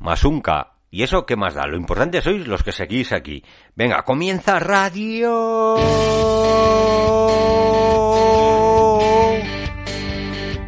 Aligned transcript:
más 0.00 0.24
un 0.24 0.40
K. 0.40 0.72
¿Y 0.90 1.04
eso 1.04 1.24
qué 1.24 1.36
más 1.36 1.54
da? 1.54 1.66
Lo 1.66 1.76
importante 1.76 2.20
sois 2.20 2.48
los 2.48 2.64
que 2.64 2.72
seguís 2.72 3.12
aquí. 3.12 3.44
Venga, 3.76 4.02
comienza 4.02 4.58
radio. 4.58 5.76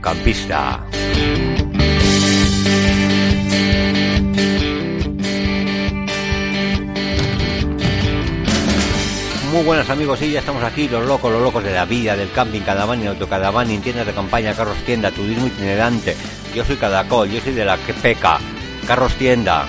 Campista. 0.01 0.87
Muy 9.53 9.65
buenas 9.65 9.91
amigos, 9.91 10.23
y 10.23 10.33
ya 10.33 10.39
estamos 10.39 10.63
aquí, 10.63 10.89
los 10.89 11.07
locos, 11.07 11.31
los 11.31 11.43
locos 11.43 11.63
de 11.63 11.75
la 11.75 11.85
vida, 11.85 12.17
del 12.17 12.31
camping, 12.31 12.63
y 12.63 13.07
autocadaván, 13.07 13.83
tiendas 13.83 14.07
de 14.07 14.15
campaña, 14.15 14.55
carros 14.55 14.79
tienda, 14.87 15.11
turismo 15.11 15.47
itinerante. 15.47 16.17
Yo 16.55 16.65
soy 16.65 16.77
Cadacol, 16.77 17.29
yo 17.29 17.41
soy 17.41 17.53
de 17.53 17.65
la 17.65 17.77
que 17.77 17.93
peca, 17.93 18.39
carros 18.87 19.15
tienda. 19.15 19.67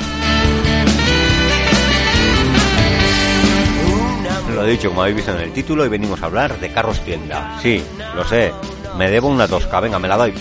Lo 4.54 4.66
he 4.66 4.72
dicho, 4.72 4.90
como 4.90 5.02
habéis 5.02 5.18
visto 5.18 5.34
en 5.34 5.42
el 5.42 5.52
título, 5.52 5.86
y 5.86 5.90
venimos 5.90 6.22
a 6.22 6.26
hablar 6.26 6.60
de 6.60 6.72
carros 6.72 7.00
tienda. 7.00 7.58
Sí, 7.62 7.84
lo 8.16 8.24
sé, 8.26 8.54
me 8.98 9.10
debo 9.10 9.28
una 9.28 9.48
tosca, 9.48 9.80
venga, 9.80 10.00
me 10.00 10.08
la 10.08 10.18
doy. 10.18 10.34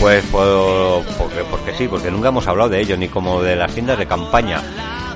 Pues 0.00 0.24
porque, 0.32 1.44
porque 1.48 1.74
sí, 1.78 1.86
porque 1.86 2.10
nunca 2.10 2.28
hemos 2.28 2.48
hablado 2.48 2.70
de 2.70 2.80
ello, 2.80 2.96
ni 2.96 3.08
como 3.08 3.40
de 3.40 3.54
las 3.54 3.72
tiendas 3.72 3.98
de 3.98 4.06
campaña. 4.06 4.60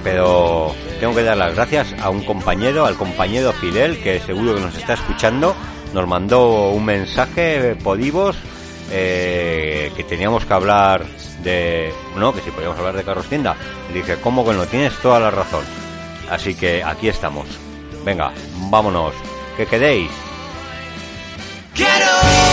Pero 0.04 0.76
tengo 1.01 1.12
que 1.12 1.24
dar 1.24 1.37
las 1.37 1.56
gracias 1.56 1.92
a 2.01 2.09
un 2.09 2.23
compañero, 2.23 2.87
al 2.87 2.95
compañero 2.95 3.52
Fidel, 3.52 4.01
que 4.01 4.20
seguro 4.20 4.54
que 4.54 4.60
nos 4.60 4.76
está 4.76 4.92
escuchando. 4.95 5.56
Nos 5.92 6.06
mandó 6.06 6.70
un 6.70 6.84
mensaje, 6.84 7.76
Podivos, 7.76 8.36
eh, 8.90 9.92
que 9.96 10.04
teníamos 10.04 10.45
que 10.45 10.54
hablar 10.54 11.06
de... 11.42 11.92
No, 12.16 12.32
que 12.32 12.40
si 12.40 12.51
podíamos 12.51 12.79
hablar 12.79 12.96
de 12.96 13.04
carros 13.04 13.26
tienda. 13.26 13.56
Dije, 13.92 14.16
¿cómo 14.16 14.45
que 14.45 14.52
no? 14.52 14.66
Tienes 14.66 14.95
toda 15.01 15.20
la 15.20 15.30
razón. 15.30 15.64
Así 16.30 16.54
que 16.54 16.82
aquí 16.82 17.09
estamos. 17.09 17.46
Venga, 18.04 18.32
vámonos. 18.70 19.14
¿Qué 19.57 19.66
queréis? 19.66 20.10
¡Quiero! 21.74 22.45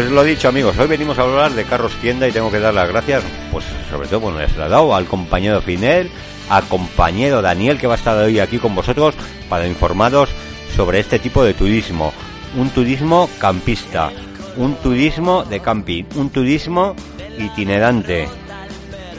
Pues 0.00 0.12
lo 0.12 0.24
dicho 0.24 0.48
amigos, 0.48 0.78
hoy 0.78 0.86
venimos 0.86 1.18
a 1.18 1.22
hablar 1.24 1.52
de 1.52 1.64
carros 1.64 1.92
tienda 1.96 2.26
y 2.26 2.32
tengo 2.32 2.50
que 2.50 2.58
dar 2.58 2.72
las 2.72 2.88
gracias, 2.88 3.22
pues 3.52 3.66
sobre 3.90 4.08
todo, 4.08 4.20
bueno, 4.20 4.38
les 4.38 4.50
he 4.54 4.56
dado 4.56 4.94
al 4.94 5.04
compañero 5.04 5.60
Finel, 5.60 6.10
al 6.48 6.64
compañero 6.68 7.42
Daniel 7.42 7.76
que 7.76 7.86
va 7.86 7.92
a 7.92 7.96
estar 7.98 8.16
hoy 8.16 8.38
aquí 8.38 8.56
con 8.56 8.74
vosotros 8.74 9.14
para 9.50 9.66
informaros 9.66 10.30
sobre 10.74 11.00
este 11.00 11.18
tipo 11.18 11.44
de 11.44 11.52
turismo. 11.52 12.14
Un 12.56 12.70
turismo 12.70 13.28
campista, 13.38 14.10
un 14.56 14.74
turismo 14.76 15.44
de 15.44 15.60
camping, 15.60 16.04
un 16.14 16.30
turismo 16.30 16.96
itinerante 17.38 18.26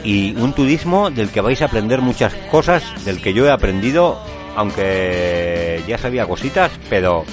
y 0.02 0.34
un 0.34 0.52
turismo 0.52 1.12
del 1.12 1.28
que 1.28 1.42
vais 1.42 1.62
a 1.62 1.66
aprender 1.66 2.00
muchas 2.00 2.34
cosas, 2.50 2.82
del 3.04 3.22
que 3.22 3.32
yo 3.32 3.46
he 3.46 3.52
aprendido, 3.52 4.18
aunque 4.56 5.80
ya 5.86 5.96
sabía 5.96 6.26
cositas, 6.26 6.72
pero 6.90 7.24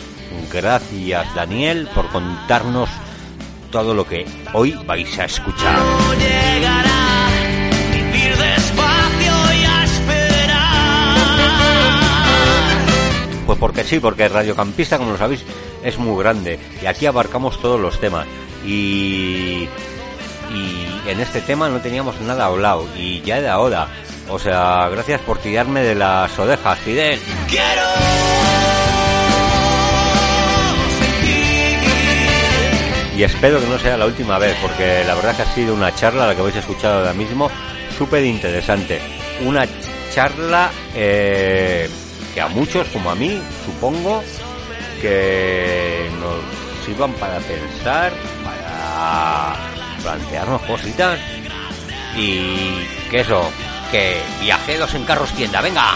gracias 0.53 1.33
Daniel 1.33 1.89
por 1.95 2.09
contarnos 2.09 2.91
todo 3.71 3.93
lo 3.93 4.05
que 4.05 4.25
hoy 4.53 4.77
vais 4.85 5.19
a 5.19 5.25
escuchar. 5.25 5.79
Pues 13.45 13.57
porque 13.57 13.83
sí, 13.83 13.99
porque 13.99 14.29
Radiocampista, 14.29 14.97
como 14.99 15.11
lo 15.11 15.17
sabéis, 15.17 15.43
es 15.83 15.97
muy 15.97 16.21
grande 16.21 16.59
y 16.81 16.85
aquí 16.85 17.07
abarcamos 17.07 17.59
todos 17.59 17.79
los 17.79 17.99
temas. 17.99 18.27
Y, 18.63 19.67
y 20.53 21.01
en 21.07 21.19
este 21.19 21.41
tema 21.41 21.67
no 21.69 21.79
teníamos 21.79 22.19
nada 22.21 22.45
hablado 22.45 22.87
y 22.95 23.21
ya 23.21 23.39
era 23.39 23.59
hora. 23.59 23.87
O 24.29 24.37
sea, 24.37 24.87
gracias 24.89 25.21
por 25.21 25.39
tirarme 25.39 25.81
de 25.81 25.95
las 25.95 26.37
orejas, 26.37 26.77
Fidel. 26.79 27.19
Quiero 27.47 28.48
y 33.19 33.23
espero 33.25 33.59
que 33.59 33.67
no 33.67 33.77
sea 33.77 33.97
la 33.97 34.05
última 34.05 34.39
vez, 34.39 34.55
porque 34.61 35.03
la 35.05 35.13
verdad 35.13 35.35
que 35.35 35.41
ha 35.41 35.53
sido 35.53 35.73
una 35.73 35.93
charla, 35.93 36.25
la 36.25 36.33
que 36.33 36.39
habéis 36.39 36.55
escuchado 36.55 36.99
ahora 36.99 37.11
mismo, 37.11 37.51
súper 37.97 38.23
interesante. 38.23 39.01
Una 39.45 39.67
charla 40.13 40.71
eh, 40.95 41.89
que 42.33 42.39
a 42.39 42.47
muchos, 42.47 42.87
como 42.87 43.11
a 43.11 43.15
mí, 43.15 43.37
supongo, 43.65 44.23
que 45.01 46.09
nos 46.21 46.85
sirvan 46.85 47.11
para 47.15 47.39
pensar, 47.39 48.13
para 48.41 49.53
plantearnos 50.01 50.61
cositas 50.61 51.19
y 52.15 52.77
que 53.11 53.19
eso, 53.19 53.51
que 53.91 54.15
viajeros 54.39 54.95
en 54.95 55.03
carros 55.03 55.33
tienda, 55.33 55.59
venga. 55.59 55.91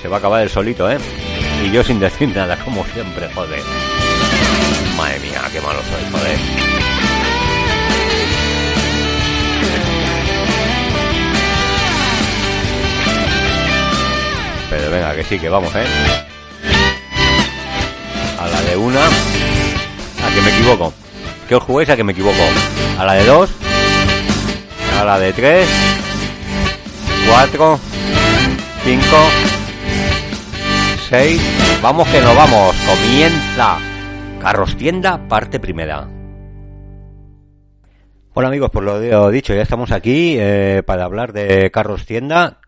Se 0.00 0.08
va 0.08 0.16
a 0.16 0.18
acabar 0.18 0.42
el 0.42 0.50
solito, 0.50 0.88
¿eh? 0.90 0.98
Y 1.64 1.70
yo 1.72 1.82
sin 1.82 1.98
decir 1.98 2.28
nada, 2.34 2.56
como 2.64 2.84
siempre, 2.86 3.28
joder. 3.34 3.60
Madre 4.96 5.18
mía, 5.20 5.42
qué 5.52 5.60
malo 5.60 5.80
soy, 5.82 6.12
joder. 6.12 6.38
Pero 14.70 14.90
venga, 14.90 15.14
que 15.16 15.24
sí, 15.24 15.38
que 15.38 15.48
vamos, 15.48 15.74
¿eh? 15.74 15.86
A 18.38 18.46
la 18.46 18.60
de 18.62 18.76
una. 18.76 19.04
A 19.04 20.34
que 20.34 20.40
me 20.40 20.50
equivoco. 20.50 20.92
¿Qué 21.48 21.56
os 21.56 21.62
juguéis 21.64 21.90
a 21.90 21.96
que 21.96 22.04
me 22.04 22.12
equivoco? 22.12 22.42
A 22.98 23.04
la 23.04 23.14
de 23.14 23.24
dos. 23.24 23.50
A 25.00 25.04
la 25.04 25.18
de 25.18 25.32
tres. 25.32 25.68
Cuatro. 27.26 27.80
5, 28.88 29.02
6, 31.10 31.80
vamos 31.82 32.08
que 32.08 32.22
no 32.22 32.34
vamos, 32.34 32.74
comienza 32.86 33.76
Carros 34.40 34.78
Tienda, 34.78 35.28
parte 35.28 35.60
primera. 35.60 36.08
Hola 38.32 38.48
amigos, 38.48 38.70
por 38.70 38.84
lo 38.84 39.30
dicho, 39.30 39.52
ya 39.52 39.60
estamos 39.60 39.92
aquí 39.92 40.36
eh, 40.38 40.82
para 40.86 41.04
hablar 41.04 41.34
de 41.34 41.70
Carros 41.70 42.06
Tienda, 42.06 42.60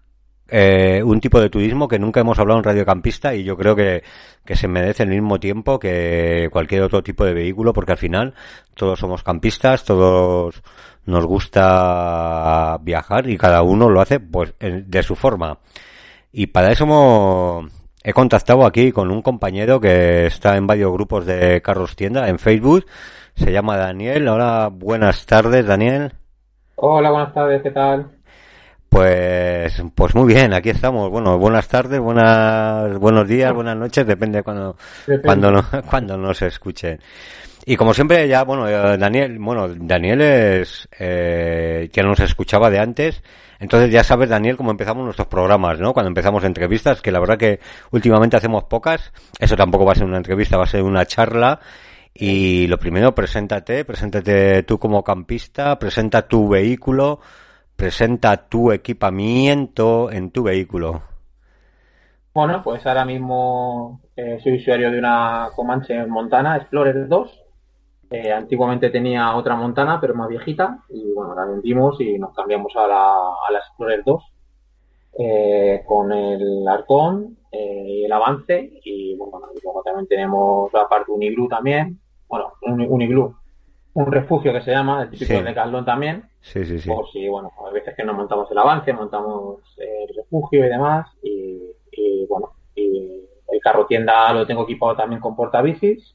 eh, 0.49 1.03
un 1.03 1.23
tipo 1.23 1.41
de 1.41 1.49
turismo 1.49 1.89
que 1.89 1.99
nunca 1.99 2.21
hemos 2.21 2.39
hablado 2.39 2.59
en 2.59 2.65
Radio 2.65 2.85
Campista 2.85 3.35
y 3.35 3.43
yo 3.43 3.57
creo 3.57 3.75
que, 3.75 4.03
que 4.45 4.57
se 4.57 4.69
merece 4.69 5.05
el 5.05 5.09
mismo 5.09 5.41
tiempo 5.41 5.79
que 5.79 6.51
cualquier 6.53 6.83
otro 6.83 7.03
tipo 7.03 7.25
de 7.25 7.33
vehículo 7.33 7.73
porque 7.73 7.93
al 7.93 7.99
final 7.99 8.35
todos 8.75 8.99
somos 8.99 9.23
campistas, 9.23 9.85
todos 9.85 10.63
nos 11.07 11.25
gusta 11.25 12.77
viajar 12.83 13.27
y 13.27 13.39
cada 13.39 13.63
uno 13.63 13.89
lo 13.89 14.03
hace 14.03 14.21
pues 14.21 14.53
de 14.61 15.03
su 15.03 15.17
forma. 15.17 15.61
Y 16.33 16.47
para 16.49 16.71
eso 16.73 17.69
he 18.03 18.13
contactado 18.13 18.65
aquí 18.65 18.93
con 18.93 19.11
un 19.11 19.23
compañero 19.23 19.81
que 19.81 20.27
está 20.27 20.57
en 20.57 20.67
varios 20.67 20.93
grupos 20.93 21.27
de 21.27 21.61
carros 21.61 21.97
tienda 21.97 22.29
en 22.29 22.39
Facebook. 22.39 22.87
Se 23.35 23.53
llama 23.53 23.77
Daniel. 23.77 24.29
Hola, 24.29 24.71
buenas 24.73 25.27
tardes, 25.27 25.67
Daniel. 25.67 26.13
Hola, 26.77 27.11
buenas 27.11 27.35
tardes, 27.35 27.63
¿qué 27.63 27.71
tal? 27.71 28.11
Pues, 28.89 29.83
pues 29.95 30.15
muy 30.15 30.33
bien, 30.33 30.53
aquí 30.53 30.71
estamos. 30.71 31.11
Bueno, 31.11 31.39
buenas 31.39 31.69
tardes, 31.69 32.01
buenas, 32.01 32.99
buenos 32.99 33.29
días, 33.29 33.53
buenas 33.53 33.77
noches, 33.77 34.05
depende 34.07 34.43
cuando, 34.43 34.77
cuando, 35.23 35.65
cuando 35.91 36.17
nos 36.17 36.43
escuchen. 36.43 36.99
Y 37.67 37.77
como 37.77 37.93
siempre, 37.93 38.27
ya, 38.27 38.45
bueno, 38.45 38.69
eh, 38.69 38.97
Daniel, 38.97 39.39
bueno, 39.39 39.69
Daniel 39.69 40.21
es, 40.23 40.89
eh, 40.99 41.91
que 41.93 42.03
nos 42.03 42.19
escuchaba 42.21 42.71
de 42.71 42.79
antes, 42.79 43.23
entonces 43.59 43.91
ya 43.91 44.03
sabes, 44.03 44.31
Daniel, 44.31 44.57
cómo 44.57 44.71
empezamos 44.71 45.05
nuestros 45.05 45.29
programas, 45.29 45.79
¿no? 45.79 45.93
Cuando 45.93 46.09
empezamos 46.09 46.45
entrevistas, 46.45 47.03
que 47.03 47.13
la 47.13 47.21
verdad 47.21 47.37
que 47.37 47.61
últimamente 47.91 48.37
hacemos 48.37 48.65
pocas, 48.65 49.13
eso 49.39 49.55
tampoco 49.55 49.85
va 49.85 49.93
a 49.93 49.97
ser 49.97 50.07
una 50.07 50.17
entrevista, 50.17 50.57
va 50.57 50.65
a 50.65 50.67
ser 50.67 50.83
una 50.83 51.05
charla. 51.05 51.61
Y 52.15 52.67
lo 52.67 52.79
primero, 52.79 53.15
preséntate, 53.15 53.85
preséntate 53.85 54.63
tú 54.65 54.79
como 54.79 55.05
campista, 55.05 55.79
presenta 55.79 56.27
tu 56.27 56.49
vehículo, 56.49 57.21
presenta 57.77 58.49
tu 58.49 58.73
equipamiento 58.73 60.11
en 60.11 60.31
tu 60.31 60.43
vehículo. 60.43 61.03
Bueno, 62.33 62.63
pues 62.63 62.87
ahora 62.87 63.05
mismo 63.05 64.01
eh, 64.17 64.39
soy 64.43 64.57
usuario 64.57 64.91
de 64.91 64.99
una 64.99 65.49
Comanche 65.55 66.07
Montana 66.07 66.57
Explorer 66.57 67.09
2. 67.09 67.40
Eh, 68.11 68.33
antiguamente 68.33 68.91
tenía 68.91 69.37
otra 69.37 69.55
Montana, 69.55 70.01
pero 70.01 70.15
más 70.15 70.29
viejita, 70.29 70.81
y 70.89 71.13
bueno, 71.13 71.35
la 71.35 71.45
vendimos 71.45 72.01
y 72.01 72.19
nos 72.19 72.35
cambiamos 72.35 72.75
a 72.77 72.87
la, 72.87 73.13
a 73.13 73.53
la 73.53 73.59
Explorer 73.59 74.03
2 74.05 74.23
eh, 75.19 75.83
con 75.87 76.13
el 76.13 76.67
Arcón 76.67 77.37
y 77.53 78.05
el 78.05 78.13
Avance. 78.13 78.81
Y 78.85 79.17
bueno, 79.17 79.41
luego 79.63 79.83
también 79.83 80.09
tenemos 80.09 80.73
la 80.73 80.89
parte 80.89 81.13
Uniglu 81.13 81.49
también. 81.49 82.01
Bueno, 82.29 82.53
un, 82.63 82.81
Uniglu, 82.81 83.35
un 83.95 84.13
refugio 84.13 84.53
que 84.53 84.63
se 84.63 84.73
llama, 84.73 85.03
el 85.03 85.11
típico 85.11 85.43
de 85.43 85.55
Carlón 85.55 85.85
también. 85.85 86.29
Sí, 86.41 86.65
sí, 86.65 86.79
sí. 86.79 86.89
Por 86.89 87.09
si, 87.11 87.29
bueno, 87.29 87.53
a 87.67 87.71
veces 87.71 87.95
que 87.97 88.05
no 88.05 88.15
montamos 88.15 88.51
el 88.51 88.59
Avance, 88.59 88.93
montamos 88.93 89.61
el 89.79 90.17
refugio 90.17 90.65
y 90.65 90.69
demás. 90.69 91.07
Y 91.23 91.71
y 91.93 92.27
bueno, 92.27 92.53
y 92.75 93.25
el 93.49 93.61
carro 93.61 93.87
tienda 93.87 94.33
lo 94.33 94.47
tengo 94.47 94.63
equipado 94.65 94.97
también 94.97 95.21
con 95.21 95.37
portabicis 95.37 96.15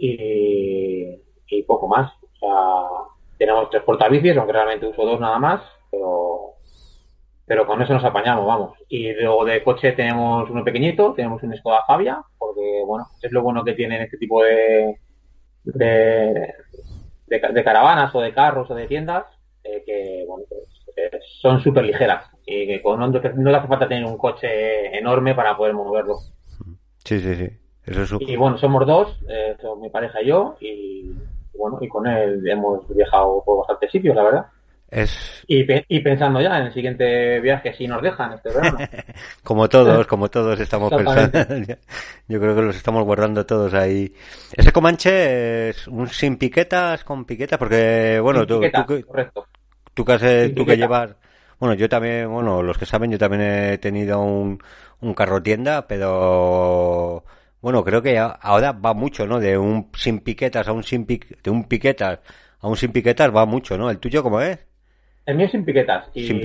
y, 0.00 1.22
y 1.48 1.62
poco 1.64 1.88
más. 1.88 2.12
O 2.22 2.38
sea, 2.38 3.10
tenemos 3.38 3.70
tres 3.70 3.82
portabicis, 3.82 4.36
aunque 4.36 4.52
realmente 4.52 4.86
uso 4.86 5.04
dos 5.04 5.20
nada 5.20 5.38
más, 5.38 5.62
pero 5.90 6.40
pero 7.50 7.66
con 7.66 7.82
eso 7.82 7.92
nos 7.92 8.04
apañamos, 8.04 8.46
vamos. 8.46 8.78
Y 8.88 9.12
luego 9.12 9.44
de 9.44 9.64
coche 9.64 9.90
tenemos 9.90 10.48
uno 10.48 10.62
pequeñito, 10.62 11.14
tenemos 11.14 11.42
un 11.42 11.56
Skoda 11.56 11.80
Fabia, 11.84 12.22
porque 12.38 12.82
bueno, 12.86 13.08
es 13.20 13.32
lo 13.32 13.42
bueno 13.42 13.64
que 13.64 13.72
tienen 13.72 14.02
este 14.02 14.18
tipo 14.18 14.44
de, 14.44 15.00
de, 15.64 16.54
caravanas 17.64 18.14
o 18.14 18.20
de 18.20 18.32
carros 18.32 18.70
o 18.70 18.74
de 18.76 18.86
tiendas, 18.86 19.24
eh, 19.64 19.82
que 19.84 20.24
bueno, 20.28 20.44
pues, 20.48 20.62
eh, 20.96 21.18
son 21.40 21.60
súper 21.60 21.86
ligeras 21.86 22.30
y 22.46 22.68
que 22.68 22.80
con 22.80 23.00
no, 23.00 23.08
no 23.08 23.50
le 23.50 23.56
hace 23.56 23.66
falta 23.66 23.88
tener 23.88 24.04
un 24.04 24.16
coche 24.16 24.96
enorme 24.96 25.34
para 25.34 25.56
poder 25.56 25.74
moverlo. 25.74 26.18
Sí, 27.04 27.18
sí, 27.18 27.34
sí. 27.34 27.59
Eso 27.86 28.18
Y 28.20 28.36
bueno, 28.36 28.58
somos 28.58 28.86
dos, 28.86 29.18
eh, 29.28 29.56
mi 29.80 29.90
pareja 29.90 30.22
y 30.22 30.26
yo, 30.26 30.56
y 30.60 31.12
bueno, 31.56 31.78
y 31.80 31.88
con 31.88 32.06
él 32.06 32.46
hemos 32.46 32.86
viajado 32.94 33.42
por 33.44 33.58
bastantes 33.58 33.90
sitios, 33.90 34.14
la 34.14 34.22
verdad. 34.22 34.46
Es... 34.90 35.44
Y, 35.46 35.64
y, 35.88 36.00
pensando 36.00 36.40
ya 36.40 36.58
en 36.58 36.66
el 36.66 36.74
siguiente 36.74 37.38
viaje 37.38 37.72
si 37.74 37.86
nos 37.86 38.02
dejan 38.02 38.32
este 38.32 38.48
verano. 38.52 38.78
como 39.44 39.68
todos, 39.68 40.04
como 40.08 40.28
todos 40.28 40.58
estamos 40.58 40.90
pensando. 40.92 41.38
Yo 42.28 42.40
creo 42.40 42.56
que 42.56 42.62
los 42.62 42.76
estamos 42.76 43.04
guardando 43.04 43.46
todos 43.46 43.72
ahí. 43.74 44.12
Ese 44.56 44.72
Comanche 44.72 45.68
es 45.68 45.86
un 45.86 46.08
sin 46.08 46.38
piquetas, 46.38 47.04
con 47.04 47.24
piquetas, 47.24 47.58
porque 47.58 48.18
bueno, 48.20 48.44
tú, 48.44 48.60
tú, 48.60 49.06
correcto. 49.06 49.46
tú, 49.94 50.04
que, 50.04 50.52
tú 50.56 50.66
que 50.66 50.76
llevas 50.76 51.14
bueno, 51.60 51.74
yo 51.74 51.90
también, 51.90 52.32
bueno, 52.32 52.62
los 52.62 52.78
que 52.78 52.86
saben, 52.86 53.10
yo 53.10 53.18
también 53.18 53.42
he 53.42 53.78
tenido 53.78 54.18
un, 54.22 54.58
un 55.00 55.14
carro 55.14 55.42
tienda, 55.42 55.86
pero 55.86 57.22
bueno, 57.60 57.84
creo 57.84 58.02
que 58.02 58.18
ahora 58.18 58.72
va 58.72 58.94
mucho, 58.94 59.26
¿no? 59.26 59.40
De 59.40 59.58
un 59.58 59.90
sin 59.94 60.20
piquetas 60.20 60.66
a 60.68 60.72
un 60.72 60.82
sin 60.82 61.06
de 61.06 61.50
un 61.50 61.64
piquetas 61.64 62.20
a 62.60 62.68
un 62.68 62.76
sin 62.76 62.92
piquetas 62.92 63.34
va 63.34 63.46
mucho, 63.46 63.76
¿no? 63.76 63.90
¿El 63.90 63.98
tuyo 63.98 64.22
cómo 64.22 64.40
es? 64.40 64.66
El 65.26 65.36
mío 65.36 65.46
es 65.46 65.52
sin 65.52 65.64
piquetas 65.64 66.08
y 66.14 66.26
sí, 66.26 66.40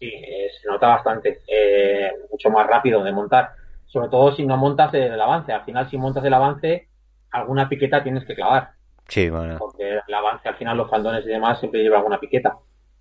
eh, 0.00 0.48
se 0.60 0.68
nota 0.68 0.88
bastante, 0.88 1.40
eh, 1.48 2.10
mucho 2.30 2.50
más 2.50 2.66
rápido 2.66 3.02
de 3.02 3.12
montar, 3.12 3.50
sobre 3.86 4.08
todo 4.08 4.34
si 4.34 4.46
no 4.46 4.56
montas 4.56 4.92
el 4.94 5.20
avance. 5.20 5.52
Al 5.52 5.64
final, 5.64 5.90
si 5.90 5.98
montas 5.98 6.24
el 6.24 6.34
avance, 6.34 6.88
alguna 7.30 7.68
piqueta 7.68 8.02
tienes 8.02 8.24
que 8.24 8.34
clavar. 8.34 8.70
Sí, 9.08 9.28
bueno. 9.28 9.56
Porque 9.58 10.00
el 10.06 10.14
avance, 10.14 10.48
al 10.48 10.56
final, 10.56 10.76
los 10.76 10.90
faldones 10.90 11.24
y 11.24 11.28
demás 11.28 11.58
siempre 11.58 11.82
lleva 11.82 11.98
alguna 11.98 12.18
piqueta 12.18 12.56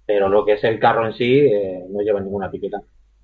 pero 0.06 0.30
lo 0.30 0.46
que 0.46 0.54
es 0.54 0.64
el 0.64 0.80
carro 0.80 1.06
en 1.08 1.14
sí 1.14 1.40
eh, 1.40 1.84
no 1.90 2.02
lleva 2.02 2.20
ninguna 2.20 2.48
etiqueta. 2.48 2.82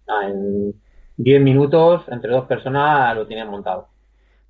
Ah, 0.08 0.28
en 0.28 0.74
10 1.18 1.42
minutos, 1.42 2.04
entre 2.08 2.32
dos 2.32 2.46
personas, 2.46 3.16
lo 3.16 3.28
tienen 3.28 3.50
montado. 3.50 3.88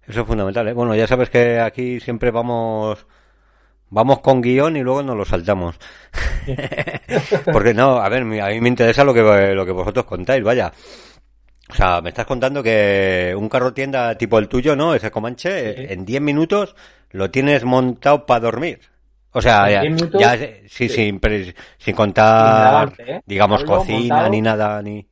Eso 0.08 0.22
es 0.22 0.28
fundamental. 0.28 0.68
¿eh? 0.68 0.74
Bueno, 0.74 0.96
ya 0.96 1.08
sabes 1.08 1.30
que 1.30 1.60
aquí 1.60 2.00
siempre 2.00 2.32
vamos 2.32 3.06
vamos 3.92 4.20
con 4.22 4.42
guion 4.42 4.78
y 4.78 4.82
luego 4.82 5.04
nos 5.04 5.16
lo 5.16 5.26
saltamos. 5.26 5.78
Porque 7.52 7.74
no, 7.74 7.98
a 7.98 8.10
ver, 8.10 8.24
a 8.24 8.48
mí 8.50 8.62
me 8.62 8.70
interesa 8.70 9.04
lo 9.04 9.14
que, 9.14 9.22
lo 9.54 9.66
que 9.66 9.72
vosotros 9.72 10.06
contáis, 10.06 10.44
vaya. 10.44 10.72
O 11.70 11.74
sea, 11.74 12.02
me 12.02 12.10
estás 12.10 12.26
contando 12.26 12.62
que 12.64 13.34
un 13.38 13.48
carro 13.48 13.74
tienda 13.74 14.18
tipo 14.18 14.40
el 14.40 14.50
tuyo, 14.50 14.76
¿no? 14.76 14.94
Ese 14.94 15.12
Comanche, 15.12 15.94
en 15.94 16.06
10 16.06 16.22
minutos 16.22 16.76
lo 17.12 17.30
tienes 17.30 17.64
montado 17.64 18.26
para 18.26 18.42
dormir. 18.42 18.80
O 19.34 19.42
sea, 19.42 19.70
ya, 19.70 19.84
ya 20.20 20.38
sí, 20.68 20.90
sí. 20.90 21.20
sin, 21.78 21.96
contar, 21.96 22.94
¿eh? 22.98 23.22
digamos, 23.26 23.64
cocina 23.64 24.28
ni 24.28 24.42
nada, 24.42 24.82
ni... 24.82 25.08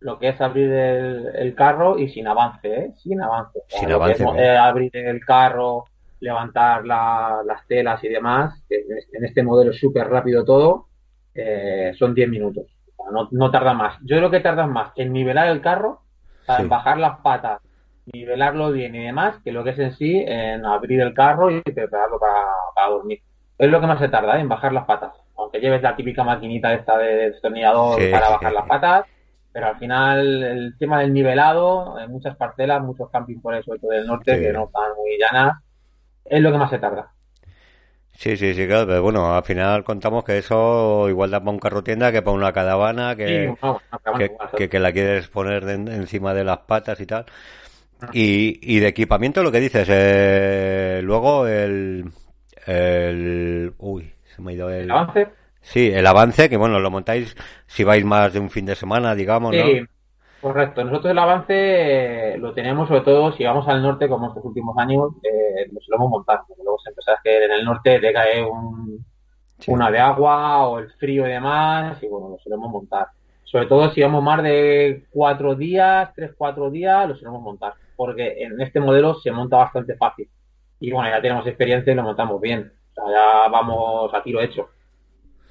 Lo 0.00 0.18
que 0.18 0.28
es 0.28 0.40
abrir 0.40 0.70
el, 0.70 1.54
carro 1.54 1.98
y 1.98 2.08
sin 2.08 2.28
avance, 2.28 2.68
¿eh? 2.68 2.92
Sin 2.96 3.20
avance. 3.20 3.60
sin 3.68 3.90
avance. 3.90 4.24
Eh, 4.36 4.56
abrir 4.56 4.96
el 4.96 5.24
carro, 5.24 5.86
levantar 6.20 6.84
las 6.84 7.66
telas 7.66 8.02
y 8.04 8.08
demás, 8.08 8.62
que 8.68 8.84
en 9.12 9.24
este 9.24 9.42
modelo 9.42 9.72
es 9.72 9.80
súper 9.80 10.08
rápido 10.08 10.44
todo, 10.44 10.86
eh, 11.34 11.92
son 11.98 12.14
10 12.14 12.28
minutos. 12.28 12.66
no, 13.12 13.28
no 13.30 13.50
tarda 13.50 13.74
más. 13.74 13.98
Yo 14.02 14.16
creo 14.18 14.30
que 14.30 14.40
tardas 14.40 14.68
más 14.68 14.92
en 14.96 15.12
nivelar 15.12 15.48
el 15.48 15.60
carro, 15.60 16.02
en 16.46 16.68
bajar 16.68 16.98
las 16.98 17.18
patas, 17.20 17.60
nivelarlo 18.12 18.72
bien 18.72 18.94
y 18.94 19.04
demás, 19.04 19.36
que 19.44 19.52
lo 19.52 19.64
que 19.64 19.70
es 19.70 19.78
en 19.78 19.92
sí, 19.96 20.24
en 20.26 20.64
abrir 20.64 21.00
el 21.00 21.14
carro 21.14 21.50
y 21.50 21.60
prepararlo 21.62 22.18
para, 22.18 22.88
dormir. 22.88 23.20
Es 23.58 23.70
lo 23.70 23.80
que 23.80 23.86
más 23.86 23.98
se 23.98 24.08
tarda, 24.08 24.36
¿eh? 24.38 24.40
en 24.40 24.48
bajar 24.48 24.72
las 24.72 24.84
patas. 24.84 25.12
Aunque 25.36 25.60
lleves 25.60 25.82
la 25.82 25.96
típica 25.96 26.24
maquinita 26.24 26.72
esta 26.72 26.96
de 26.98 27.30
destornillador 27.30 28.00
para 28.10 28.30
bajar 28.30 28.52
las 28.52 28.66
patas, 28.66 29.06
pero 29.58 29.70
al 29.70 29.78
final 29.78 30.44
el 30.44 30.78
tema 30.78 31.00
del 31.00 31.12
nivelado, 31.12 31.98
en 31.98 32.12
muchas 32.12 32.36
parcelas, 32.36 32.80
muchos 32.80 33.10
campings 33.10 33.42
por 33.42 33.56
eso, 33.56 33.74
todo 33.80 33.90
del 33.90 34.06
norte, 34.06 34.38
que 34.38 34.52
no 34.52 34.66
están 34.66 34.92
muy 34.96 35.18
llanas, 35.18 35.60
es 36.24 36.40
lo 36.40 36.52
que 36.52 36.58
más 36.58 36.70
se 36.70 36.78
tarda. 36.78 37.10
Sí, 38.12 38.36
sí, 38.36 38.54
sí, 38.54 38.68
claro, 38.68 38.86
pero 38.86 39.02
bueno, 39.02 39.34
al 39.34 39.42
final 39.42 39.82
contamos 39.82 40.22
que 40.22 40.38
eso 40.38 41.08
igual 41.08 41.32
da 41.32 41.40
para 41.40 41.50
un 41.50 41.58
carro 41.58 41.82
tienda 41.82 42.12
que 42.12 42.22
para 42.22 42.36
una 42.36 42.52
caravana 42.52 43.16
que, 43.16 43.52
que, 44.70 44.78
la 44.78 44.92
quieres 44.92 45.26
poner 45.26 45.64
encima 45.68 46.34
de 46.34 46.44
las 46.44 46.58
patas 46.58 47.00
y 47.00 47.06
tal. 47.06 47.26
Y, 48.12 48.60
y 48.62 48.78
de 48.78 48.86
equipamiento 48.86 49.42
lo 49.42 49.50
que 49.50 49.58
dices, 49.58 49.88
eh, 49.90 51.00
luego 51.02 51.48
el, 51.48 52.12
el... 52.64 53.74
Uy, 53.78 54.12
se 54.36 54.40
me 54.40 54.52
ha 54.52 54.54
ido 54.54 54.70
el... 54.70 54.82
¿El 54.82 54.90
avance? 54.92 55.26
Sí, 55.68 55.90
el 55.92 56.06
avance, 56.06 56.48
que 56.48 56.56
bueno, 56.56 56.80
lo 56.80 56.90
montáis 56.90 57.36
si 57.66 57.84
vais 57.84 58.02
más 58.04 58.32
de 58.32 58.40
un 58.40 58.48
fin 58.48 58.64
de 58.64 58.74
semana, 58.74 59.14
digamos, 59.14 59.54
sí, 59.54 59.84
correcto. 60.40 60.82
Nosotros 60.82 61.10
el 61.10 61.18
avance 61.18 62.36
lo 62.38 62.54
tenemos 62.54 62.88
sobre 62.88 63.02
todo 63.02 63.32
si 63.32 63.44
vamos 63.44 63.68
al 63.68 63.82
norte, 63.82 64.08
como 64.08 64.28
estos 64.28 64.44
últimos 64.44 64.76
años, 64.78 65.10
eh, 65.22 65.68
lo 65.70 65.78
solemos 65.80 66.08
montar. 66.08 66.40
Luego 66.56 66.78
se 66.78 66.90
sabes 67.02 67.20
que 67.22 67.44
en 67.44 67.52
el 67.52 67.64
norte 67.64 68.00
te 68.00 68.12
cae 68.12 68.42
un, 68.42 69.04
una 69.66 69.90
de 69.90 69.98
agua 69.98 70.68
o 70.68 70.78
el 70.78 70.90
frío 70.92 71.26
y 71.26 71.32
demás, 71.32 72.02
y 72.02 72.08
bueno, 72.08 72.30
lo 72.30 72.38
solemos 72.38 72.70
montar. 72.70 73.08
Sobre 73.44 73.66
todo 73.66 73.90
si 73.90 74.00
vamos 74.00 74.22
más 74.22 74.42
de 74.42 75.04
cuatro 75.10 75.54
días, 75.54 76.10
tres, 76.14 76.32
cuatro 76.36 76.70
días, 76.70 77.08
lo 77.08 77.14
solemos 77.14 77.42
montar 77.42 77.74
porque 77.98 78.44
en 78.44 78.60
este 78.60 78.78
modelo 78.78 79.16
se 79.16 79.32
monta 79.32 79.56
bastante 79.56 79.96
fácil. 79.96 80.30
Y 80.78 80.92
bueno, 80.92 81.10
ya 81.10 81.20
tenemos 81.20 81.44
experiencia 81.48 81.92
y 81.92 81.96
lo 81.96 82.04
montamos 82.04 82.40
bien. 82.40 82.72
O 82.92 82.94
sea, 82.94 83.04
ya 83.12 83.48
vamos 83.48 84.14
a 84.14 84.22
tiro 84.22 84.40
hecho. 84.40 84.70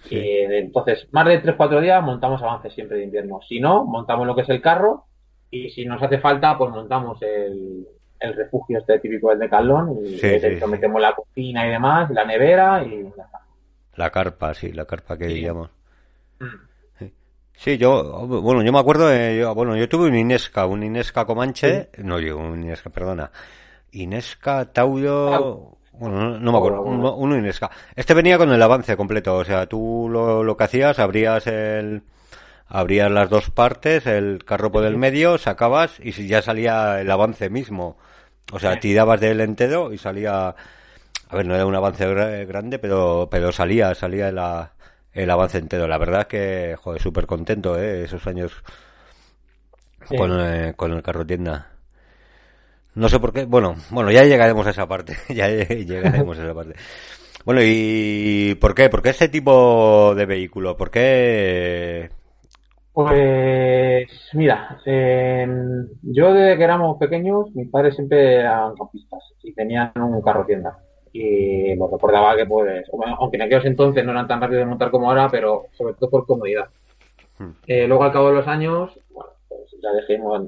Y, 0.10 0.20
entonces, 0.20 1.08
más 1.12 1.27
de 1.27 1.42
3-4 1.44 1.82
días 1.82 2.04
montamos 2.04 2.42
avances 2.42 2.74
siempre 2.74 2.98
de 2.98 3.06
invierno. 3.06 3.39
Si 3.48 3.60
no, 3.60 3.86
montamos 3.86 4.25
lo 4.25 4.36
que 4.36 4.42
es 4.42 4.50
el 4.50 4.62
carro 4.62 5.06
y 5.50 5.70
si 5.70 5.86
nos 5.86 6.01
hace 6.01 6.20
falta, 6.20 6.58
pues 6.58 6.72
montamos 6.72 7.22
el, 7.22 7.88
refugio 8.20 8.80
este 8.80 9.00
típico 9.00 9.30
del 9.30 9.39
Decathlon 9.39 10.06
y 10.06 10.20
metemos 10.68 11.01
la 11.01 11.13
cocina 11.13 11.68
y 11.68 11.72
demás, 11.72 12.10
la 12.12 12.25
nevera 12.25 12.84
y 12.84 13.12
La 13.96 14.10
carpa, 14.10 14.54
sí, 14.54 14.72
la 14.72 14.86
carpa 14.86 15.18
que 15.18 15.27
digamos. 15.27 15.70
Mm. 16.39 16.68
Sí, 17.58 17.80
yo, 17.80 18.27
bueno, 18.27 18.62
yo 18.62 18.72
me 18.72 18.77
acuerdo, 18.77 19.08
de, 19.08 19.39
yo, 19.39 19.56
bueno, 19.56 19.75
yo 19.75 19.89
tuve 19.89 20.10
un 20.10 20.16
Inesca, 20.16 20.68
un 20.68 20.84
Inesca 20.84 21.25
Comanche, 21.25 21.89
no 21.98 22.20
yo, 22.20 22.38
un 22.38 22.62
Inesca, 22.62 22.92
perdona, 22.92 23.32
Inesca 23.92 24.72
Tauro, 24.72 25.76
bueno, 26.00 26.39
no, 26.39 26.51
me 26.51 26.58
acuerdo, 26.58 26.82
un, 26.84 27.38
Inesca. 27.38 27.70
Este 27.96 28.13
venía 28.13 28.38
con 28.38 28.51
el 28.51 28.62
avance 28.62 28.96
completo, 28.96 29.36
o 29.36 29.46
sea, 29.46 29.66
tú 29.68 30.08
lo, 30.12 30.44
lo 30.44 30.58
que 30.58 30.63
hacías, 30.63 31.00
abrías 31.00 31.48
el, 31.48 32.04
abrías 32.68 33.12
las 33.12 33.30
dos 33.30 33.50
partes, 33.50 34.06
el 34.06 34.44
carro 34.46 34.72
por 34.72 34.86
el 34.86 34.98
medio, 34.98 35.38
sacabas 35.38 36.00
y 36.00 36.12
ya 36.27 36.42
salía 36.42 37.01
el 37.01 37.10
avance 37.10 37.50
mismo. 37.50 37.98
O 38.51 38.60
sea, 38.60 38.80
tirabas 38.80 39.20
del 39.20 39.42
entero 39.42 39.92
y 39.92 39.98
salía, 39.98 40.56
a 41.30 41.36
ver, 41.36 41.46
no 41.46 41.56
era 41.56 41.66
un 41.66 41.75
avance 41.75 42.46
grande, 42.46 42.80
pero, 42.80 43.27
pero 43.30 43.51
salía, 43.51 43.94
salía 43.96 44.32
la, 44.32 44.74
el 45.13 45.30
avance 45.30 45.58
entero. 45.58 45.88
La 45.88 45.98
verdad 45.98 46.22
es 46.22 46.27
que, 46.27 46.75
joder, 46.77 47.01
súper 47.01 47.25
contento, 47.25 47.77
¿eh? 47.77 48.04
Esos 48.04 48.25
años 48.27 48.63
con, 50.08 50.39
eh, 50.39 50.74
con 50.75 50.94
el 50.94 51.01
carro 51.01 51.25
tienda. 51.25 51.72
No 52.98 53.10
sé 53.10 53.20
por 53.20 53.32
qué, 53.32 53.46
bueno, 53.46 53.75
bueno, 53.92 54.10
ya 54.10 54.24
llegaremos 54.24 54.66
a 54.66 54.72
esa 54.72 54.88
parte, 54.88 55.13
ya 55.30 55.48
llegaremos 55.48 56.38
a 56.39 56.44
esa 56.44 56.54
parte. 56.56 56.74
Bueno, 57.46 57.62
¿y 57.63 58.56
por 58.60 58.74
qué? 58.74 58.89
¿Por 58.89 59.04
qué 59.04 59.10
este 59.10 59.30
tipo 59.30 60.16
de 60.16 60.25
vehículo? 60.25 60.75
¿Por 60.75 60.89
qué? 60.89 62.10
Pues 62.92 64.10
mira, 64.34 64.80
yo 64.84 66.34
desde 66.34 66.58
que 66.58 66.63
éramos 66.63 66.98
pequeños, 66.98 67.54
mis 67.54 67.70
padres 67.70 67.94
siempre 67.94 68.38
eran 68.39 68.74
campistas 68.75 69.20
y 69.44 69.54
tenían 69.54 69.92
un 69.96 70.20
carro 70.24 70.44
tienda. 70.48 70.80
Y 71.13 71.75
lo 71.75 71.88
recordaba 71.92 72.36
que, 72.36 72.48
pues, 72.48 72.84
aunque 73.20 73.38
en 73.38 73.44
aquellos 73.44 73.66
entonces 73.66 74.04
no 74.04 74.12
eran 74.12 74.27
tan 74.27 74.42
rápidos 74.42 74.62
de 74.62 74.70
montar 74.70 74.89
como 74.89 75.08
ahora, 75.08 75.30
pero 75.30 75.68
sobre 75.77 75.94
todo 75.94 76.10
por 76.10 76.25
comodidad. 76.25 76.66
Hmm. 77.38 77.51
Eh, 77.68 77.88
luego, 77.88 78.06
al 78.06 78.12
cabo 78.12 78.30
de 78.30 78.36
los 78.38 78.48
años, 78.48 79.00
bueno, 79.12 79.30
pues 79.48 79.70
ya 79.80 79.92
dejemos, 79.92 80.42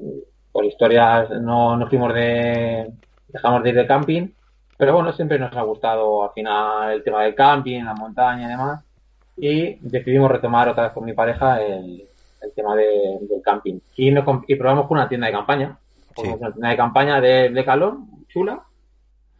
por 0.52 0.64
historias, 0.64 1.30
no, 1.30 1.76
no 1.76 1.86
fuimos 1.88 2.12
de, 2.14 2.90
dejamos 3.28 3.62
de 3.62 3.68
ir 3.70 3.76
de 3.76 3.86
camping, 3.86 4.28
pero 4.76 4.94
bueno, 4.94 5.12
siempre 5.12 5.38
nos 5.38 5.54
ha 5.56 5.62
gustado 5.62 6.24
al 6.24 6.30
final 6.32 6.92
el 6.92 7.04
tema 7.04 7.22
del 7.22 7.34
camping, 7.34 7.82
la 7.84 7.94
montaña 7.94 8.46
y 8.46 8.50
demás. 8.50 8.84
Y 9.36 9.74
decidimos 9.80 10.30
retomar 10.30 10.68
otra 10.68 10.84
vez 10.84 10.92
con 10.92 11.04
mi 11.04 11.12
pareja 11.12 11.62
el, 11.62 12.08
el 12.40 12.52
tema 12.54 12.74
de, 12.74 13.18
del 13.20 13.42
camping. 13.42 13.78
Y, 13.96 14.10
nos, 14.10 14.24
y 14.46 14.54
probamos 14.56 14.86
con 14.86 14.98
una 14.98 15.08
tienda 15.08 15.26
de 15.26 15.34
campaña. 15.34 15.78
Una 16.16 16.50
tienda 16.50 16.68
de 16.70 16.76
campaña 16.76 17.20
de, 17.20 17.50
de 17.50 17.64
calor, 17.64 17.98
chula. 18.28 18.62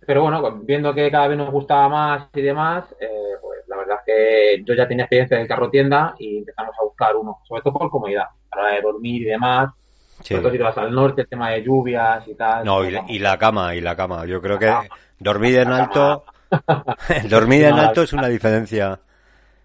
Pero 0.06 0.22
bueno, 0.22 0.60
viendo 0.62 0.92
que 0.94 1.10
cada 1.10 1.28
vez 1.28 1.38
nos 1.38 1.50
gustaba 1.50 1.88
más 1.88 2.28
y 2.34 2.42
demás, 2.42 2.84
eh, 3.00 3.36
pues 3.40 3.60
la 3.68 3.76
verdad 3.76 3.98
es 3.98 4.04
que 4.04 4.62
yo 4.64 4.74
ya 4.74 4.88
tenía 4.88 5.04
experiencia 5.04 5.38
del 5.38 5.48
carro 5.48 5.70
tienda 5.70 6.14
y 6.18 6.38
empezamos 6.38 6.74
a 6.78 6.84
buscar 6.84 7.16
uno, 7.16 7.38
sobre 7.46 7.62
todo 7.62 7.74
por 7.74 7.90
comodidad, 7.90 8.26
a 8.50 8.56
la 8.56 8.62
hora 8.62 8.74
de 8.74 8.82
dormir 8.82 9.22
y 9.22 9.26
demás. 9.26 9.72
Sobre 10.22 10.42
todo 10.42 10.52
si 10.52 10.58
te 10.58 10.64
vas 10.64 10.78
al 10.78 10.92
norte, 10.92 11.22
el 11.22 11.28
tema 11.28 11.50
de 11.50 11.62
lluvias 11.62 12.26
y 12.28 12.34
tal. 12.34 12.64
No, 12.64 12.84
y 12.84 13.18
la, 13.18 13.38
cama, 13.38 13.74
y 13.74 13.80
la 13.80 13.96
cama. 13.96 14.26
Yo 14.26 14.40
creo 14.40 14.58
que 14.58 14.72
dormir 15.18 15.58
en 15.58 15.68
alto, 15.68 16.24
dormir 17.30 17.64
en 17.64 17.74
alto 17.74 18.02
es 18.02 18.12
una 18.12 18.28
diferencia. 18.28 18.98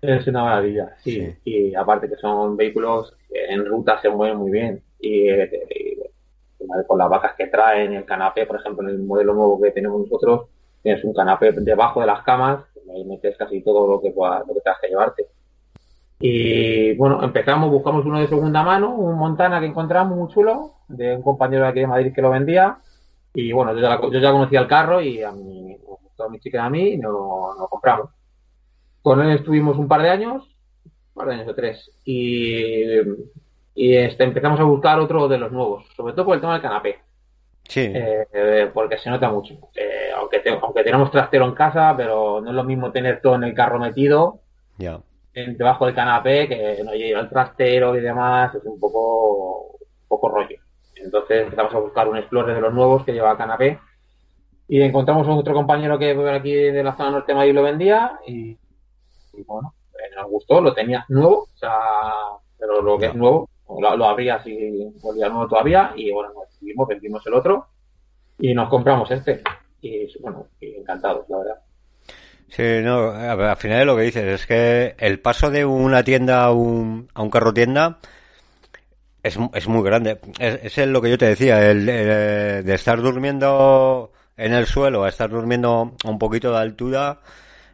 Es 0.02 0.28
una 0.28 0.44
maravilla, 0.44 0.96
sí. 1.04 1.36
Y 1.44 1.74
aparte 1.76 2.08
que 2.08 2.16
son 2.16 2.56
vehículos 2.56 3.14
en 3.30 3.66
ruta 3.66 4.00
se 4.02 4.10
mueve 4.10 4.36
muy 4.36 4.52
bien. 4.52 4.82
Y, 5.00 5.28
con 6.88 6.98
las 6.98 7.10
vacas 7.10 7.34
que 7.38 7.48
traen, 7.48 7.94
el 7.94 8.06
canapé, 8.06 8.46
por 8.46 8.60
ejemplo, 8.60 8.88
en 8.88 8.96
el 8.96 9.04
modelo 9.04 9.34
nuevo 9.34 9.62
que 9.62 9.72
tenemos 9.72 10.02
nosotros, 10.02 10.48
tienes 10.82 11.04
un 11.04 11.14
canapé 11.14 11.52
debajo 11.52 12.02
de 12.02 12.08
las 12.08 12.24
camas, 12.24 12.64
y 12.96 13.04
metes 13.04 13.38
casi 13.38 13.62
todo 13.62 13.88
lo 13.88 14.02
que, 14.02 14.10
lo 14.10 14.54
que 14.54 14.62
tengas 14.62 14.80
que 14.82 14.88
llevarte. 14.88 15.28
Y 16.20 16.96
bueno, 16.96 17.24
empezamos, 17.24 17.70
buscamos 17.70 18.06
uno 18.06 18.20
de 18.20 18.28
segunda 18.28 18.64
mano, 18.64 18.96
un 18.96 19.18
Montana 19.18 19.60
que 19.60 19.66
encontramos 19.66 20.18
muy 20.18 20.30
chulo, 20.30 20.76
de 20.88 21.16
un 21.16 21.22
compañero 21.22 21.64
de 21.64 21.70
aquí 21.70 21.80
de 21.82 21.88
Madrid 21.88 22.14
que 22.14 22.22
lo 22.22 22.32
vendía. 22.32 22.78
Y 23.34 23.52
bueno, 23.52 23.74
yo 23.74 23.82
ya, 23.82 24.00
yo 24.02 24.20
ya 24.20 24.32
conocía 24.32 24.62
el 24.62 24.68
carro 24.68 25.02
y 25.02 25.22
a 25.22 25.32
mí, 25.32 25.78
a 26.18 26.30
mi 26.30 26.40
chica 26.40 26.58
y 26.58 26.62
a 26.62 26.70
mí 26.70 26.88
y 26.94 26.98
nos 26.98 27.12
lo 27.12 27.68
compramos. 27.70 28.10
Con 29.02 29.22
él 29.22 29.38
estuvimos 29.38 29.78
un 29.78 29.88
par 29.88 30.02
de 30.02 30.10
años 30.10 30.56
par 31.16 31.28
de 31.28 31.34
años 31.34 31.48
o 31.48 31.56
tres. 31.56 31.90
Y, 32.04 32.84
y 33.74 33.96
este, 33.96 34.24
empezamos 34.24 34.60
a 34.60 34.64
buscar 34.64 35.00
otro 35.00 35.28
de 35.28 35.40
los 35.40 35.52
nuevos, 35.52 35.86
sobre 35.96 36.14
todo 36.14 36.26
por 36.26 36.36
el 36.36 36.42
tema 36.42 36.54
del 36.54 36.62
canapé. 36.62 37.00
Sí. 37.68 37.92
Eh, 37.92 38.70
porque 38.72 39.00
se 39.00 39.10
nota 39.10 39.32
mucho. 39.32 39.56
Eh, 39.74 40.12
aunque, 40.16 40.44
aunque 40.62 40.84
tenemos 40.84 41.10
trastero 41.10 41.46
en 41.46 41.56
casa, 41.56 41.96
pero 41.98 42.42
no 42.42 42.50
es 42.52 42.56
lo 42.56 42.64
mismo 42.64 42.92
tener 42.92 43.22
todo 43.22 43.36
en 43.36 43.44
el 43.46 43.56
carro 43.56 43.80
metido. 43.80 44.42
Ya. 44.78 45.00
Debajo 45.58 45.86
del 45.86 45.96
canapé, 45.96 46.48
que 46.48 46.82
no 46.84 46.94
lleva 46.94 47.22
el 47.22 47.30
trastero 47.30 47.96
y 47.96 48.02
demás, 48.02 48.56
es 48.56 48.64
un 48.66 48.80
poco, 48.80 49.72
un 49.72 50.08
poco 50.08 50.30
rollo. 50.30 50.58
Entonces 50.96 51.44
empezamos 51.44 51.74
a 51.74 51.80
buscar 51.80 52.08
un 52.08 52.18
Explorer 52.18 52.56
de 52.56 52.62
los 52.62 52.74
nuevos 52.74 53.04
que 53.04 53.14
lleva 53.14 53.38
canapé. 53.38 53.80
Y 54.68 54.82
encontramos 54.82 55.28
otro 55.28 55.54
compañero 55.54 56.00
que 56.00 56.16
por 56.16 56.28
aquí 56.30 56.54
de 56.54 56.84
la 56.84 56.96
zona 56.96 57.12
norte 57.12 57.32
de 57.32 57.36
Madrid 57.36 57.54
lo 57.54 57.64
vendía. 57.64 58.20
Y, 58.26 58.58
y 59.34 59.44
bueno, 59.46 59.76
nos 60.16 60.30
gustó, 60.30 60.62
lo 60.62 60.74
tenía 60.74 61.06
nuevo, 61.10 61.44
o 61.54 61.58
sea, 61.58 61.72
pero 62.58 62.82
lo 62.82 62.98
que 62.98 63.08
es 63.08 63.16
nuevo, 63.16 63.50
lo, 63.80 63.98
lo 63.98 64.06
habría 64.06 64.42
si 64.44 64.94
volvía 65.02 65.30
nuevo 65.30 65.48
todavía, 65.48 65.94
y 65.96 66.12
bueno, 66.12 66.34
nos 66.34 66.50
decidimos, 66.50 66.88
vendimos 66.88 67.28
el 67.28 67.34
otro 67.34 67.68
y 68.40 68.54
nos 68.54 68.70
compramos 68.70 69.10
este. 69.12 69.42
Y 69.82 70.08
bueno, 70.22 70.48
encantados, 70.60 71.28
la 71.30 71.38
verdad. 71.38 71.65
Sí, 72.48 72.64
no, 72.82 73.12
al 73.12 73.58
final 73.58 73.88
lo 73.88 73.96
que 73.98 74.04
dices 74.04 74.24
es 74.24 74.46
que 74.46 74.96
el 74.98 75.20
paso 75.20 75.50
de 75.50 75.66
una 75.66 76.04
tienda 76.04 76.46
a 76.46 76.52
un, 76.52 77.10
a 77.14 77.22
un 77.22 77.30
carro 77.30 77.54
tienda 77.54 78.00
es, 79.24 79.38
es 79.54 79.68
muy 79.68 79.84
grande. 79.84 80.20
Es, 80.40 80.78
es 80.78 80.88
lo 80.88 81.02
que 81.02 81.10
yo 81.10 81.18
te 81.18 81.26
decía, 81.26 81.70
el, 81.70 81.86
de 81.86 82.74
estar 82.74 83.02
durmiendo 83.02 84.12
en 84.38 84.54
el 84.54 84.66
suelo 84.68 85.04
a 85.04 85.10
estar 85.10 85.30
durmiendo 85.30 85.96
a 86.04 86.10
un 86.10 86.20
poquito 86.20 86.52
de 86.52 86.60
altura, 86.60 87.20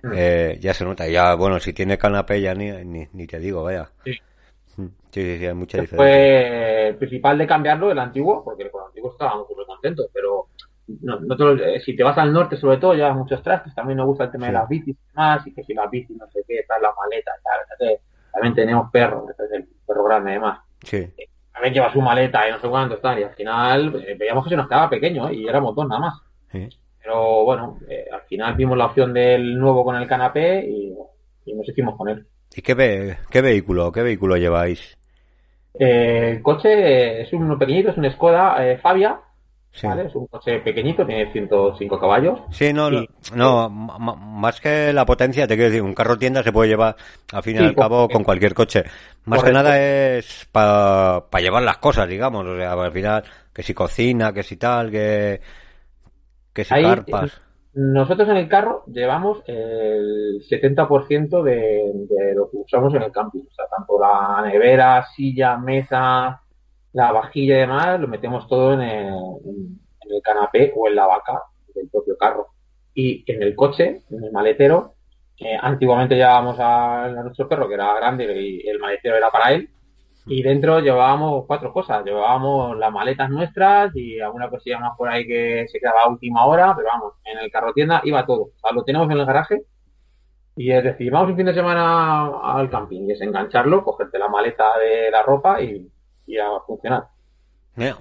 Mm. 0.04 0.12
Eh, 0.16 0.58
ya 0.60 0.74
se 0.74 0.84
nota. 0.84 1.08
Ya, 1.08 1.36
bueno, 1.36 1.60
si 1.60 1.74
tiene 1.74 1.98
canapé 1.98 2.42
ya 2.42 2.54
ni, 2.54 2.72
ni, 3.12 3.28
te 3.28 3.40
digo, 3.40 3.64
vaya. 3.64 3.90
Sí. 4.04 4.12
Mm. 4.78 4.88
Sí, 5.12 5.38
sí, 5.38 5.46
hay 5.46 5.54
mucha 5.54 5.80
diferencia. 5.80 5.98
Fue 5.98 6.88
el 6.88 6.96
principal 6.96 7.38
de 7.38 7.48
cambiarlo, 7.48 7.92
el 7.92 8.00
antiguo, 8.00 8.44
porque 8.44 8.70
con 8.70 8.82
el 8.82 8.88
antiguo 8.88 9.12
estábamos 9.12 9.48
muy 9.56 9.66
contentos, 9.66 10.08
pero 10.14 10.48
no, 11.02 11.56
eh, 11.58 11.80
si 11.82 11.96
te 11.96 12.04
vas 12.04 12.18
al 12.18 12.34
norte, 12.34 12.58
sobre 12.58 12.78
todo, 12.78 12.94
llevas 12.94 13.16
muchos 13.16 13.42
trastes. 13.42 13.74
También 13.76 13.98
nos 13.98 14.08
gusta 14.08 14.26
el 14.26 14.32
tema 14.32 14.48
de 14.48 14.54
las 14.54 14.68
bicis 14.68 14.96
y 14.96 15.16
más, 15.16 15.46
y 15.48 15.54
que 15.54 15.64
si 15.64 15.74
las 15.74 15.90
bicis, 15.90 16.18
no 16.18 16.28
sé 16.28 16.44
qué, 16.48 16.64
tal, 16.68 16.82
la 16.82 16.94
maleta, 16.94 17.32
tal, 17.44 18.00
También 18.34 18.56
tenemos 18.56 18.92
perros, 18.92 19.24
el 19.54 19.68
perro 19.86 20.04
grande, 20.04 20.32
además. 20.32 20.60
Sí. 20.84 20.98
Eh, 20.98 21.30
también 21.54 21.74
lleva 21.74 21.94
su 21.94 22.02
maleta 22.02 22.48
y 22.48 22.52
no 22.52 22.60
sé 22.60 22.68
cuánto 22.68 22.98
tal, 22.98 23.20
y 23.20 23.24
al 23.24 23.36
final 23.36 23.92
veíamos 24.18 24.44
que 24.44 24.50
se 24.52 24.56
nos 24.56 24.68
quedaba 24.68 24.90
pequeño 24.90 25.32
y 25.32 25.48
éramos 25.48 25.76
dos 25.76 25.88
nada 25.88 26.02
más. 26.02 26.22
Sí. 26.52 26.70
Pero 27.02 27.44
bueno, 27.44 27.78
eh, 27.90 28.06
al 28.12 28.22
final 28.22 28.56
vimos 28.56 28.78
la 28.78 28.86
opción 28.86 29.14
del 29.14 29.58
nuevo 29.58 29.84
con 29.84 29.96
el 29.96 30.08
canapé 30.08 30.66
y, 30.66 30.94
nos 31.54 31.68
hicimos 31.68 31.98
con 31.98 32.08
él. 32.08 32.26
¿Y 32.56 32.62
qué, 32.62 33.18
qué 33.30 33.42
vehículo, 33.42 33.92
qué 33.92 34.02
vehículo 34.04 34.38
lleváis? 34.38 34.98
Eh, 35.74 36.32
el 36.32 36.42
coche 36.42 37.22
es 37.22 37.34
uno 37.34 37.58
pequeñito, 37.58 37.92
es 37.92 37.98
un 37.98 38.10
Skoda 38.12 38.66
eh, 38.66 38.78
Es 39.74 40.16
un 40.16 40.28
coche 40.28 40.60
pequeñito, 40.60 41.06
tiene 41.06 41.32
105 41.32 42.00
caballos. 42.00 42.40
Sí, 42.52 42.74
no, 42.74 42.90
no, 43.34 43.70
más 43.70 44.60
que 44.60 44.92
la 44.92 45.06
potencia, 45.06 45.48
te 45.48 45.56
quiero 45.56 45.70
decir, 45.70 45.82
un 45.82 45.94
carro 45.94 46.18
tienda 46.18 46.44
se 46.44 46.52
puede 46.52 46.70
llevar 46.70 46.96
al 47.32 47.42
fin 47.42 47.56
y 47.56 47.60
al 47.60 47.76
cabo 47.76 48.10
con 48.10 48.24
cualquier 48.24 48.54
coche. 48.54 48.84
Más 49.26 49.44
que 49.44 49.52
nada 49.52 49.80
es 49.80 50.48
para 50.52 51.24
llevar 51.40 51.64
las 51.64 51.78
cosas, 51.78 52.08
digamos, 52.08 52.46
o 52.46 52.58
sea, 52.58 52.74
al 52.74 52.92
final, 52.92 53.24
que 53.54 53.64
si 53.64 53.74
cocina, 53.74 54.34
que 54.34 54.44
si 54.44 54.58
tal, 54.58 54.92
que 54.92 55.40
que 56.54 56.64
si 56.64 56.82
carpas. 56.82 57.42
Nosotros 57.74 58.28
en 58.28 58.36
el 58.36 58.50
carro 58.50 58.84
llevamos 58.88 59.42
el 59.48 60.42
70% 60.50 61.42
de, 61.42 61.92
de 62.10 62.36
lo 62.36 62.50
que 62.50 62.58
usamos 62.58 62.94
en 62.94 63.04
el 63.04 63.12
camping. 63.14 63.44
O 63.50 63.54
sea, 63.54 63.66
tanto 63.78 63.98
la 63.98 64.42
nevera, 64.46 65.06
silla, 65.16 65.58
mesa, 65.58 66.41
la 66.94 67.12
vajilla 67.12 67.58
y 67.58 67.60
demás, 67.62 68.00
lo 68.00 68.08
metemos 68.08 68.48
todo 68.48 68.74
en 68.74 68.82
el, 68.82 69.08
en 69.08 69.80
el 70.16 70.22
canapé 70.22 70.74
o 70.76 70.88
en 70.88 70.96
la 70.96 71.08
vaca 71.08 71.44
del 71.74 71.90
propio 71.90 72.18
carro. 72.18 72.48
Y 72.94 73.24
en 73.32 73.42
el 73.42 73.56
coche, 73.56 74.02
en 74.10 74.24
el 74.24 74.32
maletero, 74.32 74.96
antiguamente 75.62 76.16
llevábamos 76.16 76.60
a, 76.60 77.06
a, 77.06 77.10
nuestro 77.10 77.48
perro 77.48 77.68
que 77.68 77.74
era 77.76 77.96
grande 77.96 78.26
y 78.40 78.68
el 78.68 78.80
maletero 78.80 79.16
era 79.16 79.32
para 79.32 79.54
él, 79.54 79.70
y 80.26 80.44
dentro 80.44 80.80
llevábamos 80.80 81.46
cuatro 81.48 81.74
cosas. 81.74 82.06
Llevábamos 82.06 82.78
las 82.78 82.92
maletas 82.92 83.30
nuestras 83.30 83.96
y 83.96 84.20
alguna 84.20 84.50
cosilla 84.50 84.80
más 84.80 84.96
por 84.98 85.10
ahí 85.10 85.26
que 85.26 85.66
se 85.68 85.80
quedaba 85.80 86.04
a 86.04 86.10
última 86.10 86.46
hora, 86.46 86.74
pero 86.76 86.90
vamos, 86.92 87.14
en 87.26 87.40
el 87.40 87.52
carro 87.52 87.74
tienda 87.74 88.02
iba 88.04 88.26
todo. 88.26 88.42
O 88.42 88.52
sea, 88.62 88.72
lo 88.72 88.84
tenemos 88.84 89.10
en 89.10 89.20
el 89.20 89.26
garaje 89.26 89.64
y 90.56 90.72
es 90.72 90.84
decir, 90.84 91.12
vamos 91.12 91.32
un 91.32 91.38
fin 91.38 91.46
de 91.48 91.54
semana 91.54 92.28
al 92.44 92.70
camping 92.70 93.08
y 93.08 93.14
es 93.14 93.22
engancharlo, 93.22 93.84
cogerte 93.84 94.20
la 94.20 94.28
maleta 94.28 94.78
de 94.80 95.10
la 95.10 95.24
ropa 95.24 95.62
y, 95.62 95.91
y 96.32 96.38
a 96.38 96.60
funcionar. 96.66 97.04
Mira, 97.76 97.98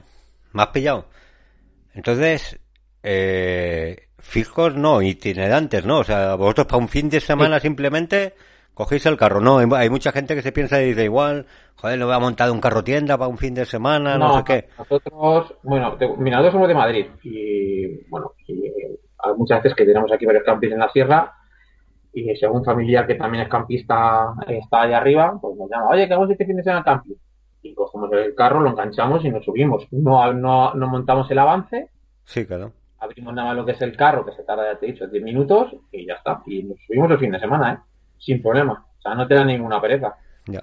me 0.52 0.62
has 0.62 0.68
pillado. 0.68 1.06
Entonces, 1.94 2.60
eh, 3.02 4.08
fijos 4.18 4.76
no, 4.76 5.02
itinerantes, 5.02 5.84
¿no? 5.84 5.98
O 5.98 6.04
sea, 6.04 6.36
vosotros 6.36 6.66
para 6.66 6.78
un 6.78 6.88
fin 6.88 7.08
de 7.10 7.20
semana 7.20 7.58
simplemente 7.58 8.34
cogéis 8.74 9.04
el 9.06 9.16
carro. 9.16 9.40
No, 9.40 9.58
hay 9.58 9.90
mucha 9.90 10.12
gente 10.12 10.34
que 10.34 10.42
se 10.42 10.52
piensa 10.52 10.80
y 10.80 10.86
dice 10.86 11.04
igual, 11.04 11.46
joder, 11.76 11.98
no 11.98 12.06
voy 12.06 12.14
a 12.14 12.20
montar 12.20 12.50
un 12.50 12.60
carro 12.60 12.84
tienda 12.84 13.18
para 13.18 13.28
un 13.28 13.38
fin 13.38 13.54
de 13.54 13.64
semana, 13.64 14.16
no, 14.16 14.38
sé 14.38 14.44
qué. 14.44 14.68
Nosotros, 14.78 15.54
bueno, 15.62 15.96
mira, 16.18 16.36
nosotros 16.36 16.52
somos 16.52 16.68
de 16.68 16.74
Madrid 16.74 17.06
y, 17.24 18.08
bueno, 18.08 18.32
y, 18.46 18.70
hay 19.22 19.34
muchas 19.36 19.62
veces 19.62 19.76
que 19.76 19.84
tenemos 19.84 20.10
aquí 20.12 20.24
varios 20.24 20.44
campings 20.44 20.72
en 20.72 20.78
la 20.78 20.90
sierra 20.90 21.34
y 22.12 22.34
si 22.34 22.44
algún 22.44 22.64
familiar 22.64 23.06
que 23.06 23.14
también 23.14 23.44
es 23.44 23.50
campista 23.50 24.34
está 24.48 24.82
allá 24.82 24.98
arriba, 24.98 25.38
pues 25.40 25.56
nos 25.56 25.70
llama, 25.70 25.88
oye, 25.90 26.08
que 26.08 26.14
vamos 26.14 26.30
este 26.30 26.46
fin 26.46 26.56
de 26.56 26.62
semana 26.62 26.78
al 26.78 26.84
camping. 26.84 27.14
Y 27.62 27.74
cogemos 27.74 28.10
el 28.12 28.34
carro, 28.34 28.60
lo 28.60 28.70
enganchamos 28.70 29.24
y 29.24 29.30
nos 29.30 29.44
subimos. 29.44 29.86
No, 29.90 30.32
no, 30.32 30.74
no 30.74 30.88
montamos 30.88 31.30
el 31.30 31.38
avance. 31.38 31.90
Sí, 32.24 32.46
claro. 32.46 32.72
Abrimos 32.98 33.34
nada 33.34 33.48
más 33.48 33.56
lo 33.56 33.64
que 33.64 33.72
es 33.72 33.82
el 33.82 33.96
carro, 33.96 34.24
que 34.24 34.32
se 34.32 34.42
tarda, 34.42 34.72
ya 34.72 34.78
te 34.78 34.86
he 34.86 34.92
dicho, 34.92 35.06
10 35.06 35.22
minutos 35.22 35.74
y 35.90 36.06
ya 36.06 36.14
está. 36.14 36.42
Y 36.46 36.62
nos 36.62 36.78
subimos 36.86 37.10
el 37.10 37.18
fin 37.18 37.32
de 37.32 37.40
semana, 37.40 37.72
¿eh? 37.72 37.78
sin 38.18 38.42
problema. 38.42 38.86
O 38.98 39.02
sea, 39.02 39.14
no 39.14 39.26
te 39.26 39.34
da 39.34 39.44
ninguna 39.44 39.80
pereza. 39.80 40.14
Ya. 40.46 40.62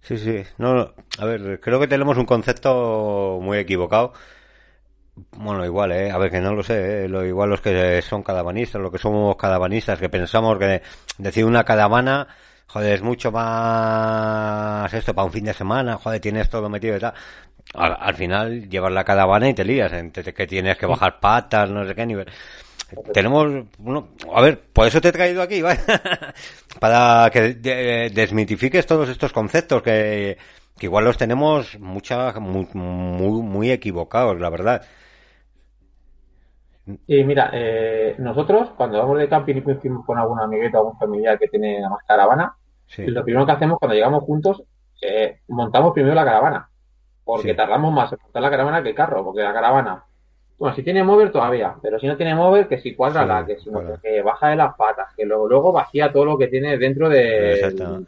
Sí, 0.00 0.18
sí. 0.18 0.42
No, 0.58 0.92
a 1.18 1.24
ver, 1.24 1.60
creo 1.60 1.80
que 1.80 1.88
tenemos 1.88 2.16
un 2.16 2.26
concepto 2.26 3.38
muy 3.42 3.58
equivocado. 3.58 4.12
Bueno, 5.32 5.64
igual, 5.64 5.92
¿eh? 5.92 6.10
A 6.10 6.18
ver, 6.18 6.30
que 6.30 6.40
no 6.40 6.54
lo 6.54 6.62
sé, 6.62 7.04
¿eh? 7.04 7.08
Lo, 7.08 7.24
igual 7.24 7.50
los 7.50 7.60
que 7.60 8.02
son 8.02 8.22
cadavanistas, 8.22 8.82
lo 8.82 8.90
que 8.90 8.98
somos 8.98 9.34
cadavanistas, 9.36 9.98
que 9.98 10.08
pensamos 10.08 10.58
que 10.58 10.82
decir 11.18 11.44
una 11.44 11.64
cadavana 11.64 12.28
joder, 12.66 12.94
es 12.94 13.02
mucho 13.02 13.30
más 13.30 14.92
esto 14.92 15.14
para 15.14 15.26
un 15.26 15.32
fin 15.32 15.44
de 15.44 15.54
semana, 15.54 15.96
joder, 15.96 16.20
tienes 16.20 16.48
todo 16.48 16.68
metido 16.68 16.96
y 16.96 17.00
tal. 17.00 17.14
Al, 17.74 18.14
final 18.14 18.68
llevas 18.68 18.92
la 18.92 19.04
caravana 19.04 19.48
y 19.48 19.54
te 19.54 19.64
lías, 19.64 19.92
entre 19.92 20.32
que 20.32 20.46
tienes 20.46 20.76
que 20.76 20.86
bajar 20.86 21.18
patas, 21.20 21.68
no 21.70 21.84
sé 21.84 21.94
qué 21.94 22.06
nivel. 22.06 22.26
Tenemos, 23.12 23.66
bueno, 23.78 24.10
a 24.32 24.40
ver, 24.40 24.60
por 24.72 24.86
eso 24.86 25.00
te 25.00 25.08
he 25.08 25.12
traído 25.12 25.42
aquí, 25.42 25.60
¿vale? 25.62 25.80
para 26.78 27.28
que 27.30 27.54
desmitifiques 28.14 28.86
todos 28.86 29.08
estos 29.08 29.32
conceptos 29.32 29.82
que, 29.82 30.38
que 30.78 30.86
igual 30.86 31.04
los 31.04 31.18
tenemos 31.18 31.78
mucha, 31.80 32.32
muy, 32.38 32.68
muy, 32.74 33.42
muy 33.42 33.70
equivocados, 33.70 34.38
la 34.40 34.50
verdad. 34.50 34.86
Y 37.06 37.24
mira, 37.24 37.50
eh, 37.52 38.14
nosotros 38.18 38.70
cuando 38.76 38.98
vamos 38.98 39.18
de 39.18 39.28
camping 39.28 39.56
y 39.56 39.62
con 40.04 40.18
alguna 40.18 40.44
amigueta 40.44 40.78
o 40.78 40.82
algún 40.82 40.98
familiar 40.98 41.38
que 41.38 41.48
tiene 41.48 41.80
más 41.88 42.04
caravana, 42.06 42.56
lo 42.98 43.24
primero 43.24 43.44
que 43.44 43.52
hacemos 43.52 43.78
cuando 43.78 43.94
llegamos 43.94 44.22
juntos, 44.22 44.62
eh, 45.02 45.40
montamos 45.48 45.92
primero 45.92 46.14
la 46.14 46.24
caravana. 46.24 46.68
Porque 47.24 47.54
tardamos 47.54 47.92
más 47.92 48.12
en 48.12 48.18
montar 48.22 48.42
la 48.42 48.50
caravana 48.50 48.82
que 48.84 48.90
el 48.90 48.94
carro, 48.94 49.24
porque 49.24 49.42
la 49.42 49.52
caravana, 49.52 50.04
bueno, 50.58 50.76
si 50.76 50.82
tiene 50.82 51.02
mover 51.02 51.32
todavía, 51.32 51.74
pero 51.82 51.98
si 51.98 52.06
no 52.06 52.16
tiene 52.16 52.34
mover, 52.34 52.68
que 52.68 52.78
si 52.80 52.94
cuadra 52.94 53.26
la, 53.26 53.44
que 53.44 53.58
si 53.58 53.68
no, 53.68 53.82
que 54.00 54.22
baja 54.22 54.48
de 54.48 54.56
las 54.56 54.74
patas, 54.76 55.12
que 55.14 55.26
luego, 55.26 55.48
luego 55.48 55.72
vacía 55.72 56.12
todo 56.12 56.24
lo 56.24 56.38
que 56.38 56.46
tiene 56.46 56.78
dentro 56.78 57.08
de, 57.08 58.00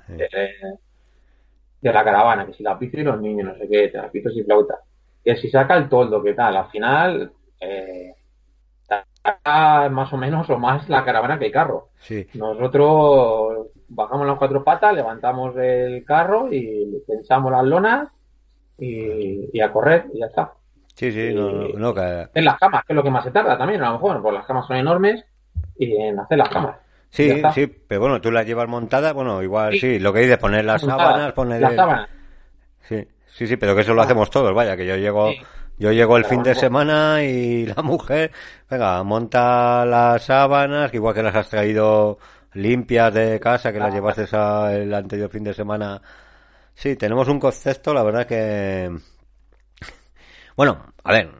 de, 1.80 1.92
la 1.92 2.04
caravana, 2.04 2.46
que 2.46 2.54
si 2.54 2.62
la 2.62 2.78
pizza 2.78 3.00
y 3.00 3.02
los 3.02 3.20
niños, 3.20 3.48
no 3.48 3.56
sé 3.56 3.68
qué, 3.68 3.90
la 3.92 4.10
pizza 4.10 4.30
y 4.32 4.42
flauta. 4.42 4.78
Que 5.22 5.36
si 5.36 5.50
saca 5.50 5.76
el 5.76 5.88
toldo, 5.88 6.22
que 6.22 6.32
tal, 6.32 6.56
al 6.56 6.70
final, 6.70 7.32
eh, 7.60 8.14
más 9.44 10.12
o 10.12 10.16
menos 10.16 10.48
o 10.50 10.58
más 10.58 10.88
la 10.88 11.04
caravana 11.04 11.38
que 11.38 11.46
el 11.46 11.52
carro. 11.52 11.88
Nosotros 12.34 13.68
bajamos 13.88 14.26
las 14.26 14.38
cuatro 14.38 14.62
patas, 14.62 14.94
levantamos 14.94 15.56
el 15.56 16.04
carro 16.04 16.52
y 16.52 17.02
pensamos 17.06 17.52
las 17.52 17.64
lonas 17.64 18.08
y, 18.78 19.60
a 19.60 19.72
correr 19.72 20.06
y 20.12 20.20
ya 20.20 20.26
está. 20.26 20.52
Sí, 20.94 21.12
sí, 21.12 21.32
no, 21.32 21.94
En 22.34 22.44
las 22.44 22.58
camas, 22.58 22.84
que 22.84 22.92
es 22.92 22.96
lo 22.96 23.02
que 23.02 23.10
más 23.10 23.24
se 23.24 23.30
tarda 23.30 23.56
también, 23.56 23.82
a 23.82 23.88
lo 23.88 23.92
mejor, 23.94 24.20
porque 24.20 24.38
las 24.38 24.46
camas 24.46 24.66
son 24.66 24.76
enormes 24.76 25.24
y 25.78 25.94
en 25.94 26.18
hacer 26.18 26.38
las 26.38 26.48
camas. 26.48 26.76
Sí, 27.10 27.42
sí, 27.54 27.66
pero 27.66 28.02
bueno, 28.02 28.20
tú 28.20 28.30
las 28.30 28.46
llevas 28.46 28.68
montadas, 28.68 29.14
bueno, 29.14 29.42
igual 29.42 29.78
sí, 29.78 29.98
lo 29.98 30.12
que 30.12 30.20
dices, 30.20 30.38
poner 30.38 30.64
las 30.64 30.82
sábanas, 30.82 31.32
poner... 31.32 31.60
Las 31.60 31.74
sábanas. 31.74 32.10
Sí, 32.82 33.06
sí, 33.26 33.46
sí, 33.46 33.56
pero 33.56 33.74
que 33.74 33.82
eso 33.82 33.94
lo 33.94 34.02
hacemos 34.02 34.28
todos, 34.30 34.52
vaya, 34.54 34.76
que 34.76 34.86
yo 34.86 34.96
llego... 34.96 35.30
Yo 35.78 35.92
llego 35.92 36.16
el 36.16 36.24
fin 36.24 36.42
de 36.42 36.54
semana 36.56 37.22
y 37.22 37.66
la 37.66 37.82
mujer, 37.82 38.32
venga, 38.68 39.02
monta 39.04 39.84
las 39.86 40.24
sábanas, 40.24 40.92
igual 40.92 41.14
que 41.14 41.22
las 41.22 41.34
has 41.36 41.48
traído 41.48 42.18
limpias 42.54 43.14
de 43.14 43.38
casa, 43.38 43.72
que 43.72 43.78
las 43.78 43.94
llevaste 43.94 44.24
el 44.82 44.92
anterior 44.92 45.30
fin 45.30 45.44
de 45.44 45.54
semana. 45.54 46.02
Sí, 46.74 46.96
tenemos 46.96 47.28
un 47.28 47.38
concepto, 47.38 47.94
la 47.94 48.02
verdad 48.02 48.26
que... 48.26 48.90
Bueno, 50.56 50.92
a 51.04 51.12
ver, 51.12 51.30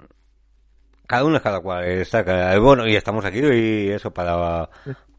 cada 1.06 1.24
uno 1.24 1.36
es 1.38 1.42
cada 1.42 1.60
cual, 1.60 1.84
está, 1.84 2.58
bueno, 2.60 2.86
y 2.86 2.94
estamos 2.94 3.24
aquí 3.24 3.40
y 3.40 3.90
eso 3.90 4.12
para, 4.12 4.70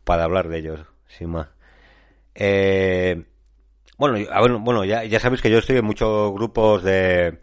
para 0.06 0.24
hablar 0.24 0.48
de 0.48 0.60
ellos, 0.60 0.80
sin 1.08 1.32
más. 1.32 1.50
Eh, 2.36 3.22
bueno, 3.98 4.60
bueno, 4.62 4.86
ya, 4.86 5.04
ya 5.04 5.20
sabéis 5.20 5.42
que 5.42 5.52
yo 5.52 5.58
estoy 5.58 5.78
en 5.78 5.86
muchos 5.86 6.32
grupos 6.32 6.84
de 6.84 7.40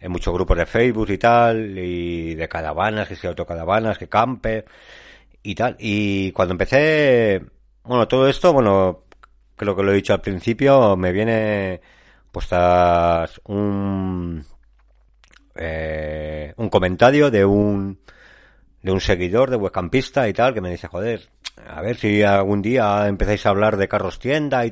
en 0.00 0.10
muchos 0.12 0.32
grupos 0.34 0.56
de 0.56 0.66
Facebook 0.66 1.10
y 1.10 1.18
tal, 1.18 1.78
y 1.78 2.34
de 2.34 2.48
caravanas, 2.48 3.08
que 3.08 3.16
si 3.16 3.26
autocaravanas, 3.26 3.98
que 3.98 4.08
campe 4.08 4.64
y 5.42 5.54
tal. 5.54 5.76
Y 5.78 6.32
cuando 6.32 6.52
empecé, 6.52 7.44
bueno, 7.84 8.08
todo 8.08 8.28
esto, 8.28 8.52
bueno, 8.52 9.04
creo 9.56 9.76
que 9.76 9.82
lo 9.82 9.92
he 9.92 9.96
dicho 9.96 10.14
al 10.14 10.20
principio, 10.20 10.96
me 10.96 11.12
viene 11.12 11.80
pues 12.32 12.48
un 13.44 14.44
eh, 15.56 16.54
un 16.56 16.68
comentario 16.68 17.30
de 17.30 17.44
un 17.44 17.98
de 18.82 18.92
un 18.92 19.00
seguidor 19.00 19.50
de 19.50 19.56
webcampista 19.56 20.28
y 20.28 20.32
tal 20.32 20.54
que 20.54 20.60
me 20.60 20.70
dice 20.70 20.86
joder 20.86 21.28
a 21.68 21.82
ver 21.82 21.96
si 21.96 22.22
algún 22.22 22.62
día 22.62 23.06
empezáis 23.08 23.44
a 23.44 23.50
hablar 23.50 23.76
de 23.76 23.88
carros 23.88 24.18
tienda 24.18 24.64
y, 24.64 24.70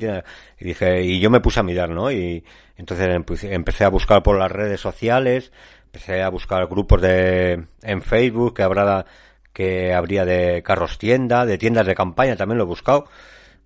dije 0.59 1.03
y 1.03 1.19
yo 1.19 1.29
me 1.29 1.41
puse 1.41 1.59
a 1.59 1.63
mirar 1.63 1.89
no 1.89 2.11
y 2.11 2.43
entonces 2.79 3.09
empecé 3.43 3.83
a 3.83 3.89
buscar 3.89 4.23
por 4.23 4.37
las 4.37 4.51
redes 4.51 4.79
sociales 4.79 5.51
empecé 5.85 6.23
a 6.23 6.29
buscar 6.29 6.65
grupos 6.67 7.01
de 7.01 7.65
en 7.81 8.01
Facebook 8.01 8.55
que 8.55 8.63
habrá 8.63 9.05
que 9.53 9.93
habría 9.93 10.25
de 10.25 10.63
carros 10.63 10.97
tienda 10.97 11.45
de 11.45 11.57
tiendas 11.57 11.85
de 11.85 11.95
campaña 11.95 12.35
también 12.35 12.57
lo 12.57 12.63
he 12.63 12.67
buscado 12.67 13.05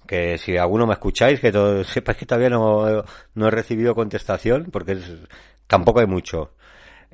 que 0.07 0.37
si 0.37 0.57
alguno 0.57 0.85
me 0.85 0.93
escucháis 0.93 1.39
que 1.39 1.51
todo, 1.51 1.83
sepáis 1.85 2.17
que 2.17 2.25
todavía 2.25 2.49
no, 2.49 3.03
no 3.35 3.47
he 3.47 3.51
recibido 3.51 3.95
contestación 3.95 4.69
porque 4.71 4.97
tampoco 5.67 5.99
hay 5.99 6.07
mucho 6.07 6.55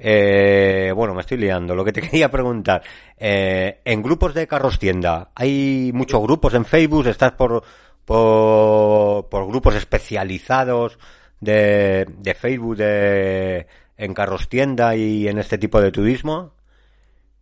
eh, 0.02 0.94
bueno, 0.96 1.14
me 1.14 1.22
estoy 1.22 1.38
liando. 1.38 1.76
Lo 1.76 1.84
que 1.84 1.92
te 1.92 2.02
quería 2.10 2.32
preguntar, 2.32 2.82
eh, 3.18 3.82
en 3.84 4.02
grupos 4.02 4.34
de 4.34 4.48
carros 4.48 4.80
tienda, 4.80 5.32
¿hay 5.36 5.92
muchos 5.94 6.22
grupos 6.22 6.54
en 6.54 6.64
Facebook? 6.64 7.08
¿Estás 7.08 7.34
por, 7.34 7.64
por, 8.06 9.48
grupos 9.48 9.76
especializados 9.76 10.98
de, 11.40 12.06
de 12.18 12.34
Facebook 12.34 12.78
de, 12.78 13.68
en 13.98 14.14
carros 14.14 14.50
tienda 14.50 14.96
y 14.96 15.28
en 15.28 15.40
este 15.40 15.58
tipo 15.58 15.82
de 15.82 15.92
turismo? 15.92 16.54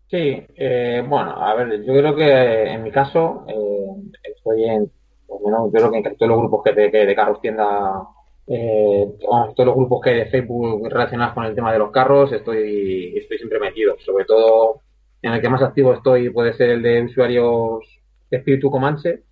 Sí, 0.09 0.45
eh, 0.55 1.03
bueno, 1.07 1.31
a 1.31 1.53
ver, 1.55 1.83
yo 1.83 1.93
creo 1.93 2.15
que 2.15 2.63
en 2.71 2.83
mi 2.83 2.91
caso 2.91 3.45
eh, 3.47 4.29
estoy 4.35 4.63
en, 4.63 4.91
pues, 5.27 5.41
yo 5.43 5.69
creo 5.71 5.91
que 5.91 5.97
en 5.97 6.17
todos 6.17 6.29
los 6.29 6.39
grupos 6.39 6.63
que 6.63 6.73
de, 6.73 7.05
de 7.05 7.15
carros 7.15 7.41
tienda 7.41 8.07
eh, 8.47 9.05
todos 9.19 9.65
los 9.65 9.75
grupos 9.75 10.01
que 10.01 10.11
hay 10.11 10.17
de 10.19 10.25
Facebook 10.27 10.87
relacionados 10.89 11.33
con 11.33 11.43
el 11.43 11.53
tema 11.53 11.73
de 11.73 11.79
los 11.79 11.91
carros, 11.91 12.31
estoy, 12.31 13.17
estoy 13.17 13.37
siempre 13.37 13.59
metido. 13.59 13.97
Sobre 14.05 14.25
todo 14.25 14.81
en 15.21 15.33
el 15.33 15.41
que 15.41 15.49
más 15.49 15.61
activo 15.61 15.93
estoy 15.93 16.29
puede 16.29 16.53
ser 16.53 16.69
el 16.69 16.81
de 16.81 17.03
usuarios 17.03 17.83
de 18.31 18.37
Espíritu 18.37 18.71
Comanche, 18.71 19.23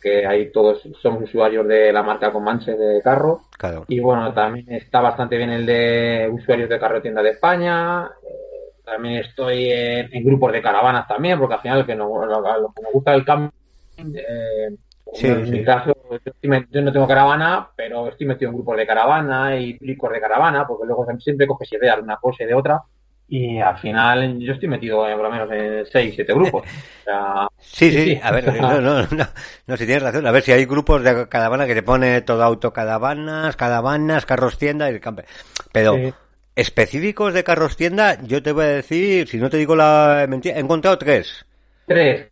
que 0.00 0.26
ahí 0.26 0.50
todos 0.50 0.82
somos 1.02 1.22
usuarios 1.24 1.66
de 1.68 1.92
la 1.92 2.02
marca 2.02 2.32
Comanche 2.32 2.72
de 2.72 3.02
carro. 3.02 3.42
Y 3.88 4.00
bueno, 4.00 4.32
también 4.32 4.72
está 4.72 5.00
bastante 5.00 5.36
bien 5.36 5.50
el 5.50 5.66
de 5.66 6.30
usuarios 6.32 6.68
de 6.68 6.78
carro 6.78 7.02
tienda 7.02 7.22
de 7.22 7.30
España. 7.30 8.06
Eh, 8.22 8.82
también 8.84 9.16
estoy 9.16 9.70
en, 9.70 10.24
grupos 10.24 10.52
de 10.52 10.62
caravanas 10.62 11.06
también, 11.06 11.38
porque 11.38 11.54
al 11.54 11.60
final 11.60 11.86
que 11.86 11.94
nos, 11.94 12.08
lo, 12.08 12.72
que 12.74 12.82
nos 12.82 12.92
gusta 12.92 13.14
el 13.14 13.24
cambio 13.24 13.52
eh, 13.98 14.76
en 15.22 15.50
mi 15.50 15.64
caso, 15.64 15.94
yo, 16.42 16.82
no 16.82 16.92
tengo 16.92 17.08
caravana, 17.08 17.70
pero 17.74 18.08
estoy 18.08 18.26
metido 18.26 18.50
en 18.50 18.56
grupos 18.56 18.76
de 18.76 18.86
caravana 18.86 19.58
y 19.58 19.74
plicos 19.74 20.12
de 20.12 20.20
caravana, 20.20 20.66
porque 20.66 20.86
luego 20.86 21.06
siempre 21.18 21.46
coges 21.46 21.72
ideas 21.72 21.96
de 21.96 22.02
una 22.02 22.16
cosa 22.16 22.44
y 22.44 22.46
de 22.46 22.54
otra. 22.54 22.82
Y 23.30 23.58
al 23.58 23.78
final 23.78 24.38
yo 24.38 24.54
estoy 24.54 24.68
metido 24.68 25.06
en, 25.06 25.14
por 25.16 25.24
lo 25.24 25.30
menos 25.30 25.50
en 25.52 25.84
6, 25.84 26.12
7 26.14 26.32
grupos. 26.32 26.66
sí, 27.60 27.90
sí, 27.90 28.20
a 28.22 28.30
ver, 28.32 28.46
no, 28.60 28.80
no, 28.80 29.02
no, 29.02 29.26
no, 29.66 29.76
si 29.76 29.84
tienes 29.84 30.02
razón. 30.02 30.26
A 30.26 30.30
ver 30.30 30.42
si 30.42 30.52
hay 30.52 30.64
grupos 30.64 31.02
de 31.04 31.28
caravana 31.28 31.66
que 31.66 31.74
te 31.74 31.82
pone 31.82 32.22
todo 32.22 32.42
autocaravanas, 32.42 33.54
caravanas, 33.56 34.24
carros 34.24 34.56
tienda 34.56 34.90
y 34.90 34.94
el 34.94 35.00
camper. 35.00 35.26
Pero 35.72 35.96
específicos 36.56 37.34
de 37.34 37.44
carros 37.44 37.76
tienda, 37.76 38.18
yo 38.22 38.42
te 38.42 38.52
voy 38.52 38.64
a 38.64 38.68
decir, 38.68 39.28
si 39.28 39.36
no 39.36 39.50
te 39.50 39.58
digo 39.58 39.76
la 39.76 40.24
mentira, 40.26 40.56
he 40.56 40.60
encontrado 40.60 40.96
tres. 40.96 41.44
Tres. 41.86 42.28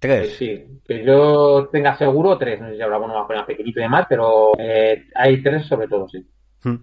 Tres. 0.00 0.34
Sí, 0.36 0.80
que 0.86 1.04
yo 1.04 1.68
tenga 1.70 1.96
seguro 1.96 2.36
tres. 2.36 2.60
No 2.60 2.70
sé 2.70 2.76
si 2.76 2.82
habrá 2.82 2.98
uno 2.98 3.26
más 3.28 3.46
pequeñito 3.46 3.78
y 3.78 3.82
demás, 3.82 4.06
pero 4.08 4.52
eh, 4.58 5.04
hay 5.14 5.42
tres 5.42 5.66
sobre 5.66 5.86
todo, 5.86 6.08
sí. 6.08 6.26
Hmm. 6.64 6.76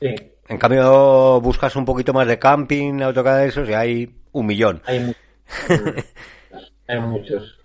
Sí. 0.00 0.14
En 0.50 0.58
cambio, 0.58 1.40
buscas 1.40 1.76
un 1.76 1.84
poquito 1.84 2.12
más 2.12 2.26
de 2.26 2.36
camping, 2.36 3.00
autocar 3.02 3.36
de 3.36 3.46
esos 3.46 3.68
y 3.68 3.72
hay 3.72 4.12
un 4.32 4.46
millón. 4.46 4.82
Hay, 4.84 5.14
hay 6.88 7.00
muchos. 7.00 7.56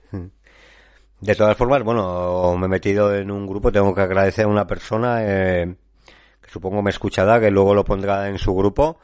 De 1.20 1.34
todas 1.34 1.58
formas, 1.58 1.82
bueno, 1.82 2.56
me 2.60 2.68
he 2.68 2.70
metido 2.70 3.16
en 3.16 3.32
un 3.32 3.48
grupo, 3.48 3.72
tengo 3.72 3.96
que 3.96 4.02
agradecer 4.02 4.46
a 4.46 4.50
una 4.50 4.68
persona 4.68 5.18
eh, 5.22 5.76
que 6.40 6.50
supongo 6.52 6.84
me 6.84 6.92
escuchará, 6.92 7.40
que 7.40 7.50
luego 7.50 7.74
lo 7.74 7.84
pondrá 7.84 8.30
en 8.30 8.38
su 8.38 8.54
grupo, 8.54 9.00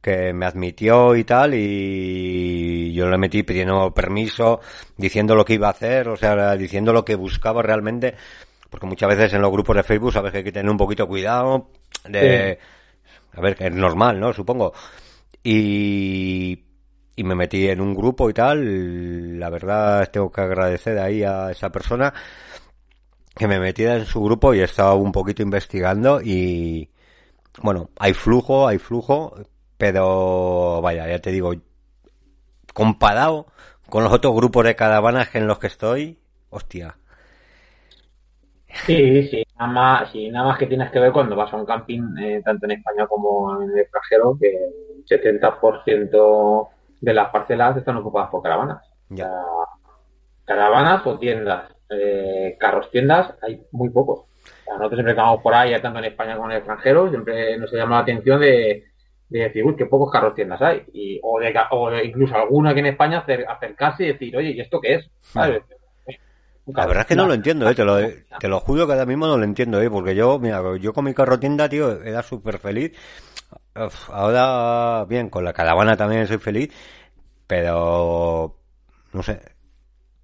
que 0.00 0.32
me 0.32 0.46
admitió 0.46 1.16
y 1.16 1.24
tal 1.24 1.54
y 1.54 2.92
yo 2.92 3.08
le 3.10 3.18
metí 3.18 3.42
pidiendo 3.42 3.92
permiso, 3.92 4.60
diciendo 4.96 5.34
lo 5.34 5.44
que 5.44 5.54
iba 5.54 5.66
a 5.66 5.72
hacer, 5.72 6.08
o 6.10 6.16
sea, 6.16 6.56
diciendo 6.56 6.92
lo 6.92 7.04
que 7.04 7.16
buscaba 7.16 7.60
realmente, 7.60 8.14
porque 8.70 8.86
muchas 8.86 9.08
veces 9.08 9.32
en 9.32 9.42
los 9.42 9.50
grupos 9.50 9.74
de 9.74 9.82
Facebook 9.82 10.12
sabes 10.12 10.30
que 10.30 10.38
hay 10.38 10.44
que 10.44 10.52
tener 10.52 10.70
un 10.70 10.78
poquito 10.78 11.08
cuidado 11.08 11.70
de... 12.04 12.60
A 13.36 13.40
ver, 13.40 13.56
es 13.60 13.72
normal, 13.72 14.18
¿no? 14.18 14.32
Supongo. 14.32 14.72
Y, 15.42 16.64
y 17.14 17.24
me 17.24 17.34
metí 17.34 17.68
en 17.68 17.80
un 17.80 17.94
grupo 17.94 18.28
y 18.28 18.34
tal, 18.34 19.38
la 19.38 19.48
verdad 19.50 20.10
tengo 20.10 20.30
que 20.30 20.40
agradecer 20.40 20.98
ahí 20.98 21.22
a 21.22 21.50
esa 21.50 21.70
persona 21.70 22.12
que 23.34 23.46
me 23.46 23.60
metiera 23.60 23.96
en 23.96 24.06
su 24.06 24.22
grupo 24.22 24.54
y 24.54 24.60
he 24.60 24.64
estado 24.64 24.96
un 24.96 25.12
poquito 25.12 25.42
investigando 25.42 26.20
y 26.22 26.90
bueno, 27.62 27.90
hay 27.98 28.12
flujo, 28.14 28.66
hay 28.66 28.78
flujo, 28.78 29.36
pero 29.78 30.80
vaya, 30.82 31.08
ya 31.08 31.18
te 31.20 31.30
digo, 31.30 31.52
comparado 32.74 33.46
con 33.88 34.04
los 34.04 34.12
otros 34.12 34.34
grupos 34.34 34.64
de 34.64 34.76
caravanas 34.76 35.34
en 35.34 35.46
los 35.46 35.58
que 35.58 35.68
estoy, 35.68 36.18
hostia. 36.50 36.96
Sí, 38.84 39.22
sí, 39.28 39.42
nada 39.58 39.72
más, 39.72 40.10
sí, 40.12 40.28
nada 40.30 40.46
más 40.48 40.58
que 40.58 40.66
tienes 40.66 40.90
que 40.90 41.00
ver 41.00 41.12
cuando 41.12 41.34
vas 41.34 41.52
a 41.52 41.56
un 41.56 41.66
camping, 41.66 42.16
eh, 42.18 42.42
tanto 42.44 42.66
en 42.66 42.72
España 42.72 43.06
como 43.06 43.60
en 43.62 43.70
el 43.70 43.78
extranjero, 43.80 44.36
que 44.40 44.48
el 44.48 45.04
70% 45.06 46.68
de 47.00 47.14
las 47.14 47.30
parcelas 47.30 47.76
están 47.76 47.96
ocupadas 47.96 48.30
por 48.30 48.42
caravanas. 48.42 48.82
Ya. 49.08 49.30
caravanas 50.44 51.06
o 51.06 51.18
tiendas. 51.18 51.70
Eh, 51.90 52.56
carros 52.58 52.90
tiendas 52.90 53.34
hay 53.42 53.62
muy 53.72 53.90
pocos. 53.90 54.24
Nosotros 54.66 54.92
siempre 54.94 55.14
que 55.14 55.20
vamos 55.20 55.42
por 55.42 55.54
ahí, 55.54 55.80
tanto 55.80 55.98
en 56.00 56.06
España 56.06 56.34
como 56.36 56.46
en 56.46 56.52
el 56.52 56.58
extranjero, 56.58 57.08
siempre 57.10 57.56
nos 57.58 57.72
llama 57.72 57.96
la 57.96 58.02
atención 58.02 58.40
de, 58.40 58.84
de 59.28 59.38
decir, 59.40 59.64
uy, 59.64 59.76
qué 59.76 59.86
pocos 59.86 60.10
carros 60.10 60.34
tiendas 60.34 60.60
hay. 60.62 60.84
Y, 60.92 61.20
o, 61.22 61.38
de, 61.40 61.54
o 61.70 61.90
de 61.90 62.04
incluso 62.04 62.34
alguno 62.36 62.70
aquí 62.70 62.80
en 62.80 62.86
España 62.86 63.24
acer- 63.24 63.46
acercarse 63.48 64.04
y 64.04 64.12
decir, 64.12 64.36
oye, 64.36 64.50
¿y 64.50 64.60
esto 64.60 64.80
qué 64.80 64.94
es? 64.96 65.10
¿Sabes? 65.32 65.62
La 66.66 66.84
verdad 66.86 67.02
es 67.02 67.06
que 67.06 67.16
no 67.16 67.26
lo 67.26 67.34
entiendo, 67.34 67.68
eh, 67.68 67.74
te 67.74 67.84
lo, 67.84 67.96
te 68.40 68.48
lo 68.48 68.60
juro 68.60 68.86
que 68.86 68.92
ahora 68.92 69.06
mismo 69.06 69.26
no 69.26 69.38
lo 69.38 69.44
entiendo, 69.44 69.80
eh, 69.80 69.88
porque 69.88 70.16
yo, 70.16 70.38
mira, 70.40 70.60
yo 70.78 70.92
con 70.92 71.04
mi 71.04 71.14
carro 71.14 71.38
tienda, 71.38 71.68
tío, 71.68 72.02
era 72.02 72.22
súper 72.22 72.58
feliz. 72.58 72.92
Uf, 73.76 74.10
Ahora, 74.10 75.04
bien, 75.08 75.30
con 75.30 75.44
la 75.44 75.52
caravana 75.52 75.96
también 75.96 76.26
soy 76.26 76.38
feliz, 76.38 76.72
pero, 77.46 78.58
no 79.12 79.22
sé, 79.22 79.40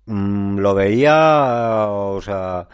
mm, 0.07 0.59
lo 0.59 0.75
veía, 0.75 1.87
o 1.89 2.21
sea, 2.21 2.69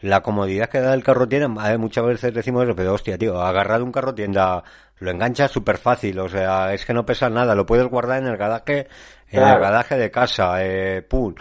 la 0.00 0.22
comodidad 0.22 0.68
que 0.70 0.80
da 0.80 0.94
el 0.94 1.04
carro 1.04 1.28
tienda, 1.28 1.48
muchas 1.78 2.04
veces 2.06 2.34
decimos 2.34 2.64
eso, 2.64 2.76
pero 2.76 2.94
hostia, 2.94 3.18
tío, 3.18 3.40
agarrar 3.42 3.82
un 3.82 3.92
carro 3.92 4.14
tienda, 4.14 4.64
lo 4.98 5.10
enganchas 5.10 5.50
súper 5.50 5.78
fácil, 5.78 6.18
o 6.20 6.28
sea, 6.28 6.72
es 6.74 6.84
que 6.86 6.94
no 6.94 7.06
pesa 7.06 7.30
nada, 7.30 7.54
lo 7.54 7.66
puedes 7.66 7.86
guardar 7.86 8.22
en 8.22 8.28
el 8.28 8.36
garaje, 8.36 8.88
en 9.30 9.42
el 9.42 9.58
garaje 9.60 9.96
de 9.98 10.10
casa, 10.10 10.64
eh, 10.64 11.02
pum. 11.02 11.34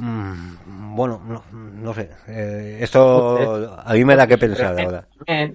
Mm, 0.00 0.96
Bueno, 0.96 1.20
no, 1.26 1.42
no 1.52 1.94
sé. 1.94 2.10
eh, 2.26 2.78
esto 2.80 3.78
a 3.84 3.92
mí 3.94 4.04
me 4.04 4.16
da 4.16 4.26
que 4.26 4.38
pensar 4.38 4.78
ahora. 4.80 5.06
Eh, 5.26 5.54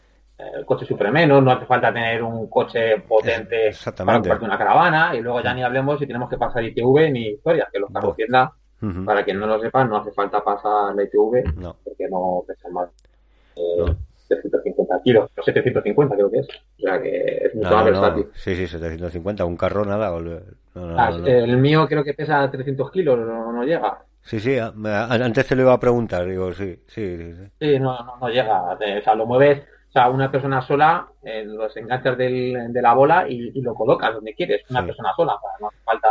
El 0.57 0.65
coche 0.65 0.85
sufre 0.85 1.09
menos, 1.11 1.41
no 1.43 1.51
hace 1.51 1.65
falta 1.65 1.93
tener 1.93 2.21
un 2.23 2.47
coche 2.49 2.99
potente 3.07 3.71
para 3.97 4.13
comprarte 4.15 4.45
una 4.45 4.57
caravana 4.57 5.15
y 5.15 5.21
luego 5.21 5.41
ya 5.41 5.53
ni 5.53 5.63
hablemos 5.63 5.99
si 5.99 6.07
tenemos 6.07 6.29
que 6.29 6.37
pasar 6.37 6.63
ITV 6.63 7.11
ni 7.11 7.27
historias, 7.29 7.69
que 7.71 7.79
los 7.79 7.89
carros 7.91 8.09
Buah. 8.09 8.15
tienda, 8.15 8.51
Ujú. 8.81 9.05
para 9.05 9.23
quien 9.23 9.39
no 9.39 9.45
lo 9.47 9.59
sepa, 9.61 9.85
no 9.85 9.97
hace 9.97 10.11
falta 10.11 10.43
pasar 10.43 10.95
la 10.95 11.03
ITV 11.03 11.53
No, 11.55 11.75
porque 11.83 12.07
no 12.09 12.43
pesan 12.47 12.73
más 12.73 12.89
eh, 13.55 13.61
No. 13.77 13.95
350 14.27 15.01
kilos, 15.03 15.29
o 15.37 15.43
750 15.43 16.15
creo 16.15 16.31
que 16.31 16.39
es, 16.39 16.47
o 16.47 16.81
sea 16.81 17.01
que 17.01 17.41
es 17.45 17.55
mucho 17.55 17.69
no, 17.69 17.75
más 17.75 17.85
no, 17.85 17.91
versátil. 17.91 18.27
Sí, 18.33 18.55
sí, 18.55 18.67
750. 18.67 19.45
Un 19.45 19.55
carro 19.57 19.85
nada. 19.85 20.09
No, 20.09 20.19
no, 20.19 20.99
Ah, 20.99 21.11
no, 21.11 21.19
no. 21.19 21.27
El 21.27 21.57
mío 21.57 21.85
creo 21.87 22.03
que 22.03 22.15
pesa 22.15 22.49
300 22.49 22.89
kilos, 22.91 23.19
no, 23.19 23.51
no 23.53 23.63
llega. 23.63 23.99
Sí, 24.23 24.39
sí. 24.39 24.57
a- 24.57 24.71
me- 24.71 24.89
a- 24.89 25.05
Antes 25.13 25.47
te 25.47 25.55
lo 25.55 25.63
iba 25.63 25.73
a 25.73 25.79
preguntar. 25.79 26.25
Digo, 26.25 26.51
sí, 26.53 26.79
sí, 26.87 27.17
sí. 27.17 27.33
sí. 27.35 27.51
Sí, 27.59 27.79
no, 27.79 27.97
no, 28.03 28.17
no 28.17 28.29
llega. 28.29 28.61
O 28.73 28.77
sea, 29.03 29.15
lo 29.15 29.25
mueves, 29.25 29.59
o 29.89 29.91
sea, 29.91 30.09
una 30.09 30.31
persona 30.31 30.61
sola, 30.61 31.07
eh, 31.23 31.43
los 31.45 31.75
enganchas 31.77 32.17
del, 32.17 32.71
de 32.73 32.81
la 32.81 32.93
bola 32.93 33.25
y, 33.27 33.51
y 33.53 33.61
lo 33.61 33.73
colocas 33.75 34.13
donde 34.13 34.33
quieres. 34.33 34.61
Una 34.69 34.79
Sí. 34.81 34.87
persona 34.87 35.09
sola, 35.15 35.33
o 35.35 35.39
sea, 35.41 35.49
no 35.59 35.67
hace 35.67 35.77
falta 35.83 36.09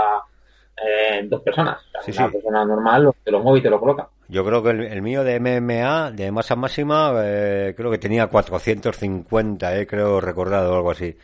eh, 0.85 1.27
dos 1.29 1.43
personas. 1.43 1.79
O 1.99 2.03
sea, 2.03 2.13
Sí, 2.13 2.19
una 2.23 2.31
persona 2.33 2.65
normal 2.65 3.13
te 3.25 3.31
lo 3.31 3.41
mueve 3.41 3.59
y 3.61 3.63
te 3.63 3.71
lo 3.71 3.79
coloca. 3.81 4.09
Yo 4.29 4.45
creo 4.45 4.63
que 4.63 4.71
el, 4.71 4.81
el 4.85 5.03
mío 5.03 5.23
de 5.25 5.39
MMA, 5.39 6.11
de 6.13 6.33
masa 6.33 6.57
máxima, 6.57 7.13
eh, 7.25 7.75
creo 7.77 7.91
que 7.91 7.99
tenía 7.99 8.27
450, 8.29 9.77
eh, 9.79 9.87
creo 9.87 10.21
recordado 10.21 10.73
o 10.73 10.77
algo 10.77 10.91
así. 10.91 11.17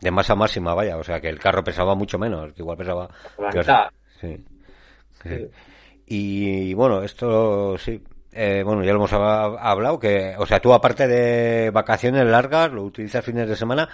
De 0.00 0.10
masa 0.10 0.34
máxima, 0.34 0.74
vaya. 0.74 0.96
O 0.96 1.04
sea, 1.04 1.20
que 1.20 1.28
el 1.28 1.38
carro 1.38 1.62
pesaba 1.64 1.94
mucho 1.94 2.18
menos. 2.18 2.52
Que 2.54 2.62
igual 2.62 2.76
pesaba... 2.76 3.08
La 3.38 3.50
mitad. 3.50 3.84
Sí. 4.20 4.44
Sí. 5.22 5.48
Y 6.06 6.74
bueno, 6.74 7.02
esto 7.02 7.76
sí. 7.78 8.02
Eh, 8.32 8.62
bueno, 8.64 8.82
ya 8.82 8.90
lo 8.92 8.96
hemos 8.98 9.12
hab- 9.12 9.58
hablado, 9.60 9.98
que, 10.00 10.34
o 10.38 10.44
sea, 10.46 10.60
tú 10.60 10.72
aparte 10.74 11.06
de 11.06 11.70
vacaciones 11.70 12.26
largas, 12.26 12.72
lo 12.72 12.82
utilizas 12.82 13.24
fines 13.24 13.48
de 13.48 13.54
semana, 13.56 13.88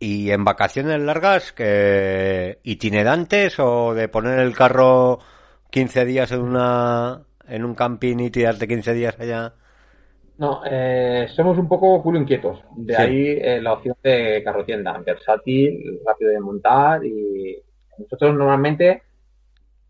y 0.00 0.30
en 0.30 0.44
vacaciones 0.44 1.00
largas, 1.00 1.52
que 1.52 2.58
itinerantes 2.64 3.58
o 3.60 3.94
de 3.94 4.08
poner 4.08 4.40
el 4.40 4.54
carro 4.56 5.20
15 5.70 6.04
días 6.06 6.32
en 6.32 6.40
una, 6.42 7.22
en 7.48 7.64
un 7.64 7.74
camping 7.74 8.18
y 8.20 8.30
tirarte 8.30 8.68
15 8.68 8.94
días 8.94 9.16
allá. 9.20 9.54
No, 10.38 10.60
eh, 10.70 11.26
somos 11.34 11.56
un 11.58 11.66
poco 11.68 12.02
culo 12.02 12.18
inquietos. 12.18 12.60
De 12.76 12.94
Sí. 12.94 13.02
ahí 13.02 13.26
eh, 13.40 13.60
la 13.62 13.72
opción 13.72 13.96
de 14.02 14.42
carrotienda, 14.44 14.98
versátil, 14.98 16.00
rápido 16.04 16.30
de 16.30 16.40
montar 16.40 17.04
y 17.04 17.56
nosotros 17.98 18.34
normalmente 18.34 19.02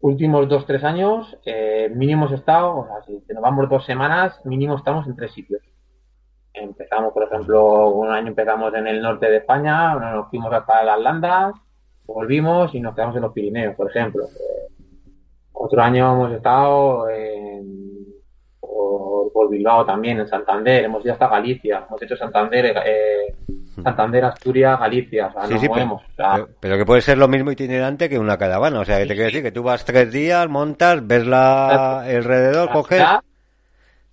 últimos 0.00 0.48
dos, 0.48 0.66
tres 0.66 0.85
años 0.85 1.37
eh, 1.44 1.90
mínimo 1.94 2.26
hemos 2.26 2.38
estado, 2.38 2.78
o 2.78 2.87
sea, 2.87 3.02
si 3.02 3.32
nos 3.32 3.42
vamos 3.42 3.68
dos 3.68 3.85
semanas, 3.85 4.40
mínimo 4.44 4.76
estamos 4.76 5.06
en 5.06 5.16
tres 5.16 5.32
sitios. 5.32 5.62
Empezamos, 6.52 7.12
por 7.12 7.24
ejemplo, 7.24 7.90
un 7.90 8.09
año 8.11 8.28
empezamos 8.28 8.72
en 8.74 8.87
el 8.87 9.02
norte 9.02 9.26
de 9.26 9.38
España, 9.38 9.94
nos 9.94 10.30
fuimos 10.30 10.52
hasta 10.52 10.85
las 10.85 11.00
Landas, 11.00 11.54
volvimos 12.06 12.74
y 12.74 12.80
nos 12.80 12.94
quedamos 12.94 13.16
en 13.16 13.22
los 13.22 13.32
Pirineos, 13.32 13.74
por 13.74 13.90
ejemplo. 13.90 14.24
Eh, 14.24 14.72
otro 15.52 15.82
año 15.82 16.12
hemos 16.12 16.32
estado 16.32 17.09
en, 17.11 18.06
por, 18.61 19.32
por 19.32 19.50
Bilbao 19.50 19.85
también, 19.85 20.18
en 20.20 20.28
Santander, 20.28 20.85
hemos 20.85 21.04
ido 21.04 21.14
hasta 21.14 21.28
Galicia, 21.28 21.85
hemos 21.88 22.00
hecho 22.02 22.16
Santander, 22.16 22.74
eh, 22.87 23.35
Santander, 23.82 24.24
Asturias, 24.24 24.78
Galicia, 24.80 25.26
o 25.28 25.32
sea, 25.32 25.46
Sí, 25.46 25.52
nos 25.54 25.60
sí, 25.60 25.68
pero, 25.68 25.86
movemos. 25.86 26.02
o 26.02 26.14
sea, 26.16 26.32
pero- 26.34 26.48
pero 26.60 26.76
que 26.78 26.86
puede 26.86 27.00
ser 27.02 27.18
lo 27.18 27.28
mismo 27.28 27.50
itinerante 27.50 28.08
que 28.08 28.18
una 28.18 28.38
caravana. 28.38 28.80
O 28.80 28.84
sea, 28.84 28.98
que 28.98 29.06
te 29.06 29.14
quiero 29.14 29.26
decir 29.26 29.42
que 29.42 29.52
tú 29.52 29.62
vas 29.62 29.84
tres 29.84 30.10
días, 30.12 30.48
montas, 30.48 31.06
ves 31.06 31.26
la, 31.26 32.00
alrededor, 32.02 32.70
coges. 32.70 33.02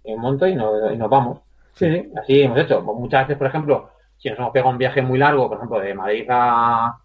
y 0.04 0.15
monto 0.15 0.45
y 0.47 0.56
nos, 0.56 0.91
y 0.93 0.97
nos 0.97 1.10
vamos. 1.10 1.39
Sí, 1.73 1.86
sí, 1.91 2.12
así 2.17 2.41
hemos 2.41 2.60
hecho. 2.60 2.82
Muchas 2.82 3.21
veces, 3.28 3.38
por 3.38 3.47
ejemplo, 3.47 3.89
si 4.17 4.30
nos 4.30 4.38
hemos 4.39 4.52
pegado 4.52 4.71
un 4.71 4.78
viaje 4.78 5.02
muy 5.02 5.17
largo, 5.17 5.47
por 5.47 5.58
ejemplo, 5.58 5.80
de 5.80 5.93
Madrid 5.93 6.26
a, 6.30 6.88
a- 6.88 6.99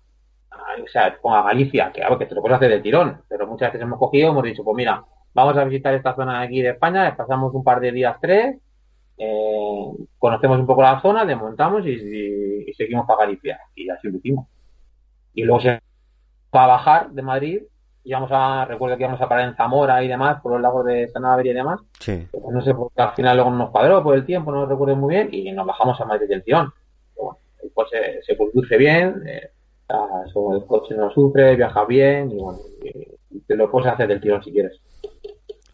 o 0.82 0.88
sea, 0.88 1.16
a 1.22 1.42
Galicia, 1.42 1.90
que, 1.92 2.00
claro, 2.00 2.18
que 2.18 2.26
te 2.26 2.34
lo 2.34 2.40
puedes 2.42 2.56
hacer 2.56 2.70
del 2.70 2.82
tirón, 2.82 3.22
pero 3.28 3.46
muchas 3.46 3.68
veces 3.72 3.82
hemos 3.82 3.98
cogido, 3.98 4.30
hemos 4.30 4.42
dicho, 4.42 4.62
pues 4.64 4.76
mira, 4.76 5.02
vamos 5.32 5.56
a 5.56 5.64
visitar 5.64 5.94
esta 5.94 6.14
zona 6.14 6.40
de 6.40 6.46
aquí 6.46 6.60
de 6.62 6.70
España, 6.70 7.14
pasamos 7.16 7.54
un 7.54 7.62
par 7.64 7.80
de 7.80 7.92
días, 7.92 8.16
tres, 8.20 8.56
eh, 9.18 9.86
conocemos 10.18 10.58
un 10.60 10.66
poco 10.66 10.82
la 10.82 11.00
zona, 11.00 11.24
desmontamos 11.24 11.84
y, 11.86 11.90
y- 11.90 12.70
y 12.70 12.72
seguimos 12.74 13.06
para 13.06 13.26
Galicia. 13.26 13.58
Y 13.74 13.88
así 13.90 14.08
lo 14.10 14.18
hicimos. 14.18 14.46
Y 15.34 15.42
luego 15.44 15.60
se 15.60 15.80
va 16.54 16.64
a 16.64 16.68
bajar 16.68 17.10
de 17.10 17.22
Madrid, 17.22 17.62
y 18.04 18.12
vamos 18.12 18.30
a, 18.32 18.64
recuerdo 18.64 18.96
que 18.96 19.02
íbamos 19.02 19.20
a 19.20 19.28
parar 19.28 19.48
en 19.48 19.54
Zamora 19.56 20.02
y 20.02 20.08
demás, 20.08 20.40
por 20.40 20.52
los 20.52 20.60
lagos 20.62 20.84
de 20.86 21.08
Sanabria 21.08 21.52
y 21.52 21.54
demás, 21.54 21.80
Sí. 22.00 22.26
pues 22.30 22.42
no 22.50 22.62
sé, 22.62 22.74
porque 22.74 23.02
al 23.02 23.14
final 23.14 23.36
luego 23.36 23.50
nos 23.50 23.70
cuadró 23.70 24.02
por 24.02 24.14
el 24.14 24.24
tiempo, 24.24 24.50
no 24.50 24.64
recuerdo 24.66 24.96
muy 24.96 25.14
bien, 25.14 25.28
y 25.30 25.52
nos 25.52 25.66
bajamos 25.66 26.00
a 26.00 26.04
Madrid 26.06 26.26
del 26.28 26.42
tirón. 26.42 26.72
Bueno, 27.16 27.38
el 27.62 27.70
coche 27.72 28.22
se 28.26 28.36
conduce 28.36 28.76
bien, 28.78 29.22
eh, 29.26 29.50
el 29.90 30.64
coche 30.66 30.94
no 30.96 31.10
sufre, 31.10 31.54
viaja 31.56 31.84
bien, 31.84 32.30
y 32.32 32.36
bueno, 32.36 32.58
y 33.30 33.40
te 33.40 33.54
lo 33.56 33.70
puedes 33.70 33.92
hacer 33.92 34.08
del 34.08 34.20
tirón 34.20 34.42
si 34.42 34.52
quieres. 34.52 34.80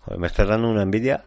Joder, 0.00 0.18
me 0.20 0.26
estás 0.26 0.48
dando 0.48 0.68
una 0.70 0.83
envidia. 0.83 1.22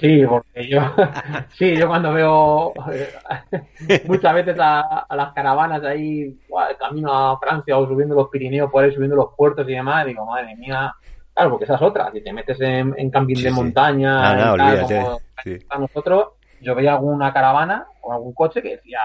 Sí, 0.00 0.24
porque 0.26 0.68
yo, 0.68 0.80
sí, 1.58 1.76
yo 1.76 1.88
cuando 1.88 2.12
veo 2.12 2.72
eh, 2.92 4.00
muchas 4.06 4.34
veces 4.34 4.56
a, 4.60 4.80
a 5.08 5.16
las 5.16 5.32
caravanas 5.32 5.82
ahí, 5.84 6.38
camino 6.78 7.12
a 7.12 7.38
Francia 7.38 7.76
o 7.78 7.86
subiendo 7.86 8.14
los 8.14 8.28
Pirineos 8.28 8.70
por 8.70 8.84
ahí, 8.84 8.92
subiendo 8.92 9.16
los 9.16 9.34
puertos 9.36 9.68
y 9.68 9.72
demás, 9.72 10.06
digo, 10.06 10.24
madre 10.24 10.56
mía, 10.56 10.94
claro, 11.34 11.50
porque 11.50 11.64
esa 11.64 11.74
es 11.74 11.82
otra, 11.82 12.10
si 12.12 12.22
te 12.22 12.32
metes 12.32 12.60
en, 12.60 12.94
en 12.96 13.10
camping 13.10 13.36
Sí, 13.36 13.42
de 13.44 13.50
sí. 13.50 13.54
montaña, 13.54 14.30
Ah, 14.30 14.34
no, 14.34 14.54
y 14.54 14.58
tal, 14.58 14.68
olvídate. 14.68 14.98
como 15.04 15.20
Sí. 15.42 15.56
a 15.70 15.78
nosotros, 15.78 16.28
yo 16.60 16.74
veía 16.74 16.92
alguna 16.92 17.32
caravana 17.32 17.86
o 18.02 18.12
algún 18.12 18.32
coche 18.34 18.60
que 18.62 18.76
decía, 18.76 19.00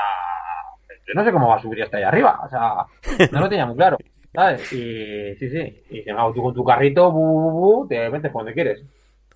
yo 1.07 1.13
no 1.13 1.23
sé 1.23 1.31
cómo 1.31 1.47
va 1.47 1.55
a 1.55 1.61
subir 1.61 1.83
hasta 1.83 1.97
allá 1.97 2.07
arriba, 2.09 2.39
o 2.45 2.49
sea, 2.49 2.85
no 3.31 3.39
lo 3.39 3.49
tenía 3.49 3.65
muy 3.65 3.75
claro, 3.75 3.97
¿sabes? 4.33 4.71
Y 4.73 5.35
sí, 5.35 5.49
sí, 5.49 5.83
y 5.91 6.01
se 6.03 6.11
tú 6.33 6.43
con 6.43 6.53
tu 6.53 6.63
carrito, 6.63 7.11
bu, 7.11 7.21
bu, 7.21 7.51
bu, 7.51 7.87
te 7.87 8.09
metes 8.09 8.31
cuando 8.31 8.51
quieres. 8.53 8.81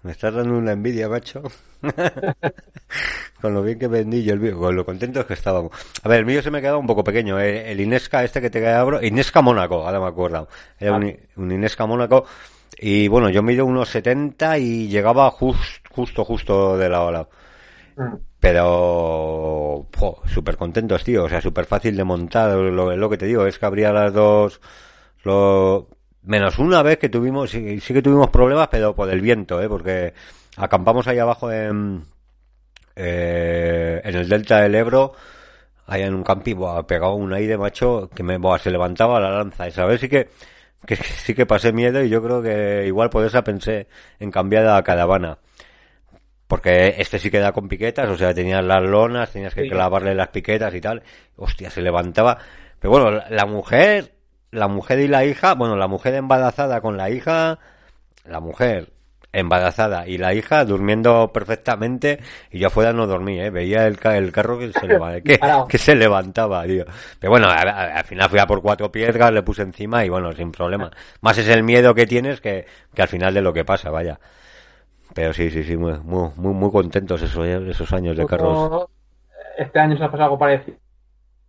Me 0.03 0.11
estás 0.11 0.33
dando 0.33 0.57
una 0.57 0.71
envidia, 0.71 1.09
macho. 1.09 1.43
con 3.41 3.53
lo 3.53 3.61
bien 3.63 3.79
que 3.79 3.87
vendí 3.87 4.23
yo 4.23 4.33
el 4.33 4.39
mío, 4.39 4.57
con 4.57 4.75
lo 4.75 4.85
contentos 4.85 5.25
que 5.25 5.33
estábamos. 5.33 5.71
A 6.03 6.09
ver, 6.09 6.19
el 6.19 6.25
mío 6.25 6.41
se 6.41 6.51
me 6.51 6.61
quedaba 6.61 6.77
un 6.77 6.87
poco 6.87 7.03
pequeño. 7.03 7.39
El 7.39 7.79
Inesca 7.79 8.23
este 8.23 8.41
que 8.41 8.49
te 8.49 8.67
abro, 8.69 9.01
Inesca 9.03 9.41
Mónaco, 9.41 9.85
ahora 9.85 9.99
me 9.99 10.07
acuerdo. 10.07 10.47
Era 10.79 10.93
un, 10.95 11.17
un 11.35 11.51
Inesca 11.51 11.85
Mónaco. 11.85 12.25
Y 12.77 13.07
bueno, 13.09 13.29
yo 13.29 13.43
mido 13.43 13.65
unos 13.65 13.89
70 13.89 14.57
y 14.57 14.87
llegaba 14.87 15.29
just- 15.31 15.85
justo, 15.89 16.23
justo 16.23 16.77
de 16.77 16.89
lado 16.89 17.07
a 17.09 17.11
lado. 17.11 17.29
Mm. 17.97 18.15
Pero, 18.39 19.87
súper 20.27 20.57
contentos, 20.57 21.03
tío. 21.03 21.25
O 21.25 21.29
sea, 21.29 21.41
súper 21.41 21.65
fácil 21.65 21.97
de 21.97 22.03
montar. 22.05 22.55
Lo, 22.57 22.95
lo 22.95 23.09
que 23.09 23.17
te 23.17 23.25
digo 23.25 23.45
es 23.45 23.59
que 23.59 23.65
habría 23.65 23.91
las 23.91 24.13
dos, 24.13 24.61
lo, 25.23 25.89
menos 26.23 26.59
una 26.59 26.83
vez 26.83 26.97
que 26.97 27.09
tuvimos, 27.09 27.49
sí, 27.51 27.79
sí 27.79 27.93
que 27.93 28.01
tuvimos 28.01 28.29
problemas, 28.29 28.67
pero 28.69 28.95
por 28.95 29.09
el 29.09 29.21
viento, 29.21 29.61
¿eh? 29.61 29.69
Porque 29.69 30.13
acampamos 30.57 31.07
ahí 31.07 31.19
abajo 31.19 31.51
en, 31.51 32.03
eh, 32.95 34.01
en 34.03 34.15
el 34.15 34.27
delta 34.29 34.61
del 34.61 34.75
Ebro, 34.75 35.13
ahí 35.87 36.03
en 36.03 36.13
un 36.13 36.23
camping, 36.23 36.55
buah, 36.55 36.83
pegado 36.83 37.13
un 37.15 37.33
aire, 37.33 37.57
macho, 37.57 38.09
que 38.13 38.23
me, 38.23 38.37
buah, 38.37 38.59
se 38.59 38.71
levantaba 38.71 39.19
la 39.19 39.31
lanza. 39.31 39.67
Esa 39.67 39.85
vez 39.85 40.01
sí 40.01 40.09
que, 40.09 40.29
que 40.85 40.95
sí 40.95 41.33
que 41.33 41.45
pasé 41.45 41.71
miedo 41.73 42.03
y 42.03 42.09
yo 42.09 42.21
creo 42.23 42.41
que 42.41 42.85
igual 42.87 43.09
por 43.09 43.25
esa 43.25 43.43
pensé 43.43 43.87
en 44.19 44.31
cambiar 44.31 44.67
a 44.67 44.83
caravana. 44.83 45.37
porque 46.47 46.95
este 46.97 47.19
sí 47.19 47.29
queda 47.31 47.51
con 47.51 47.67
piquetas, 47.69 48.09
o 48.09 48.17
sea, 48.17 48.33
tenías 48.33 48.63
las 48.63 48.83
lonas, 48.83 49.31
tenías 49.31 49.53
que 49.53 49.69
clavarle 49.69 50.15
las 50.15 50.29
piquetas 50.29 50.73
y 50.73 50.81
tal. 50.81 51.03
Hostia, 51.37 51.69
se 51.69 51.81
levantaba. 51.81 52.37
Pero 52.79 52.91
bueno, 52.91 53.21
la 53.29 53.45
mujer, 53.45 54.13
la 54.51 54.67
mujer 54.67 54.99
y 54.99 55.07
la 55.07 55.25
hija, 55.25 55.53
bueno, 55.53 55.75
la 55.75 55.87
mujer 55.87 56.15
embarazada 56.15 56.81
con 56.81 56.97
la 56.97 57.09
hija, 57.09 57.59
la 58.25 58.39
mujer 58.39 58.89
embarazada 59.31 60.07
y 60.07 60.17
la 60.17 60.33
hija 60.33 60.65
durmiendo 60.65 61.31
perfectamente 61.31 62.19
y 62.51 62.59
yo 62.59 62.67
afuera 62.67 62.93
no 62.93 63.05
dormía, 63.05 63.45
¿eh? 63.45 63.49
veía 63.51 63.85
el, 63.85 63.99
el 64.03 64.31
carro 64.31 64.57
que 64.57 64.71
se, 64.71 64.87
levantaba, 64.87 65.21
que, 65.21 65.39
que, 65.69 65.77
se 65.77 65.95
levantaba, 65.95 66.63
tío. 66.65 66.85
Pero 67.19 67.31
bueno, 67.31 67.47
al, 67.49 68.03
final 68.05 68.29
fui 68.29 68.39
a 68.39 68.47
por 68.47 68.61
cuatro 68.61 68.91
piedras, 68.91 69.31
le 69.31 69.43
puse 69.43 69.61
encima 69.61 70.03
y 70.03 70.09
bueno, 70.09 70.31
sin 70.33 70.51
problema. 70.51 70.89
Más 71.21 71.37
es 71.37 71.47
el 71.47 71.63
miedo 71.63 71.93
que 71.93 72.07
tienes 72.07 72.41
que, 72.41 72.65
que 72.93 73.01
al 73.01 73.07
final 73.07 73.33
de 73.33 73.41
lo 73.41 73.53
que 73.53 73.65
pasa, 73.65 73.91
vaya. 73.91 74.19
Pero 75.13 75.33
sí, 75.33 75.49
sí, 75.49 75.63
sí, 75.63 75.75
muy, 75.75 75.99
muy, 75.99 76.31
muy 76.35 76.71
contentos 76.71 77.21
esos, 77.21 77.45
esos 77.45 77.93
años 77.93 78.15
de 78.15 78.25
carros. 78.25 78.87
Este 79.57 79.79
año 79.79 79.97
se 79.97 80.03
ha 80.03 80.07
pasado 80.07 80.25
algo 80.25 80.39
parecido 80.39 80.77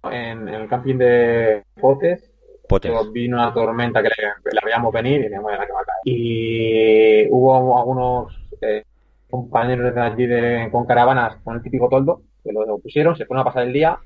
en, 0.04 0.48
el 0.48 0.68
camping 0.68 0.96
de 0.96 1.64
Potes. 1.80 2.29
Potes. 2.70 2.92
Vino 3.12 3.36
una 3.36 3.52
tormenta 3.52 4.02
que 4.02 4.08
le, 4.08 4.60
veíamos 4.64 4.92
venir 4.92 5.20
y 5.22 5.28
la 5.28 5.38
que 5.38 5.42
va 5.44 5.54
a 5.54 5.84
caer. 5.84 6.02
Y 6.04 7.28
hubo 7.30 7.78
algunos 7.78 8.32
eh, 8.62 8.84
compañeros 9.28 9.94
de 9.94 10.00
allí 10.00 10.26
de, 10.26 10.68
con 10.70 10.86
caravanas 10.86 11.36
con 11.42 11.56
el 11.56 11.62
típico 11.62 11.88
toldo 11.88 12.22
que 12.44 12.52
lo, 12.52 12.78
pusieron, 12.78 13.16
se 13.16 13.26
fueron 13.26 13.42
a 13.42 13.44
pasar 13.44 13.64
el 13.64 13.72
día 13.72 13.98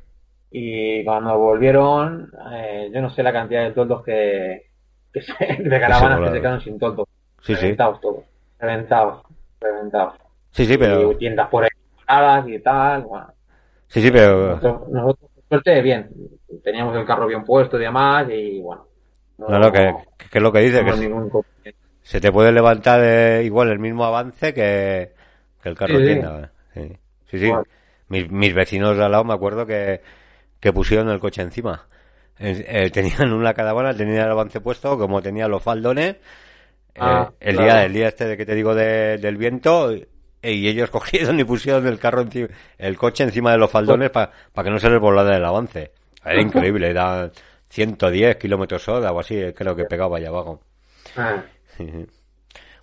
y 0.51 1.05
cuando 1.05 1.39
volvieron, 1.39 2.33
eh, 2.53 2.91
yo 2.93 3.01
no 3.01 3.11
sé 3.11 3.23
la 3.23 3.33
cantidad 3.33 3.65
de 3.65 3.73
toldos 3.73 4.03
que, 4.03 4.71
que 5.13 5.21
se, 5.21 5.35
de 5.63 5.81
caravanas 5.81 6.21
que 6.21 6.35
se 6.35 6.41
quedaron 6.41 6.61
sin 6.61 6.79
toldo. 6.79 7.07
Sí, 7.43 7.55
reventados 7.55 8.01
todos, 8.01 8.25
reventados 8.59 9.23
reventado. 9.65 10.15
Sí, 10.51 10.67
sí, 10.67 10.79
pero... 10.79 11.13
Y 11.13 11.17
tiendas 11.17 11.49
por 11.49 11.65
ahí 11.65 12.55
y 12.55 12.59
tal, 12.61 13.03
bueno. 13.03 13.27
Sí, 13.89 14.01
sí, 14.01 14.11
pero... 14.11 14.57
Nosotros, 14.89 15.31
suerte, 15.49 15.83
bien. 15.83 16.11
Teníamos 16.63 16.97
el 16.97 17.05
carro 17.05 17.27
bien 17.27 17.45
puesto 17.45 17.77
y 17.77 17.81
demás, 17.81 18.27
y 18.31 18.61
bueno. 18.61 18.87
No, 19.39 19.59
no, 19.59 19.73
que, 19.73 19.93
es 20.33 20.43
lo 20.43 20.53
que 20.53 20.61
dice, 20.61 20.85
que 20.85 21.75
se 22.03 22.21
te 22.21 22.31
puede 22.31 22.53
levantar 22.53 23.01
eh, 23.03 23.43
igual 23.45 23.71
el 23.71 23.81
mismo 23.81 24.05
avance 24.05 24.55
que, 24.55 25.13
que 25.63 25.69
el 25.69 25.75
carro 25.77 25.99
tienda. 25.99 26.53
Sí, 26.73 26.99
sí. 27.27 27.39
sí. 27.39 27.53
Mis, 28.09 28.31
mis, 28.31 28.55
vecinos 28.55 28.97
de 28.97 29.05
al 29.05 29.11
lado 29.11 29.25
me 29.25 29.35
acuerdo 29.35 29.67
que, 29.67 30.01
que 30.61 30.73
pusieron 30.73 31.09
el 31.09 31.19
coche 31.19 31.43
encima. 31.43 31.87
Eh, 32.39 32.91
tenían 32.93 33.33
una 33.33 33.55
caravana, 33.55 33.95
tenían 33.95 34.27
el 34.27 34.33
avance 34.33 34.61
puesto, 34.61 34.99
como 34.99 35.23
tenía 35.23 35.49
los 35.49 35.63
faldones, 35.63 36.17
Ah, 36.99 37.33
eh, 37.41 37.51
el 37.51 37.57
día 37.57 37.85
el 37.85 37.93
día 37.93 38.09
este 38.09 38.27
de 38.27 38.37
que 38.37 38.47
te 38.47 38.55
digo 38.55 38.75
del 38.75 39.37
viento 39.37 39.93
y 39.93 40.69
ellos 40.69 40.91
cogieron 40.93 41.41
y 41.41 41.45
pusieron 41.45 41.87
el 41.87 41.99
carro 41.99 42.23
encima, 42.23 42.49
el 42.79 42.97
coche 42.97 43.25
encima 43.25 43.53
de 43.53 43.59
los 43.59 43.71
faldones 43.71 44.11
para 44.11 44.31
que 44.63 44.71
no 44.71 44.79
se 44.79 44.91
les 44.91 45.01
volara 45.01 45.37
el 45.37 45.45
avance. 45.45 45.93
Era 46.25 46.41
increíble, 46.41 46.89
era 46.89 47.31
110 47.69 48.37
kilómetros 48.37 48.89
hora 48.89 49.13
o 49.13 49.21
así, 49.21 49.53
creo 49.55 49.77
que 49.77 49.85
pegaba 49.85 50.19
allá 50.19 50.29
abajo. 50.29 50.61
Ah. 51.17 51.43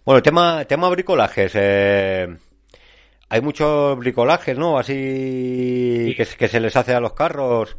Bueno, 0.03 0.23
tema, 0.23 0.65
tema 0.65 0.89
bricolajes. 0.89 1.51
Eh, 1.53 2.27
hay 3.29 3.41
muchos 3.41 3.99
bricolajes, 3.99 4.57
¿no? 4.57 4.79
Así 4.79 6.15
que, 6.17 6.25
que, 6.25 6.47
se 6.47 6.59
les 6.59 6.75
hace 6.75 6.95
a 6.95 6.99
los 6.99 7.13
carros. 7.13 7.77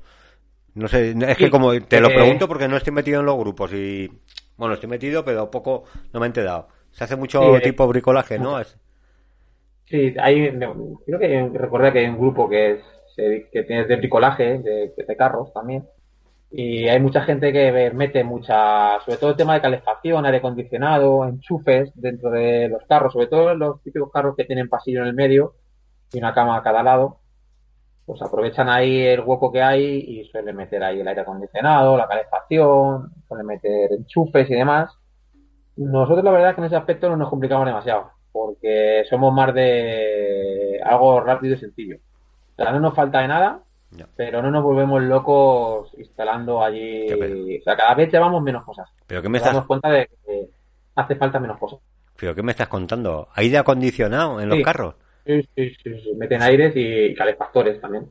No 0.74 0.86
sé, 0.86 1.14
es 1.28 1.36
que 1.36 1.50
como 1.50 1.78
te 1.80 2.00
lo 2.00 2.10
eh, 2.10 2.14
pregunto 2.14 2.46
porque 2.46 2.68
no 2.68 2.76
estoy 2.76 2.92
metido 2.92 3.20
en 3.20 3.26
los 3.26 3.36
grupos 3.36 3.72
y 3.72 4.08
bueno, 4.56 4.74
estoy 4.74 4.88
metido, 4.88 5.24
pero 5.24 5.50
poco 5.50 5.84
no 6.12 6.20
me 6.20 6.26
he 6.26 6.28
enterado. 6.28 6.68
Se 6.92 7.04
hace 7.04 7.16
mucho 7.16 7.58
tipo 7.62 7.88
bricolaje, 7.88 8.38
¿no? 8.38 8.62
Sí, 9.84 10.14
hay, 10.18 10.50
creo 11.06 11.18
que 11.18 11.50
recuerda 11.54 11.92
que 11.92 11.98
hay 11.98 12.06
un 12.06 12.18
grupo 12.18 12.48
que, 12.48 12.72
es, 12.72 12.80
que 13.52 13.62
tiene 13.64 13.84
de 13.84 13.96
bricolaje, 13.96 14.58
de, 14.58 15.16
carros 15.16 15.52
también. 15.52 15.86
Y 16.50 16.88
hay 16.88 17.00
mucha 17.00 17.22
gente 17.22 17.52
que 17.52 17.90
mete 17.94 18.24
mucha, 18.24 19.00
sobre 19.04 19.16
todo 19.16 19.30
el 19.30 19.36
tema 19.36 19.54
de 19.54 19.62
calefacción, 19.62 20.26
aire 20.26 20.38
acondicionado, 20.38 21.26
enchufes 21.26 21.90
dentro 21.94 22.30
de 22.30 22.68
los 22.68 22.82
carros, 22.86 23.12
sobre 23.14 23.26
todo 23.26 23.54
los 23.54 23.82
típicos 23.82 24.10
carros 24.12 24.36
que 24.36 24.44
tienen 24.44 24.68
pasillo 24.68 25.00
en 25.02 25.08
el 25.08 25.14
medio 25.14 25.54
y 26.12 26.18
una 26.18 26.34
cama 26.34 26.58
a 26.58 26.62
cada 26.62 26.82
lado 26.82 27.22
pues 28.04 28.20
aprovechan 28.22 28.68
ahí 28.68 29.00
el 29.00 29.20
hueco 29.20 29.52
que 29.52 29.62
hay 29.62 30.04
y 30.06 30.24
suelen 30.24 30.56
meter 30.56 30.82
ahí 30.82 31.00
el 31.00 31.08
aire 31.08 31.20
acondicionado, 31.20 31.96
la 31.96 32.08
calefacción, 32.08 33.12
suelen 33.28 33.46
meter 33.46 33.92
enchufes 33.92 34.50
y 34.50 34.54
demás. 34.54 34.92
Nosotros 35.76 36.24
la 36.24 36.32
verdad 36.32 36.54
que 36.54 36.60
en 36.60 36.66
ese 36.66 36.76
aspecto 36.76 37.08
no 37.08 37.16
nos 37.16 37.30
complicamos 37.30 37.66
demasiado, 37.66 38.10
porque 38.32 39.04
somos 39.08 39.32
más 39.32 39.54
de 39.54 40.80
algo 40.84 41.20
rápido 41.20 41.54
y 41.54 41.58
sencillo. 41.58 41.96
O 42.62 42.64
sea, 42.64 42.72
no 42.72 42.80
nos 42.80 42.94
falta 42.94 43.20
de 43.20 43.28
nada, 43.28 43.60
pero 44.16 44.40
no 44.40 44.50
nos 44.50 44.62
volvemos 44.62 45.02
locos 45.02 45.92
instalando 45.98 46.62
allí. 46.62 47.12
O 47.12 47.64
sea, 47.64 47.76
cada 47.76 47.94
vez 47.94 48.12
llevamos 48.12 48.40
menos 48.40 48.64
cosas. 48.64 48.88
Pero 49.06 49.20
que 49.20 49.28
me 49.28 49.38
estás... 49.38 49.52
damos 49.52 49.66
cuenta 49.66 49.90
de 49.90 50.06
que 50.06 50.48
hace 50.94 51.16
falta 51.16 51.40
menos 51.40 51.58
cosas. 51.58 51.80
¿Pero 52.16 52.34
qué 52.34 52.42
me 52.42 52.52
estás 52.52 52.68
contando? 52.68 53.28
¿Aire 53.34 53.58
acondicionado 53.58 54.40
en 54.40 54.48
los 54.48 54.60
carros? 54.60 54.94
Sí, 55.26 55.42
sí, 55.56 55.74
sí, 55.82 56.12
meten 56.16 56.40
aires 56.42 56.72
y 56.76 57.14
calefactores 57.14 57.80
también. 57.80 58.06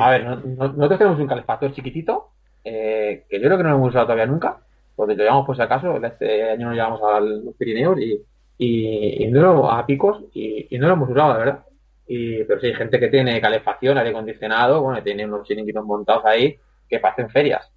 A 0.00 0.10
ver, 0.10 0.24
nosotros 0.24 0.98
tenemos 0.98 1.20
un 1.20 1.26
calefactor 1.26 1.72
chiquitito, 1.72 2.30
eh, 2.64 3.24
que 3.28 3.38
yo 3.38 3.46
creo 3.46 3.56
que 3.56 3.62
no 3.62 3.70
lo 3.70 3.76
hemos 3.76 3.88
usado 3.90 4.06
todavía 4.06 4.26
nunca, 4.26 4.58
porque 4.94 5.14
lo 5.14 5.22
llevamos 5.22 5.46
por 5.46 5.56
si 5.56 5.62
acaso, 5.62 5.96
este 6.04 6.50
año 6.50 6.66
nos 6.66 6.74
llevamos 6.74 7.00
a 7.02 7.20
los 7.20 7.54
Pirineos 7.56 7.98
y, 8.00 8.20
y, 8.58 9.26
no 9.28 9.70
a 9.70 9.84
picos 9.86 10.24
y, 10.34 10.68
no 10.78 10.88
lo 10.88 10.94
hemos 10.94 11.10
usado, 11.10 11.32
la 11.32 11.38
verdad. 11.38 11.64
Y, 12.06 12.44
pero 12.44 12.60
sí, 12.60 12.66
hay 12.68 12.74
gente 12.74 13.00
que 13.00 13.08
tiene 13.08 13.40
calefacción, 13.40 13.98
aire 13.98 14.10
acondicionado, 14.10 14.82
bueno, 14.82 15.02
tiene 15.02 15.24
unos 15.24 15.46
chiringuitos 15.46 15.84
montados 15.84 16.24
ahí 16.24 16.56
que 16.88 17.00
parecen 17.00 17.30
ferias. 17.30 17.70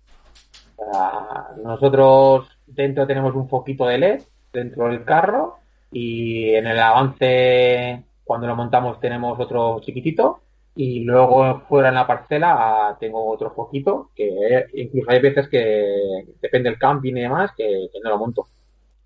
nosotros 1.64 2.48
dentro 2.68 3.08
tenemos 3.08 3.36
un 3.36 3.50
foquito 3.50 3.86
de 3.86 3.98
LED 3.98 4.22
dentro 4.54 4.88
del 4.88 5.04
carro 5.04 5.58
y 5.92 6.54
en 6.54 6.68
el 6.68 6.80
avance 6.80 8.04
cuando 8.24 8.48
lo 8.48 8.56
montamos 8.56 9.00
tenemos 9.00 9.40
otro 9.40 9.80
chiquitito 9.82 10.42
y 10.76 11.02
luego 11.02 11.62
fuera 11.68 11.90
en 11.90 11.96
la 11.96 12.08
parcela 12.08 12.56
ah, 12.58 12.98
tengo 13.00 13.28
otro 13.30 13.52
foquito 13.52 14.12
que 14.16 14.66
incluso 14.76 15.12
hay 15.12 15.20
veces 15.20 15.50
que 15.50 16.26
depende 16.42 16.70
del 16.70 16.80
camping 16.80 17.18
y 17.18 17.22
demás 17.22 17.52
que, 17.58 17.90
no 18.04 18.10
lo 18.10 18.18
monto. 18.18 18.48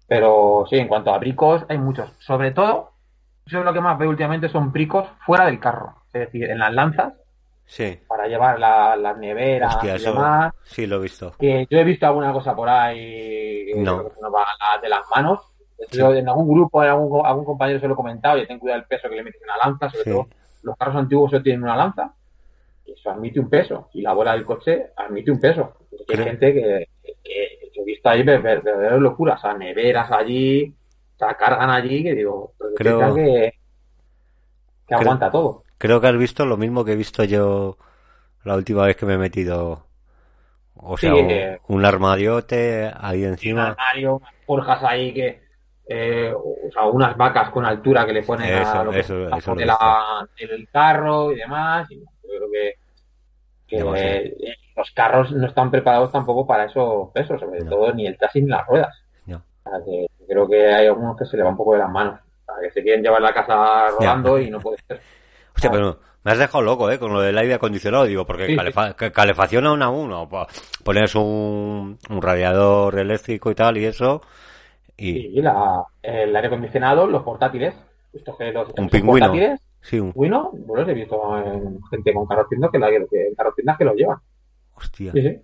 Pero 0.08 0.66
sí, 0.70 0.76
en 0.76 0.88
cuanto 0.88 1.12
a 1.12 1.18
bricos 1.18 1.66
hay 1.70 1.78
muchos. 1.80 2.12
Sobre 2.20 2.52
todo, 2.52 2.92
yo 3.46 3.64
lo 3.64 3.74
que 3.74 3.82
más 3.82 3.98
veo 3.98 4.10
últimamente 4.10 4.50
son 4.50 4.72
bricos 4.72 5.08
fuera 5.26 5.46
del 5.46 5.60
carro, 5.60 6.04
es 6.14 6.22
decir, 6.22 6.50
en 6.50 6.60
las 6.60 6.74
lanzas. 6.74 7.14
Sí. 7.66 7.98
Para 8.08 8.28
llevar 8.28 8.60
las 8.60 9.18
neveras 9.18 9.78
y 9.84 9.88
demás. 9.88 10.54
Sí, 10.64 10.86
lo 10.86 10.98
he 10.98 11.04
visto. 11.04 11.34
Que 11.40 11.66
yo 11.70 11.78
he 11.78 11.84
visto 11.84 12.06
alguna 12.06 12.32
cosa 12.34 12.56
por 12.56 12.70
ahí 12.70 13.72
no. 13.78 14.04
de 14.04 14.90
las 14.90 15.02
manos 15.16 15.54
en 15.92 16.30
algún 16.30 16.48
grupo, 16.48 16.84
en 16.84 16.90
algún, 16.90 17.26
algún 17.26 17.46
compañero 17.46 17.80
se 17.80 17.88
lo 17.88 17.94
he 17.94 17.98
comentado, 17.98 18.38
y 18.38 18.48
ten 18.48 18.60
cuidado 18.60 18.82
el 18.82 18.88
peso 18.88 19.10
que 19.10 19.16
le 19.16 19.24
metes 19.24 19.42
en 19.42 19.48
la 19.48 19.58
lanza, 19.58 19.90
sobre 19.90 20.12
todo 20.12 20.28
los 20.64 20.78
carros 20.78 20.96
antiguos 20.96 21.32
solo 21.32 21.44
tienen 21.44 21.64
una 21.64 21.76
lanza, 21.76 22.14
y 22.86 22.94
eso 22.94 23.10
admite 23.10 23.40
un 23.40 23.50
peso, 23.50 23.90
y 23.94 24.02
la 24.02 24.14
bola 24.14 24.34
del 24.34 24.46
coche 24.46 24.92
admite 24.96 25.32
un 25.32 25.40
peso. 25.40 25.74
Hay 26.08 26.18
gente 26.18 26.54
que, 26.54 26.88
que, 27.24 27.60
he 27.76 27.84
visto 27.84 28.10
ahí 28.10 28.24
verdaderas 28.24 29.00
locuras, 29.00 29.40
o 29.40 29.42
sea, 29.42 29.58
neveras 29.58 30.10
allí, 30.12 30.74
sea, 31.18 31.36
cargan 31.36 31.70
allí, 31.70 32.04
que 32.04 32.14
digo, 32.14 32.54
creo 32.76 33.14
que, 33.14 33.54
que 34.88 34.96
aguanta 34.96 35.32
todo. 35.32 35.64
Creo 35.78 36.00
que 36.00 36.08
has 36.08 36.18
visto 36.18 36.46
lo 36.46 36.58
mismo 36.58 36.86
que 36.86 36.94
he 36.94 36.96
visto 36.96 37.24
yo 37.24 37.78
la 38.44 38.56
última 38.56 38.86
vez 38.86 38.96
que 38.96 39.06
me 39.06 39.14
he 39.14 39.18
metido 39.18 39.86
o 40.76 40.98
sea, 40.98 41.14
un, 41.68 41.86
armadiote 41.86 42.92
ahí 43.00 43.24
encima. 43.24 43.64
Un 43.64 43.70
armario, 43.72 44.22
forjas 44.46 44.84
ahí 44.84 45.14
que, 45.14 45.42
eh, 45.88 46.34
o 46.34 46.72
sea, 46.72 46.86
unas 46.86 47.16
vacas 47.16 47.52
con 47.52 47.66
altura 47.66 48.06
que 48.06 48.14
le 48.14 48.24
ponen 48.24 48.54
a, 48.54 48.84
lo 48.84 48.92
el 50.50 50.68
carro 50.72 51.32
y 51.32 51.36
demás. 51.36 51.90
Y 51.92 52.04
creo 52.22 52.52
que, 52.52 52.76
eh, 53.70 54.56
los 54.76 54.92
carros 54.92 55.32
no 55.32 55.48
están 55.48 55.72
preparados 55.72 56.12
tampoco 56.12 56.46
para 56.46 56.66
esos 56.66 57.12
pesos, 57.12 57.40
sobre 57.40 57.64
todo 57.64 57.94
ni 57.94 58.08
el 58.08 58.18
chasis 58.18 58.44
ni 58.44 58.50
las 58.50 58.66
ruedas. 58.68 59.04
Creo 60.28 60.48
que 60.48 60.74
hay 60.74 60.88
algunos 60.88 61.18
que 61.18 61.26
se 61.26 61.38
le 61.38 61.44
va 61.44 61.50
un 61.50 61.58
poco 61.58 61.74
de 61.74 61.80
las 61.80 61.90
manos, 61.90 62.20
que 62.62 62.72
se 62.72 62.82
quieren 62.82 63.04
llevar 63.04 63.22
la 63.22 63.34
casa 63.34 63.90
rodando 63.90 64.40
y 64.40 64.50
no 64.50 64.60
puede 64.60 64.78
ser. 64.88 65.00
Hostia, 65.56 65.72
pero 65.72 66.00
me 66.24 66.32
has 66.32 66.38
dejado 66.38 66.64
loco, 66.64 66.90
¿eh? 66.90 67.00
Con 67.00 67.14
lo 67.14 67.22
del 67.22 67.38
aire 67.38 67.54
acondicionado, 67.54 68.06
digo, 68.06 68.26
porque 68.26 68.56
calefacción 69.14 69.68
a 69.68 69.74
uno 69.74 69.86
a 69.86 69.90
uno. 69.90 70.30
Pones 70.84 71.16
un, 71.16 71.98
un 72.10 72.22
radiador 72.22 72.98
eléctrico 72.98 73.52
y 73.52 73.56
tal 73.56 73.78
y 73.78 73.86
eso 73.86 74.22
y, 74.98 75.42
la, 75.42 75.86
el 76.02 76.36
aire 76.36 76.48
acondicionado, 76.48 77.08
los 77.08 77.24
portátiles. 77.24 77.76
Estos 78.14 78.38
que 78.38 78.52
los, 78.52 78.70
un 78.78 78.90
pingüino. 78.90 79.28
Portátiles, 79.28 79.60
sí, 79.82 80.00
un 80.00 80.12
pingüino. 80.12 80.52
Bueno, 80.54 80.90
he 80.90 80.94
visto 80.94 81.38
en 81.38 81.82
gente 81.90 82.14
con 82.14 82.28
carros 82.28 82.48
que, 82.50 82.80
la, 82.80 82.90
que 82.90 83.28
en 83.28 83.36
carros 83.36 83.56
que 83.56 83.86
los 83.86 83.96
llevan. 83.96 84.18
Hostia. 84.76 85.12
Sí, 85.12 85.22
sí. 85.22 85.42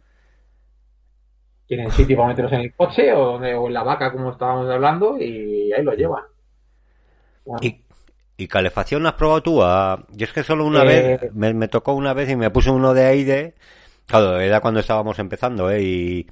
Tienen 1.69 1.91
sitio 1.91 2.17
para 2.17 2.29
meterlos 2.29 2.51
en 2.53 2.61
el 2.61 2.73
coche 2.73 3.13
o, 3.13 3.41
en 3.41 3.73
la 3.73 3.83
vaca, 3.83 4.11
como 4.11 4.31
estábamos 4.31 4.69
hablando, 4.69 5.17
y 5.17 5.71
ahí 5.71 5.83
lo 5.83 5.93
llevan. 5.93 6.23
¿Y, 7.61 7.81
¿Y 8.37 8.47
calefacción 8.47 9.05
has 9.05 9.13
probado 9.13 9.43
tú? 9.43 9.63
Ah, 9.63 10.03
yo 10.09 10.25
es 10.25 10.33
que 10.33 10.43
solo 10.43 10.65
una 10.65 10.83
vez, 10.83 11.21
Eh, 11.21 11.29
me, 11.33 11.53
me 11.53 11.67
tocó 11.67 11.93
una 11.93 12.13
vez 12.13 12.29
y 12.29 12.35
me 12.35 12.49
puse 12.49 12.71
uno 12.71 12.93
de 12.93 13.05
aire. 13.05 13.55
Claro, 14.07 14.39
era 14.39 14.59
cuando 14.61 14.79
estábamos 14.79 15.19
empezando, 15.19 15.69
¿eh? 15.69 15.81
Y 15.83 16.27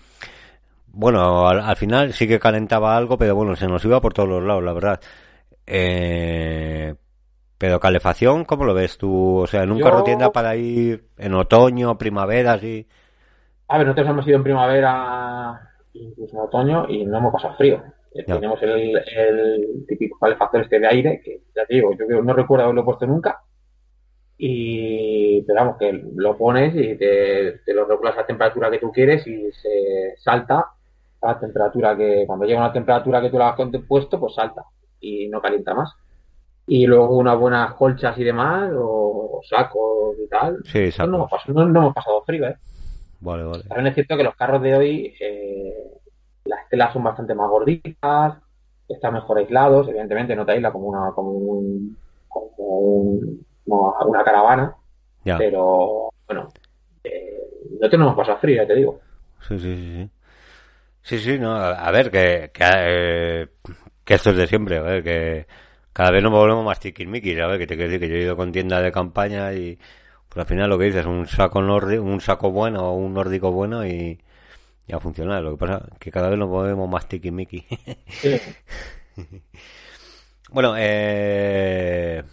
bueno, 0.87 1.47
al, 1.47 1.59
al 1.61 1.75
final 1.75 2.13
sí 2.13 2.27
que 2.27 2.39
calentaba 2.39 2.97
algo, 2.97 3.17
pero 3.17 3.35
bueno, 3.35 3.55
se 3.55 3.67
nos 3.67 3.85
iba 3.85 4.01
por 4.01 4.13
todos 4.13 4.29
los 4.29 4.43
lados, 4.43 4.63
la 4.63 4.73
verdad. 4.73 5.01
Eh, 5.67 6.95
pero 7.57 7.79
calefacción, 7.79 8.45
¿cómo 8.45 8.65
lo 8.65 8.73
ves 8.73 8.97
tú? 8.97 9.37
O 9.39 9.47
sea, 9.47 9.63
en 9.63 9.71
un 9.71 9.79
yo, 9.79 9.85
carro 9.85 10.03
tienda 10.03 10.31
para 10.31 10.55
ir 10.55 11.09
en 11.17 11.33
otoño, 11.35 11.97
primavera, 11.97 12.53
así. 12.53 12.87
A 13.67 13.77
ver, 13.77 13.87
nosotros 13.87 14.09
hemos 14.09 14.27
ido 14.27 14.37
en 14.37 14.43
primavera, 14.43 15.59
incluso 15.93 16.35
en 16.35 16.41
otoño, 16.41 16.85
y 16.89 17.05
no 17.05 17.17
hemos 17.17 17.33
pasado 17.33 17.55
frío. 17.55 17.83
Eh, 18.13 18.23
Ya. 18.27 18.35
Tenemos 18.35 18.61
el, 18.63 18.97
el 18.97 19.85
típico 19.87 20.17
calefactor 20.19 20.61
este 20.61 20.79
de 20.79 20.87
aire, 20.87 21.21
que 21.23 21.41
ya 21.55 21.65
te 21.65 21.75
digo, 21.75 21.91
yo 21.93 22.21
no 22.21 22.33
recuerdo 22.33 22.65
haberlo 22.65 22.85
puesto 22.85 23.05
nunca. 23.05 23.41
Y, 24.39 25.41
pero 25.43 25.59
vamos, 25.61 25.77
que 25.77 25.91
lo 26.15 26.37
pones 26.37 26.75
y 26.75 26.95
te, 26.95 27.59
te 27.65 27.73
lo 27.73 27.85
regulas 27.85 28.13
a 28.15 28.21
la 28.21 28.27
temperatura 28.27 28.69
que 28.69 28.77
tú 28.77 28.91
quieres 28.91 29.25
y 29.25 29.51
se 29.51 30.15
salta 30.17 30.65
a 31.21 31.27
la 31.27 31.39
temperatura 31.39 31.97
que, 31.97 32.23
cuando 32.27 32.45
llega 32.45 32.59
a 32.59 32.65
una 32.65 32.73
temperatura 32.73 33.19
que 33.21 33.31
tú 33.31 33.37
la 33.39 33.49
has 33.49 33.59
puesto, 33.87 34.19
pues 34.19 34.35
salta 34.35 34.63
y 34.99 35.27
no 35.29 35.41
calienta 35.41 35.73
más. 35.73 35.91
Y 36.67 36.85
luego 36.85 37.17
unas 37.17 37.39
buenas 37.39 37.73
colchas 37.75 38.17
y 38.17 38.23
demás, 38.23 38.71
o, 38.75 39.41
sacos 39.47 40.17
y 40.23 40.27
tal. 40.27 40.59
Sí, 40.65 40.89
no 40.99 41.05
hemos 41.05 41.29
sacos. 41.29 41.31
pasado, 41.31 41.53
no, 41.53 41.65
no 41.65 41.79
hemos 41.79 41.93
pasado 41.95 42.23
frío, 42.23 42.47
¿eh? 42.47 42.57
Vale, 43.19 43.43
vale. 43.43 43.63
También 43.63 43.87
es 43.87 43.95
cierto 43.95 44.17
que 44.17 44.23
los 44.23 44.35
carros 44.35 44.61
de 44.61 44.75
hoy, 44.75 45.15
eh, 45.19 45.73
las 46.45 46.67
telas 46.69 46.93
son 46.93 47.03
bastante 47.03 47.33
más 47.35 47.49
gorditas, 47.49 48.37
están 48.87 49.13
mejor 49.13 49.39
aislados, 49.39 49.87
evidentemente 49.89 50.35
no 50.35 50.45
te 50.45 50.53
aísla 50.53 50.71
como 50.71 50.87
una, 50.87 51.11
como 51.13 51.31
un, 51.31 51.97
como 52.29 52.49
un- 52.57 53.45
como 53.65 53.95
una 54.07 54.23
caravana, 54.23 54.75
Ya. 55.25 55.37
pero 55.37 56.09
bueno, 56.27 56.47
eh, 57.03 57.41
no 57.79 57.89
tenemos 57.89 58.15
pasado 58.15 58.37
frío, 58.39 58.61
ya 58.61 58.67
te 58.67 58.75
digo. 58.75 58.99
Sí, 59.47 59.59
sí, 59.59 59.75
sí, 59.75 60.09
sí. 61.03 61.17
Sí, 61.19 61.39
no, 61.39 61.55
a 61.55 61.71
a 61.87 61.91
ver, 61.91 62.11
que, 62.11 62.51
que, 62.53 62.63
eh, 62.75 63.47
que 64.03 64.13
esto 64.15 64.31
es 64.31 64.37
de 64.37 64.47
siempre, 64.47 64.77
a 64.77 64.81
ver, 64.81 65.03
que 65.03 65.47
cada 65.93 66.11
vez 66.11 66.21
nos 66.23 66.31
volvemos 66.31 66.65
más 66.65 66.79
tiquismiquis, 66.79 67.39
a 67.39 67.47
ver, 67.47 67.59
que 67.59 67.67
te 67.67 67.75
quiero 67.75 67.91
decir 67.91 68.01
que 68.01 68.09
yo 68.13 68.15
he 68.19 68.23
ido 68.23 68.35
con 68.37 68.51
tienda 68.51 68.81
de 68.81 68.91
campaña 68.91 69.53
y 69.53 69.79
pues 70.29 70.43
al 70.43 70.47
final 70.47 70.69
lo 70.69 70.77
que 70.77 70.85
dices, 70.85 71.05
un 71.05 71.27
saco 71.27 71.61
nórdico, 71.61 72.03
un 72.03 72.21
saco 72.21 72.51
bueno 72.51 72.89
o 72.89 72.93
un 72.93 73.13
nórdico 73.13 73.51
bueno 73.51 73.85
y, 73.85 74.19
y 74.87 74.93
a 74.93 74.99
funcionar. 74.99 75.43
Lo 75.43 75.51
que 75.51 75.57
pasa 75.57 75.85
que 75.99 76.11
cada 76.11 76.29
vez 76.29 76.39
nos 76.39 76.49
volvemos 76.49 76.89
más. 76.89 77.07
Sí. 78.09 78.39
Bueno, 80.49 80.75
eh, 80.77 82.23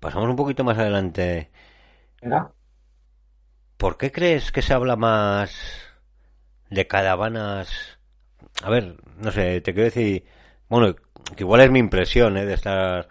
pasamos 0.00 0.28
un 0.28 0.36
poquito 0.36 0.62
más 0.64 0.78
adelante. 0.78 1.50
Venga. 2.22 2.52
¿Por 3.76 3.96
qué 3.98 4.12
crees 4.12 4.52
que 4.52 4.62
se 4.62 4.72
habla 4.72 4.96
más 4.96 5.52
de 6.70 6.86
caravanas? 6.86 7.98
A 8.62 8.70
ver, 8.70 8.96
no 9.18 9.32
sé, 9.32 9.60
te 9.60 9.74
quiero 9.74 9.84
decir, 9.84 10.24
bueno, 10.68 10.94
que 10.94 11.42
igual 11.42 11.60
es 11.62 11.70
mi 11.70 11.80
impresión, 11.80 12.36
¿eh? 12.36 12.46
de 12.46 12.54
estar 12.54 13.08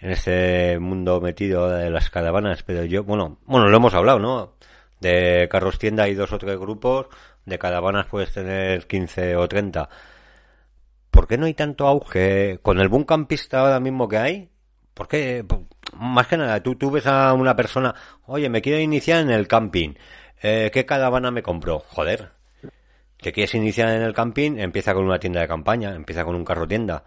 en 0.00 0.10
este 0.10 0.78
mundo 0.78 1.20
metido 1.20 1.68
de 1.68 1.90
las 1.90 2.10
caravanas, 2.10 2.62
pero 2.62 2.84
yo, 2.84 3.04
bueno, 3.04 3.38
bueno, 3.44 3.68
lo 3.68 3.76
hemos 3.76 3.94
hablado, 3.94 4.18
¿no? 4.18 4.54
De 5.00 5.48
carros 5.50 5.78
tienda 5.78 6.04
hay 6.04 6.14
dos 6.14 6.32
o 6.32 6.38
tres 6.38 6.58
grupos, 6.58 7.06
de 7.44 7.58
caravanas 7.58 8.06
puedes 8.06 8.32
tener 8.32 8.86
15 8.86 9.36
o 9.36 9.48
30. 9.48 9.88
¿Por 11.10 11.26
qué 11.26 11.38
no 11.38 11.46
hay 11.46 11.54
tanto 11.54 11.86
auge 11.86 12.58
con 12.62 12.80
el 12.80 12.88
boom 12.88 13.04
campista 13.04 13.60
ahora 13.60 13.80
mismo 13.80 14.08
que 14.08 14.18
hay? 14.18 14.50
¿Por 14.94 15.08
qué? 15.08 15.44
Más 15.96 16.26
que 16.26 16.36
nada, 16.36 16.62
tú, 16.62 16.76
tú 16.76 16.90
ves 16.90 17.06
a 17.06 17.32
una 17.34 17.56
persona, 17.56 17.94
oye, 18.26 18.48
me 18.48 18.62
quiero 18.62 18.78
iniciar 18.78 19.20
en 19.20 19.30
el 19.30 19.48
camping, 19.48 19.94
eh, 20.42 20.70
¿qué 20.72 20.86
caravana 20.86 21.30
me 21.30 21.42
compro? 21.42 21.80
Joder, 21.80 22.30
te 23.20 23.32
quieres 23.32 23.54
iniciar 23.54 23.90
en 23.90 24.02
el 24.02 24.14
camping, 24.14 24.58
empieza 24.58 24.94
con 24.94 25.04
una 25.04 25.18
tienda 25.18 25.40
de 25.40 25.48
campaña, 25.48 25.94
empieza 25.94 26.24
con 26.24 26.34
un 26.34 26.44
carro 26.44 26.66
tienda. 26.66 27.04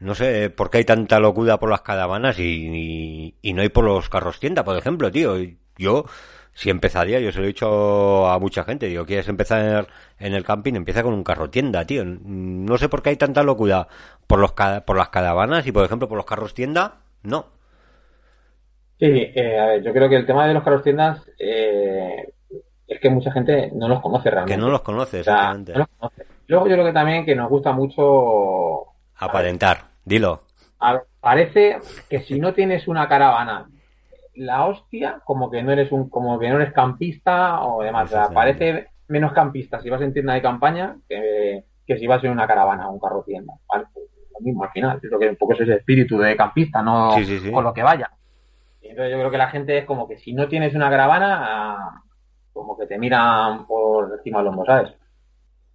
No 0.00 0.14
sé 0.14 0.50
por 0.50 0.70
qué 0.70 0.78
hay 0.78 0.84
tanta 0.84 1.18
locura 1.20 1.58
por 1.58 1.70
las 1.70 1.80
caravanas 1.82 2.38
y, 2.38 2.42
y, 2.42 3.34
y 3.42 3.52
no 3.52 3.62
hay 3.62 3.68
por 3.68 3.84
los 3.84 4.08
carros 4.08 4.38
tienda, 4.38 4.64
por 4.64 4.76
ejemplo, 4.76 5.10
tío. 5.10 5.34
Yo, 5.76 6.04
si 6.52 6.70
empezaría, 6.70 7.20
yo 7.20 7.32
se 7.32 7.38
lo 7.38 7.44
he 7.44 7.48
dicho 7.48 8.28
a 8.28 8.38
mucha 8.38 8.64
gente, 8.64 8.86
digo, 8.86 9.04
quieres 9.06 9.28
empezar 9.28 9.88
en 10.18 10.34
el 10.34 10.44
camping, 10.44 10.74
empieza 10.74 11.02
con 11.02 11.14
un 11.14 11.24
carro 11.24 11.50
tienda, 11.50 11.84
tío. 11.84 12.04
No 12.04 12.78
sé 12.78 12.88
por 12.88 13.02
qué 13.02 13.10
hay 13.10 13.16
tanta 13.16 13.42
locura 13.42 13.88
por 14.26 14.38
los 14.38 14.52
por 14.52 14.96
las 14.96 15.08
caravanas 15.08 15.66
y, 15.66 15.72
por 15.72 15.84
ejemplo, 15.84 16.08
por 16.08 16.16
los 16.16 16.26
carros 16.26 16.54
tienda, 16.54 16.98
no. 17.22 17.46
Sí, 18.98 19.06
eh, 19.06 19.58
a 19.60 19.66
ver, 19.66 19.82
yo 19.84 19.92
creo 19.92 20.08
que 20.08 20.16
el 20.16 20.26
tema 20.26 20.46
de 20.46 20.54
los 20.54 20.64
carros 20.64 20.82
tiendas 20.82 21.22
eh, 21.38 22.32
es 22.88 23.00
que 23.00 23.10
mucha 23.10 23.30
gente 23.32 23.70
no 23.74 23.86
los 23.88 24.00
conoce 24.00 24.24
Que 24.24 24.30
realmente. 24.30 24.56
no 24.56 24.68
los 24.70 24.82
conoce, 24.82 25.20
O 25.20 25.24
sea, 25.24 25.34
exactamente. 25.34 25.72
no 25.72 25.78
los 25.80 25.88
conoce. 25.96 26.26
Luego 26.48 26.66
yo 26.66 26.72
creo 26.74 26.86
que 26.86 26.92
también 26.92 27.24
que 27.24 27.36
nos 27.36 27.48
gusta 27.48 27.72
mucho 27.72 28.86
Aparentar, 29.20 29.87
dilo. 30.08 30.42
A 30.80 30.94
ver, 30.94 31.02
parece 31.20 31.78
que 32.08 32.20
si 32.20 32.38
no 32.40 32.54
tienes 32.54 32.88
una 32.88 33.08
caravana, 33.08 33.68
la 34.34 34.66
hostia, 34.66 35.20
como 35.24 35.50
que 35.50 35.62
no 35.62 35.72
eres 35.72 35.90
un, 35.92 36.08
como 36.08 36.38
que 36.38 36.48
no 36.48 36.56
eres 36.60 36.72
campista 36.72 37.62
o 37.64 37.82
demás. 37.82 38.06
O 38.06 38.14
sea, 38.14 38.28
parece 38.30 38.88
menos 39.08 39.32
campista 39.32 39.80
si 39.80 39.90
vas 39.90 40.00
en 40.02 40.12
tienda 40.12 40.34
de 40.34 40.42
campaña 40.42 40.96
que, 41.08 41.64
que 41.86 41.98
si 41.98 42.06
vas 42.06 42.22
en 42.24 42.30
una 42.30 42.46
caravana 42.46 42.88
o 42.88 42.92
un 42.92 43.00
carro 43.00 43.22
tienda. 43.26 43.54
¿vale? 43.68 43.86
Pues 43.92 44.06
lo 44.32 44.40
mismo 44.44 44.64
al 44.64 44.70
final. 44.70 45.00
Yo 45.02 45.08
creo 45.08 45.20
que 45.20 45.28
un 45.30 45.36
poco 45.36 45.54
es 45.54 45.60
ese 45.60 45.74
espíritu 45.74 46.18
de 46.18 46.36
campista, 46.36 46.82
no 46.82 47.12
Sí, 47.12 47.24
sí, 47.24 47.40
sí. 47.40 47.50
con 47.50 47.64
lo 47.64 47.74
que 47.74 47.82
vaya. 47.82 48.10
Y 48.80 48.88
entonces 48.88 49.10
yo 49.12 49.18
creo 49.18 49.30
que 49.30 49.38
la 49.38 49.50
gente 49.50 49.78
es 49.78 49.84
como 49.84 50.06
que 50.06 50.18
si 50.18 50.32
no 50.32 50.46
tienes 50.48 50.74
una 50.74 50.88
caravana, 50.88 52.02
como 52.52 52.78
que 52.78 52.86
te 52.86 52.98
miran 52.98 53.66
por 53.66 54.12
encima 54.16 54.38
del 54.38 54.48
hombro, 54.48 54.64
¿sabes? 54.64 54.92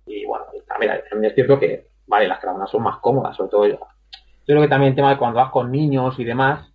Y 0.06 0.26
bueno, 0.26 0.46
también, 0.68 1.02
también 1.10 1.30
es 1.32 1.36
cierto 1.36 1.60
que, 1.60 1.88
vale, 2.08 2.28
las 2.28 2.40
caravanas 2.40 2.70
son 2.70 2.84
más 2.84 2.98
cómodas, 3.00 3.36
sobre 3.36 3.50
todo 3.52 3.66
yo. 4.48 4.54
Creo 4.54 4.62
que 4.62 4.68
también 4.68 4.92
el 4.92 4.96
tema 4.96 5.12
de 5.12 5.18
cuando 5.18 5.40
vas 5.40 5.52
con 5.52 5.72
niños 5.72 6.20
y 6.20 6.24
demás, 6.24 6.74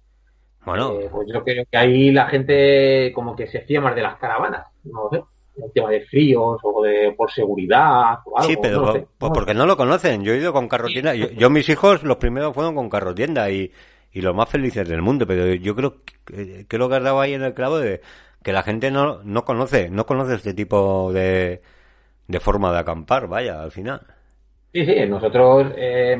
Bueno, 0.64 0.98
eh, 0.98 1.08
pues 1.12 1.28
yo 1.32 1.44
creo 1.44 1.64
que 1.70 1.78
ahí 1.78 2.12
la 2.12 2.28
gente 2.28 3.12
como 3.14 3.36
que 3.36 3.46
se 3.48 3.62
fía 3.62 3.80
más 3.80 3.94
de 3.96 4.02
las 4.02 4.18
caravanas, 4.18 4.66
no 4.84 5.04
lo 5.04 5.10
sé, 5.10 5.24
el 5.64 5.72
tema 5.72 5.90
de 5.90 6.06
fríos 6.06 6.60
o 6.64 6.82
de 6.82 7.12
por 7.16 7.30
seguridad 7.32 8.20
o 8.26 8.38
algo, 8.38 8.52
Sí, 8.52 8.56
pero 8.56 8.78
no 8.78 8.80
lo 8.80 8.88
por- 8.92 9.00
sé. 9.00 9.08
pues 9.18 9.32
porque 9.32 9.54
no 9.54 9.66
lo 9.66 9.76
conocen. 9.76 10.22
Yo 10.24 10.32
he 10.32 10.38
ido 10.38 10.52
con 10.52 10.68
carro 10.68 10.92
tienda. 10.92 11.14
Yo, 11.14 11.28
yo 11.30 11.50
mis 11.50 11.68
hijos, 11.68 12.02
los 12.04 12.18
primeros 12.18 12.54
fueron 12.54 12.74
con 12.74 12.88
carro 12.88 13.14
tienda 13.14 13.50
y, 13.50 13.72
y 14.12 14.20
los 14.22 14.34
más 14.34 14.48
felices 14.48 14.88
del 14.88 15.02
mundo. 15.02 15.26
Pero 15.26 15.54
yo 15.54 15.74
creo 15.74 16.02
que 16.24 16.66
creo 16.68 16.88
que 16.88 16.94
has 16.96 17.02
dado 17.02 17.20
ahí 17.20 17.34
en 17.34 17.42
el 17.42 17.54
clavo 17.54 17.78
de 17.78 18.00
que 18.42 18.52
la 18.52 18.62
gente 18.62 18.90
no, 18.90 19.22
no 19.24 19.44
conoce, 19.44 19.90
no 19.90 20.06
conoce 20.06 20.34
este 20.34 20.54
tipo 20.54 21.12
de, 21.12 21.60
de 22.28 22.40
forma 22.40 22.72
de 22.72 22.78
acampar, 22.80 23.28
vaya, 23.28 23.62
al 23.62 23.72
final. 23.72 24.06
Sí, 24.72 24.84
sí, 24.86 25.06
nosotros, 25.06 25.72
eh, 25.76 26.16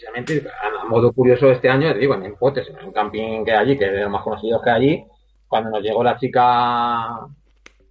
precisamente, 0.00 0.48
a 0.82 0.84
modo 0.86 1.12
curioso 1.12 1.50
este 1.50 1.68
año, 1.68 1.92
te 1.92 1.98
digo, 1.98 2.14
en 2.14 2.24
Empotes, 2.24 2.68
en 2.68 2.86
un 2.86 2.92
camping 2.92 3.44
que 3.44 3.52
hay 3.52 3.58
allí, 3.58 3.78
que 3.78 3.86
es 3.86 3.92
de 3.92 4.00
los 4.02 4.10
más 4.10 4.22
conocidos 4.22 4.62
que 4.62 4.70
hay 4.70 4.76
allí, 4.76 5.04
cuando 5.48 5.70
nos 5.70 5.82
llegó 5.82 6.02
la 6.02 6.16
chica 6.16 7.20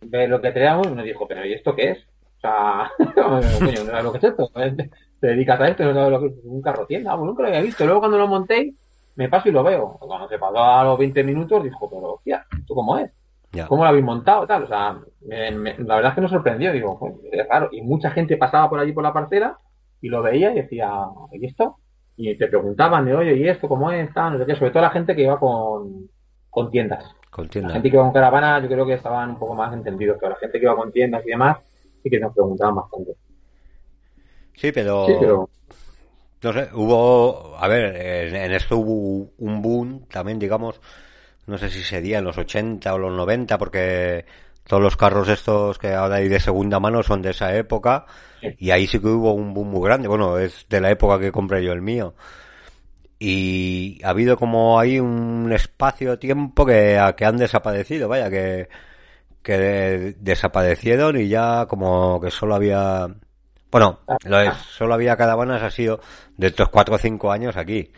ve 0.02 0.28
lo 0.28 0.42
que 0.42 0.52
teníamos, 0.52 0.92
nos 0.92 1.04
dijo, 1.06 1.28
pero 1.28 1.46
¿y 1.46 1.54
esto 1.54 1.76
qué 1.76 1.92
es? 1.92 1.98
O 2.38 2.42
sea, 2.42 2.90
no 3.16 3.42
sabes 3.42 4.04
lo 4.04 4.12
que 4.12 4.18
es 4.18 4.24
esto, 4.24 4.50
te 5.20 5.28
dedicas 5.28 5.60
a 5.60 5.68
esto, 5.68 5.84
no 5.84 5.94
sabes 5.94 6.12
lo 6.12 6.20
que 6.22 6.28
es 6.28 6.34
un 6.46 6.62
carro 6.62 6.86
tienda, 6.86 7.16
nunca 7.18 7.42
lo 7.44 7.48
había 7.50 7.62
visto. 7.62 7.84
Luego 7.86 8.00
cuando 8.00 8.18
lo 8.18 8.28
monté, 8.28 8.74
me 9.16 9.28
paso 9.28 9.50
y 9.50 9.52
lo 9.52 9.64
veo. 9.64 9.98
Cuando 10.00 10.30
se 10.30 10.40
pasó 10.40 10.58
a 10.64 10.84
los 10.86 10.98
20 10.98 11.24
minutos, 11.24 11.64
dijo, 11.64 11.90
pero 11.90 12.14
hostia, 12.14 12.46
¿esto 12.58 12.74
cómo 12.74 12.98
es? 12.98 13.12
Ya. 13.52 13.68
¿Cómo 13.68 13.84
lo 13.84 13.90
habéis 13.90 14.06
montado? 14.06 14.48
Tal, 14.48 14.64
o 14.64 14.68
sea, 14.68 14.98
me- 15.28 15.52
me- 15.52 15.76
la 15.80 15.96
verdad 15.96 16.12
es 16.12 16.16
que 16.16 16.22
nos 16.22 16.32
sorprendió, 16.32 16.72
digo, 16.72 16.98
pues, 16.98 17.14
es 17.32 17.48
raro. 17.50 17.68
Y 17.74 17.82
mucha 17.82 18.12
gente 18.12 18.38
pasaba 18.38 18.70
por 18.70 18.80
allí 18.80 18.94
por 18.94 19.04
la 19.04 19.12
parcela 19.12 19.58
y 20.00 20.08
lo 20.08 20.22
veía 20.22 20.52
y 20.52 20.62
decía, 20.62 20.92
¿y 21.34 21.46
esto? 21.46 21.78
Y 22.22 22.38
te 22.38 22.48
preguntaban 22.48 23.06
de, 23.06 23.16
oye, 23.16 23.36
¿y 23.38 23.48
esto 23.48 23.68
cómo 23.70 23.92
es? 23.92 24.14
Tal, 24.14 24.34
no 24.34 24.40
sé 24.40 24.46
qué, 24.46 24.56
sobre 24.56 24.72
todo 24.72 24.84
la 24.84 24.90
gente 24.92 25.16
que 25.16 25.24
iba 25.24 25.40
con, 25.40 26.10
con 26.50 26.70
tiendas. 26.70 27.06
Con 27.32 27.50
La 27.62 27.70
tienda. 27.70 27.72
gente 27.72 27.90
que 27.90 27.96
iba 27.96 28.04
con 28.04 28.14
caravana, 28.14 28.60
yo 28.62 28.68
creo 28.68 28.86
que 28.86 28.94
estaban 28.96 29.32
un 29.32 29.40
poco 29.40 29.56
más 29.56 29.74
entendidos, 29.74 30.18
pero 30.20 30.34
la 30.34 30.40
gente 30.40 30.60
que 30.60 30.66
iba 30.66 30.76
con 30.76 30.92
tiendas 30.92 31.26
y 31.26 31.30
demás, 31.32 31.58
sí 32.04 32.10
que 32.10 32.20
nos 32.20 32.34
preguntaban 32.34 32.76
bastante. 32.76 33.14
Sí, 34.54 34.72
pero, 34.72 34.96
Sí, 35.06 35.16
pero 35.20 35.50
no 36.44 36.54
sé, 36.54 36.70
hubo, 36.74 37.58
a 37.58 37.68
ver, 37.68 37.96
en, 37.96 38.36
en 38.36 38.52
esto 38.54 38.78
hubo 38.78 39.34
un 39.38 39.62
boom 39.62 40.08
también, 40.08 40.40
digamos, 40.40 40.80
no 41.48 41.58
sé 41.58 41.70
si 41.70 41.84
sería 41.84 42.20
en 42.20 42.26
los 42.26 42.38
80 42.38 42.94
o 42.94 42.98
los 43.00 43.14
90, 43.14 43.58
porque 43.58 44.26
todos 44.70 44.84
los 44.84 44.96
carros 44.96 45.28
estos 45.28 45.80
que 45.80 45.96
ahora 45.96 46.18
hay 46.18 46.30
de 46.30 46.40
segunda 46.40 46.80
mano 46.80 47.02
son 47.02 47.24
de 47.24 47.32
esa 47.32 47.56
época, 47.56 48.06
Sí. 48.40 48.48
y 48.60 48.70
ahí 48.72 48.86
sí 48.88 49.00
que 49.00 49.08
hubo 49.08 49.34
un 49.34 49.52
boom 49.54 49.70
muy 49.72 49.84
grande, 49.84 50.08
bueno, 50.08 50.38
es 50.38 50.68
de 50.70 50.80
la 50.80 50.92
época 50.92 51.20
que 51.20 51.32
compré 51.32 51.64
yo 51.64 51.74
el 51.74 51.82
mío. 51.82 52.14
Y 53.18 54.00
ha 54.04 54.10
habido 54.12 54.38
como 54.38 54.80
ahí 54.80 55.00
un 55.00 55.52
espacio-tiempo 55.52 56.66
que, 56.66 56.98
que 57.18 57.26
han 57.26 57.38
desaparecido, 57.38 58.08
vaya, 58.08 58.30
que, 58.30 58.70
que 59.42 59.58
de- 59.58 60.14
desaparecieron 60.20 61.20
y 61.20 61.28
ya 61.28 61.66
como 61.68 62.22
que 62.22 62.32
solo 62.32 62.56
había, 62.56 63.08
bueno, 63.72 64.00
lo 64.24 64.40
es, 64.40 64.54
solo 64.56 64.94
había 64.94 65.18
caravanas 65.18 65.64
ha 65.64 65.72
sido 65.72 66.00
de 66.38 66.48
estos 66.48 66.70
cuatro 66.70 66.96
o 66.96 66.98
cinco 67.00 67.32
años 67.32 67.58
aquí. 67.58 67.92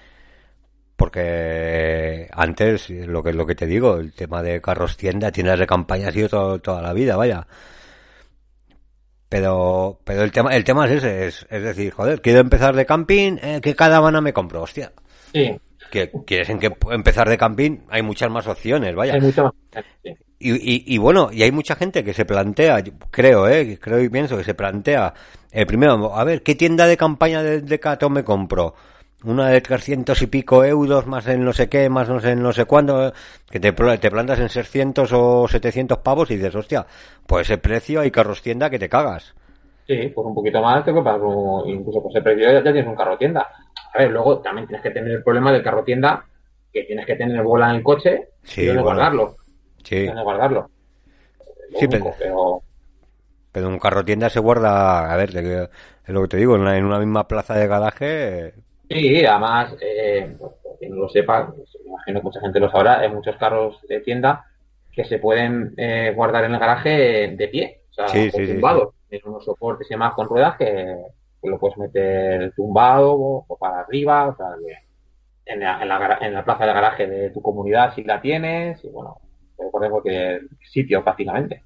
Porque 1.02 2.30
antes, 2.32 2.92
lo 2.92 3.24
que, 3.24 3.34
lo 3.34 3.48
que 3.48 3.56
te 3.56 3.66
digo, 3.66 3.98
el 3.98 4.14
tema 4.14 4.44
de 4.44 4.62
carros 4.62 4.98
tienda, 4.98 5.32
tiendas 5.32 5.58
de 5.58 5.66
campaña 5.66 6.10
ha 6.10 6.12
sido 6.12 6.60
toda 6.60 6.80
la 6.80 6.94
vida, 6.94 7.16
vaya. 7.18 7.48
Pero, 9.28 10.00
pero 10.04 10.22
el 10.22 10.32
tema, 10.32 10.56
el 10.56 10.64
tema 10.64 10.86
es 10.86 11.04
ese, 11.04 11.26
es, 11.26 11.48
es 11.50 11.64
decir, 11.64 11.92
joder, 11.92 12.22
quiero 12.22 12.40
empezar 12.40 12.76
de 12.76 12.86
camping, 12.86 13.38
eh, 13.42 13.60
¿qué 13.64 13.76
caravana 13.76 14.22
me 14.22 14.32
compro? 14.32 14.62
Hostia. 14.62 14.92
Sí. 15.34 15.60
Que 15.90 16.12
quieres 16.24 16.50
en 16.52 16.60
que 16.60 16.72
empezar 16.92 17.28
de 17.28 17.38
camping, 17.38 17.80
hay 17.90 18.04
muchas 18.04 18.30
más 18.30 18.46
opciones, 18.46 18.94
vaya. 18.94 19.16
Hay 19.16 19.22
muchas 19.22 19.46
más 19.46 19.54
opciones, 19.54 19.92
sí. 20.04 20.12
Y, 20.38 20.52
y, 20.52 20.84
y, 20.86 20.98
bueno, 21.00 21.32
y 21.32 21.42
hay 21.42 21.52
mucha 21.52 21.76
gente 21.76 22.04
que 22.04 22.14
se 22.14 22.26
plantea, 22.26 22.84
creo, 23.10 23.50
eh, 23.50 23.80
creo 23.82 24.00
y 24.02 24.10
pienso 24.10 24.38
que 24.38 24.44
se 24.44 24.54
plantea, 24.54 25.16
eh, 25.52 25.66
primero, 25.66 26.16
a 26.16 26.24
ver, 26.24 26.44
¿qué 26.44 26.54
tienda 26.54 26.86
de 26.86 26.96
campaña 26.96 27.42
de, 27.42 27.62
de 27.62 27.80
Cato 27.80 28.08
me 28.12 28.24
compro? 28.24 28.76
Una 29.24 29.48
de 29.50 29.62
300 29.62 30.22
y 30.22 30.28
pico 30.28 30.64
euros, 30.66 31.08
más 31.08 31.26
en 31.28 31.44
no 31.46 31.54
sé 31.54 31.70
qué, 31.70 31.90
más 31.90 32.08
no 32.10 32.20
sé, 32.20 32.36
no 32.36 32.54
sé 32.54 32.66
cuándo, 32.66 33.14
que 33.50 33.60
te, 33.60 33.72
te 33.72 34.12
plantas 34.12 34.40
en 34.40 34.50
600 34.50 35.12
o 35.14 35.48
700 35.48 36.00
pavos 36.00 36.30
y 36.32 36.36
dices, 36.38 36.56
hostia, 36.56 36.86
pues 37.28 37.48
ese 37.48 37.58
precio 37.58 38.02
hay 38.02 38.12
carros 38.12 38.42
tienda 38.42 38.70
que 38.70 38.80
te 38.80 38.90
cagas. 38.90 39.34
Sí, 39.88 40.10
pues 40.16 40.26
un 40.26 40.36
poquito 40.36 40.62
más 40.62 40.86
te 40.86 40.94
compras 40.94 41.20
incluso 41.66 42.02
por 42.02 42.12
ese 42.12 42.22
precio 42.22 42.44
ya, 42.46 42.54
ya 42.64 42.64
tienes 42.72 42.88
un 42.88 42.96
carro 42.96 43.18
tienda. 43.18 43.48
A 43.94 43.98
ver, 43.98 44.12
luego 44.12 44.40
también 44.42 44.68
tienes 44.68 44.84
que 44.84 44.92
tener 44.92 45.12
el 45.12 45.24
problema 45.24 45.52
del 45.52 45.64
carro 45.64 45.84
tienda, 45.84 46.26
que 46.72 46.84
tienes 46.84 47.06
que 47.06 47.16
tener 47.16 47.44
bola 47.44 47.70
en 47.72 47.78
el 47.78 47.84
coche 47.84 48.30
Sí, 48.44 48.62
y 48.62 48.78
bueno. 48.78 48.84
guardarlo. 48.84 49.36
Sí, 49.84 49.98
Dónde 50.06 50.24
guardarlo. 50.24 50.70
Lo 51.72 51.80
Sí, 51.80 51.88
único, 51.88 52.16
pero 52.20 52.64
pero 53.52 53.68
un 53.68 53.80
carro 53.80 54.06
tienda 54.06 54.30
se 54.30 54.40
guarda, 54.40 55.12
a 55.12 55.16
ver, 55.18 55.36
es 55.36 56.14
lo 56.14 56.22
que 56.24 56.28
te 56.30 56.38
digo, 56.38 56.56
en 56.56 56.62
una, 56.62 56.78
en 56.78 56.88
misma 57.00 57.28
plaza 57.28 57.56
de 57.56 57.68
garaje, 57.68 58.54
Sí, 58.92 59.26
además, 59.26 59.74
eh, 59.80 60.36
quien 60.78 60.92
no 60.92 61.04
lo 61.04 61.10
sepa, 61.10 61.54
pues, 61.56 61.70
me 61.86 61.92
imagino 61.92 62.20
que 62.20 62.24
mucha 62.24 62.42
gente 62.42 62.60
lo 62.60 62.70
sabrá, 62.70 63.00
hay 63.00 63.10
muchos 63.10 63.38
carros 63.38 63.80
de 63.88 64.02
tienda 64.02 64.46
que 64.92 65.06
se 65.06 65.18
pueden 65.18 65.74
eh, 65.78 66.12
guardar 66.14 66.44
en 66.44 66.54
el 66.54 66.60
garaje 66.60 66.90
de 67.38 67.48
pie, 67.48 67.84
o 67.90 67.94
sea, 67.94 68.08
Sí, 68.10 68.28
o 68.28 68.38
sí, 68.38 68.46
sí, 68.46 68.54
tumbados. 68.54 68.94
Tienen 69.08 69.30
unos 69.30 69.46
soportes 69.46 69.88
y 69.90 69.94
demás 69.94 70.14
con 70.14 70.28
ruedas 70.28 70.58
que, 70.58 70.98
lo 71.44 71.58
puedes 71.58 71.78
meter 71.78 72.54
tumbado 72.54 73.14
o, 73.14 73.46
o 73.48 73.58
para 73.58 73.80
arriba, 73.80 74.28
o 74.28 74.36
sea, 74.36 74.48
en 75.46 75.60
la, 75.62 75.82
en, 75.82 75.88
la, 75.88 76.18
en 76.22 76.34
la 76.34 76.46
plaza 76.46 76.66
de 76.66 76.74
garaje 76.74 77.08
de 77.08 77.30
tu 77.30 77.42
comunidad 77.42 77.96
si 77.96 78.04
la 78.04 78.22
tienes, 78.22 78.84
y 78.84 78.90
bueno, 78.90 79.20
puedes 79.56 79.72
poner 79.72 79.90
cualquier 79.90 80.42
sitio 80.70 81.04
prácticamente. 81.04 81.64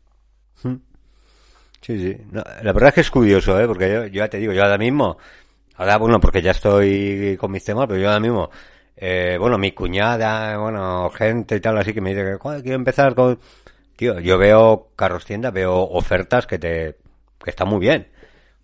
Sí, 1.82 2.00
sí. 2.00 2.18
No, 2.32 2.42
la 2.64 2.72
verdad 2.72 2.90
es 2.90 2.96
que 2.96 3.02
es 3.02 3.12
curioso, 3.12 3.60
¿eh? 3.60 3.68
Porque 3.68 3.92
yo, 3.92 4.06
yo 4.06 4.20
ya 4.20 4.30
te 4.30 4.38
digo, 4.38 4.54
yo 4.54 4.64
ahora 4.64 4.78
mismo, 4.78 5.18
ahora 5.78 5.98
bueno, 5.98 6.20
porque 6.20 6.42
ya 6.42 6.52
estoy 6.52 7.38
con 7.40 7.52
mis 7.52 7.64
temas, 7.64 7.88
pero 7.88 8.00
yo 8.00 8.08
ahora 8.08 8.20
mismo, 8.20 8.50
eh, 8.96 9.38
bueno, 9.40 9.58
mi 9.58 9.72
cuñada, 9.72 10.58
bueno, 10.58 11.10
gente 11.12 11.56
y 11.58 11.60
tal, 11.62 11.78
así 11.78 11.94
que 11.94 12.02
me 12.02 12.12
dice 12.12 12.24
que 12.24 12.38
"Joder, 12.38 12.62
quiero 12.62 12.76
empezar 12.78 13.16
con... 13.16 13.40
Tío, 13.96 14.20
yo 14.20 14.38
veo 14.38 14.90
carros 14.96 15.26
tienda, 15.26 15.52
veo 15.52 15.76
ofertas 15.84 16.48
que 16.48 16.60
te... 16.60 16.96
que 17.44 17.50
están 17.50 17.70
muy 17.70 17.80
bien. 17.80 18.08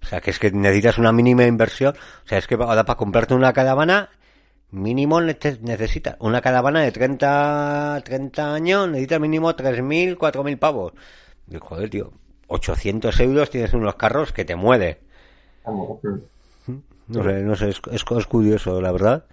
O 0.03 0.05
sea, 0.05 0.19
que 0.21 0.31
es 0.31 0.39
que 0.39 0.51
necesitas 0.51 0.97
una 0.97 1.11
mínima 1.11 1.43
inversión. 1.45 1.95
O 2.25 2.27
sea, 2.27 2.37
es 2.37 2.47
que 2.47 2.55
ahora 2.55 2.83
para 2.85 2.97
comprarte 2.97 3.33
una 3.33 3.53
caravana, 3.53 4.09
mínimo 4.71 5.21
nece- 5.21 5.59
necesitas 5.61 6.15
una 6.19 6.41
caravana 6.41 6.81
de 6.81 6.91
30, 6.91 8.01
30 8.03 8.53
años, 8.53 8.87
necesitas 8.89 9.19
mínimo 9.19 9.55
3.000, 9.55 10.17
4.000 10.17 10.57
pavos. 10.57 10.93
Y, 11.49 11.57
joder, 11.57 11.89
tío, 11.89 12.11
800 12.47 13.19
euros 13.21 13.49
tienes 13.49 13.73
unos 13.73 13.95
carros 13.95 14.31
que 14.33 14.45
te 14.45 14.55
mueve. 14.55 14.99
No 17.11 17.23
sé, 17.23 17.41
no 17.41 17.55
sé, 17.55 17.69
es, 17.69 17.81
es, 17.91 18.25
curioso, 18.25 18.81
la 18.81 18.91
verdad. 18.91 19.25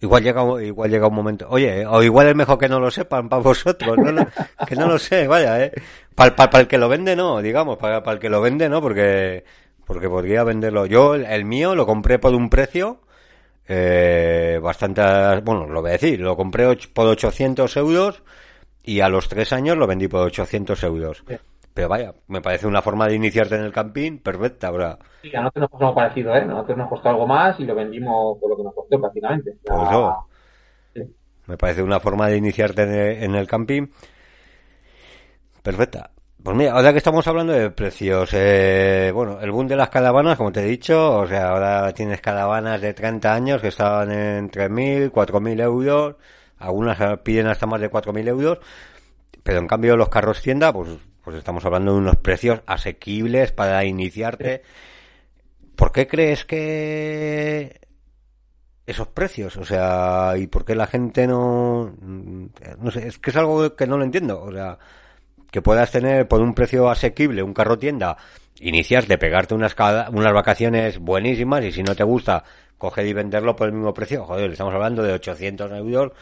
Igual 0.00 0.22
llega, 0.22 0.42
igual 0.62 0.90
llega 0.90 1.06
un 1.06 1.14
momento. 1.14 1.46
Oye, 1.48 1.86
o 1.86 2.02
igual 2.02 2.28
es 2.28 2.36
mejor 2.36 2.58
que 2.58 2.68
no 2.68 2.80
lo 2.80 2.90
sepan 2.90 3.28
para 3.28 3.42
vosotros, 3.42 3.96
no 3.96 4.12
lo- 4.12 4.26
que 4.66 4.76
no 4.76 4.86
lo 4.86 4.98
sé, 4.98 5.26
vaya, 5.26 5.64
eh. 5.64 5.72
Para 6.14 6.60
el 6.60 6.66
que 6.66 6.78
lo 6.78 6.88
vende, 6.88 7.16
no, 7.16 7.40
digamos, 7.40 7.78
para 7.78 8.02
el 8.12 8.18
que 8.18 8.28
lo 8.28 8.40
vende, 8.40 8.68
no, 8.68 8.82
porque, 8.82 9.44
porque 9.86 10.08
podría 10.08 10.44
venderlo. 10.44 10.86
Yo, 10.86 11.14
el, 11.14 11.44
mío, 11.44 11.74
lo 11.74 11.86
compré 11.86 12.18
por 12.18 12.34
un 12.34 12.50
precio, 12.50 13.00
eh, 13.68 14.60
bastante, 14.62 15.02
bueno, 15.42 15.66
lo 15.66 15.80
voy 15.80 15.90
a 15.90 15.92
decir, 15.92 16.20
lo 16.20 16.36
compré 16.36 16.76
por 16.92 17.06
800 17.06 17.76
euros 17.76 18.22
y 18.82 19.00
a 19.00 19.08
los 19.08 19.28
tres 19.28 19.52
años 19.52 19.76
lo 19.76 19.86
vendí 19.86 20.08
por 20.08 20.26
800 20.26 20.82
euros. 20.84 21.22
Pero 21.76 21.90
vaya, 21.90 22.14
me 22.28 22.40
parece 22.40 22.66
una 22.66 22.80
forma 22.80 23.06
de 23.06 23.16
iniciarte 23.16 23.54
en 23.54 23.60
el 23.60 23.70
camping 23.70 24.16
perfecta, 24.20 24.70
¿verdad? 24.70 24.98
Sí, 25.20 25.30
a 25.36 25.40
nosotros 25.42 25.60
nos 25.60 25.70
pasó 25.72 25.84
algo 25.84 25.94
parecido, 25.94 26.34
¿eh? 26.34 26.38
A 26.40 26.44
nosotros 26.46 26.78
nos 26.78 26.88
costó 26.88 27.10
algo 27.10 27.26
más 27.26 27.60
y 27.60 27.64
lo 27.66 27.74
vendimos 27.74 28.38
por 28.40 28.48
lo 28.48 28.56
que 28.56 28.62
nos 28.62 28.74
costó 28.74 28.98
prácticamente. 28.98 29.50
O 29.50 29.66
sea, 29.66 29.76
Pues 29.76 29.90
eso. 29.90 30.26
sí. 30.94 31.02
Me 31.44 31.58
parece 31.58 31.82
una 31.82 32.00
forma 32.00 32.28
de 32.28 32.38
iniciarte 32.38 32.82
en 32.84 32.90
el, 32.94 33.22
en 33.24 33.34
el 33.34 33.46
camping 33.46 33.88
perfecta. 35.62 36.10
Pues 36.42 36.56
mira, 36.56 36.72
ahora 36.72 36.92
que 36.92 36.98
estamos 36.98 37.26
hablando 37.26 37.52
de 37.52 37.70
precios, 37.70 38.30
eh, 38.32 39.10
bueno, 39.12 39.38
el 39.40 39.50
boom 39.50 39.66
de 39.66 39.76
las 39.76 39.90
caravanas, 39.90 40.38
como 40.38 40.52
te 40.52 40.60
he 40.60 40.66
dicho, 40.66 41.18
o 41.18 41.26
sea, 41.26 41.50
ahora 41.50 41.92
tienes 41.92 42.22
caravanas 42.22 42.80
de 42.80 42.94
30 42.94 43.34
años 43.34 43.60
que 43.60 43.68
estaban 43.68 44.10
en 44.12 44.48
3.000, 44.50 45.10
4.000 45.10 45.60
euros, 45.60 46.14
algunas 46.58 47.18
piden 47.20 47.48
hasta 47.48 47.66
más 47.66 47.82
de 47.82 47.90
4.000 47.90 48.28
euros, 48.28 48.60
pero 49.42 49.58
en 49.58 49.66
cambio 49.66 49.94
los 49.96 50.08
carros 50.08 50.40
tienda, 50.40 50.72
pues, 50.72 50.88
pues 51.26 51.38
estamos 51.38 51.64
hablando 51.64 51.92
de 51.92 51.98
unos 51.98 52.18
precios 52.18 52.60
asequibles 52.66 53.50
para 53.50 53.84
iniciarte. 53.84 54.62
¿Por 55.74 55.90
qué 55.90 56.06
crees 56.06 56.44
que 56.44 57.80
esos 58.86 59.08
precios? 59.08 59.56
O 59.56 59.64
sea, 59.64 60.34
¿y 60.36 60.46
por 60.46 60.64
qué 60.64 60.76
la 60.76 60.86
gente 60.86 61.26
no, 61.26 61.96
no 62.00 62.90
sé, 62.92 63.08
es 63.08 63.18
que 63.18 63.30
es 63.30 63.36
algo 63.36 63.74
que 63.74 63.88
no 63.88 63.98
lo 63.98 64.04
entiendo, 64.04 64.40
o 64.40 64.52
sea, 64.52 64.78
que 65.50 65.62
puedas 65.62 65.90
tener 65.90 66.28
por 66.28 66.40
un 66.40 66.54
precio 66.54 66.88
asequible 66.88 67.42
un 67.42 67.54
carro 67.54 67.76
tienda, 67.76 68.16
iniciarte, 68.60 69.18
pegarte 69.18 69.56
unas, 69.56 69.74
unas 70.12 70.32
vacaciones 70.32 71.00
buenísimas 71.00 71.64
y 71.64 71.72
si 71.72 71.82
no 71.82 71.96
te 71.96 72.04
gusta, 72.04 72.44
coger 72.78 73.04
y 73.04 73.12
venderlo 73.14 73.56
por 73.56 73.66
el 73.66 73.74
mismo 73.74 73.92
precio. 73.92 74.24
Joder, 74.26 74.52
estamos 74.52 74.72
hablando 74.72 75.02
de 75.02 75.14
800 75.14 75.72
euros 75.72 76.12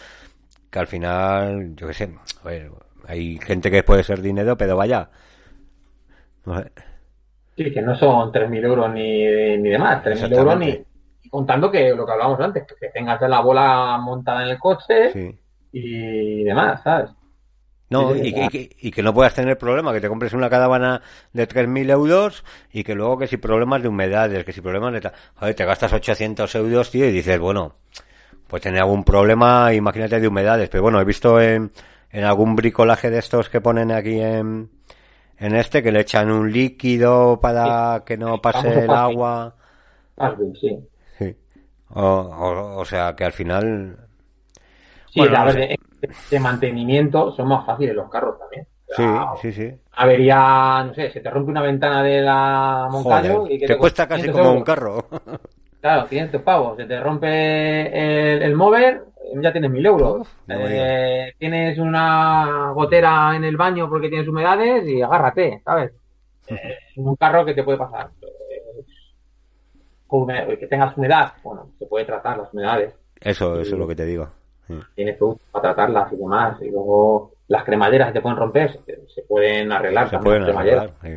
que 0.70 0.78
al 0.78 0.86
final, 0.86 1.76
yo 1.76 1.88
qué 1.88 1.92
sé, 1.92 2.10
a 2.42 2.48
ver, 2.48 2.70
hay 3.06 3.38
gente 3.38 3.70
que 3.70 3.82
puede 3.82 4.02
ser 4.02 4.20
dinero, 4.22 4.56
pero 4.56 4.76
vaya. 4.76 5.08
Sí, 7.56 7.72
que 7.72 7.82
no 7.82 7.94
son 7.96 8.32
3.000 8.32 8.64
euros 8.64 8.92
ni, 8.92 9.56
ni 9.58 9.68
demás, 9.70 10.02
3.000 10.04 10.36
euros 10.36 10.58
ni 10.58 10.84
contando 11.30 11.70
que 11.70 11.94
lo 11.94 12.04
que 12.04 12.12
hablábamos 12.12 12.40
antes, 12.40 12.64
que 12.78 12.88
tengas 12.90 13.20
la 13.22 13.40
bola 13.40 13.98
montada 14.00 14.42
en 14.44 14.50
el 14.50 14.58
coche 14.58 15.10
Sí. 15.12 15.38
y 15.72 16.44
demás, 16.44 16.82
¿sabes? 16.82 17.10
No, 17.90 18.14
y, 18.16 18.32
que, 18.48 18.70
y 18.80 18.90
que 18.90 19.02
no 19.02 19.14
puedas 19.14 19.34
tener 19.34 19.56
problema, 19.56 19.92
que 19.92 20.00
te 20.00 20.08
compres 20.08 20.32
una 20.32 20.50
caravana 20.50 21.00
de 21.32 21.46
3.000 21.46 21.90
euros 21.90 22.44
y 22.72 22.82
que 22.82 22.94
luego 22.94 23.18
que 23.18 23.26
si 23.28 23.36
problemas 23.36 23.82
de 23.82 23.88
humedades, 23.88 24.44
que 24.44 24.52
si 24.52 24.60
problemas 24.60 24.92
de... 24.94 25.10
Joder, 25.34 25.54
te 25.54 25.64
gastas 25.64 25.92
800 25.92 26.52
euros, 26.56 26.90
tío, 26.90 27.06
y 27.06 27.12
dices, 27.12 27.38
bueno, 27.38 27.74
pues 28.48 28.62
tener 28.62 28.80
algún 28.80 29.04
problema, 29.04 29.72
imagínate, 29.74 30.18
de 30.18 30.26
humedades. 30.28 30.68
Pero 30.70 30.82
bueno, 30.82 31.00
he 31.00 31.04
visto 31.04 31.40
en, 31.40 31.70
en 32.14 32.24
algún 32.24 32.56
bricolaje 32.56 33.10
de 33.10 33.18
estos 33.18 33.48
que 33.50 33.60
ponen 33.60 33.92
aquí 33.92 34.20
en, 34.20 34.70
en 35.38 35.54
este, 35.56 35.82
que 35.82 35.92
le 35.92 36.00
echan 36.00 36.30
un 36.30 36.52
líquido 36.52 37.40
para 37.40 38.04
que 38.06 38.16
no 38.16 38.40
pase 38.40 38.84
el 38.84 38.90
agua. 38.90 39.56
Bien, 40.16 40.54
sí. 40.60 40.88
Sí. 41.18 41.36
O, 41.90 42.02
o, 42.02 42.76
o 42.80 42.84
sea, 42.84 43.14
que 43.16 43.24
al 43.24 43.32
final... 43.32 43.98
Sí, 45.10 45.20
Bueno, 45.20 45.36
a 45.36 45.38
no 45.40 45.44
ver, 45.46 45.54
sé. 45.54 45.60
de, 45.60 45.78
de 46.30 46.40
mantenimiento 46.40 47.32
son 47.32 47.48
más 47.48 47.64
fáciles 47.66 47.94
los 47.94 48.10
carros 48.10 48.38
también. 48.38 48.66
O 48.88 48.94
Sí, 48.96 49.02
sea, 49.02 49.34
sí, 49.34 49.52
sí. 49.52 49.74
Avería, 49.92 50.84
no 50.86 50.94
sé, 50.94 51.10
se 51.10 51.20
te 51.20 51.30
rompe 51.30 51.50
una 51.50 51.62
ventana 51.62 52.02
de 52.02 52.20
la 52.20 52.88
Joder, 53.02 53.42
y 53.50 53.58
que 53.58 53.66
te 53.66 53.76
cuesta 53.76 54.06
casi 54.08 54.28
500 54.28 54.40
como 54.40 54.52
un 54.52 54.62
carro. 54.62 55.08
Claro, 55.84 56.08
500 56.08 56.40
pavos. 56.40 56.78
Se 56.78 56.86
te 56.86 56.98
rompe 56.98 57.26
el, 58.36 58.40
el 58.42 58.54
mover, 58.56 59.02
ya 59.34 59.52
tienes 59.52 59.70
1000 59.70 59.84
euros. 59.84 60.20
Uf, 60.22 60.28
Eh, 60.48 61.34
tienes 61.38 61.78
una 61.78 62.70
gotera 62.74 63.36
en 63.36 63.44
el 63.44 63.58
baño 63.58 63.86
porque 63.90 64.08
tienes 64.08 64.26
humedades 64.26 64.88
y 64.88 65.02
agárrate, 65.02 65.60
¿sabes? 65.62 65.92
Eh, 66.48 66.78
un 66.96 67.14
carro 67.16 67.44
que 67.44 67.52
te 67.52 67.62
puede 67.62 67.76
pasar. 67.76 68.08
Eh, 70.30 70.56
que 70.58 70.66
tengas 70.68 70.96
humedad, 70.96 71.34
bueno, 71.42 71.68
se 71.78 71.84
puede 71.84 72.06
tratar 72.06 72.38
las 72.38 72.54
humedades. 72.54 72.94
Eso, 73.20 73.60
eso 73.60 73.74
es 73.74 73.78
lo 73.78 73.86
que 73.86 73.96
te 73.96 74.06
digo. 74.06 74.30
Sí. 74.66 74.80
Tienes 74.94 75.18
productos 75.18 75.46
para 75.50 75.74
tratarlas 75.74 76.10
y 76.14 76.16
demás. 76.16 76.56
Y 76.62 76.70
luego 76.70 77.32
las 77.48 77.62
cremalleras 77.64 78.08
que 78.08 78.14
te 78.14 78.20
pueden 78.22 78.38
romper, 78.38 78.72
se, 78.86 79.06
se 79.14 79.22
pueden 79.28 79.70
arreglar 79.70 80.08
Se 80.08 80.18
pueden 80.18 80.44
arreglar. 80.44 80.92
sí. 81.02 81.10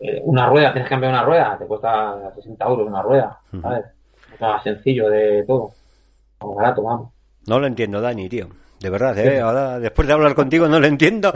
Eh, 0.00 0.20
una 0.24 0.46
rueda, 0.48 0.72
tienes 0.72 0.88
que 0.88 0.94
cambiar 0.94 1.12
una 1.12 1.24
rueda, 1.24 1.56
te 1.58 1.66
cuesta 1.66 2.32
60 2.34 2.64
euros 2.66 2.86
una 2.86 3.02
rueda. 3.02 3.38
¿sabes? 3.62 3.84
Es 4.34 4.40
más 4.40 4.62
sencillo 4.62 5.08
de 5.08 5.44
todo. 5.46 5.70
Como 6.38 6.54
barato, 6.54 6.82
vamos. 6.82 7.10
No 7.46 7.58
lo 7.58 7.66
entiendo, 7.66 8.00
Dani, 8.00 8.28
tío. 8.28 8.48
De 8.80 8.90
verdad, 8.90 9.18
¿eh? 9.18 9.40
Ahora, 9.40 9.78
después 9.78 10.06
de 10.06 10.14
hablar 10.14 10.34
contigo, 10.34 10.68
no 10.68 10.78
lo 10.78 10.86
entiendo. 10.86 11.32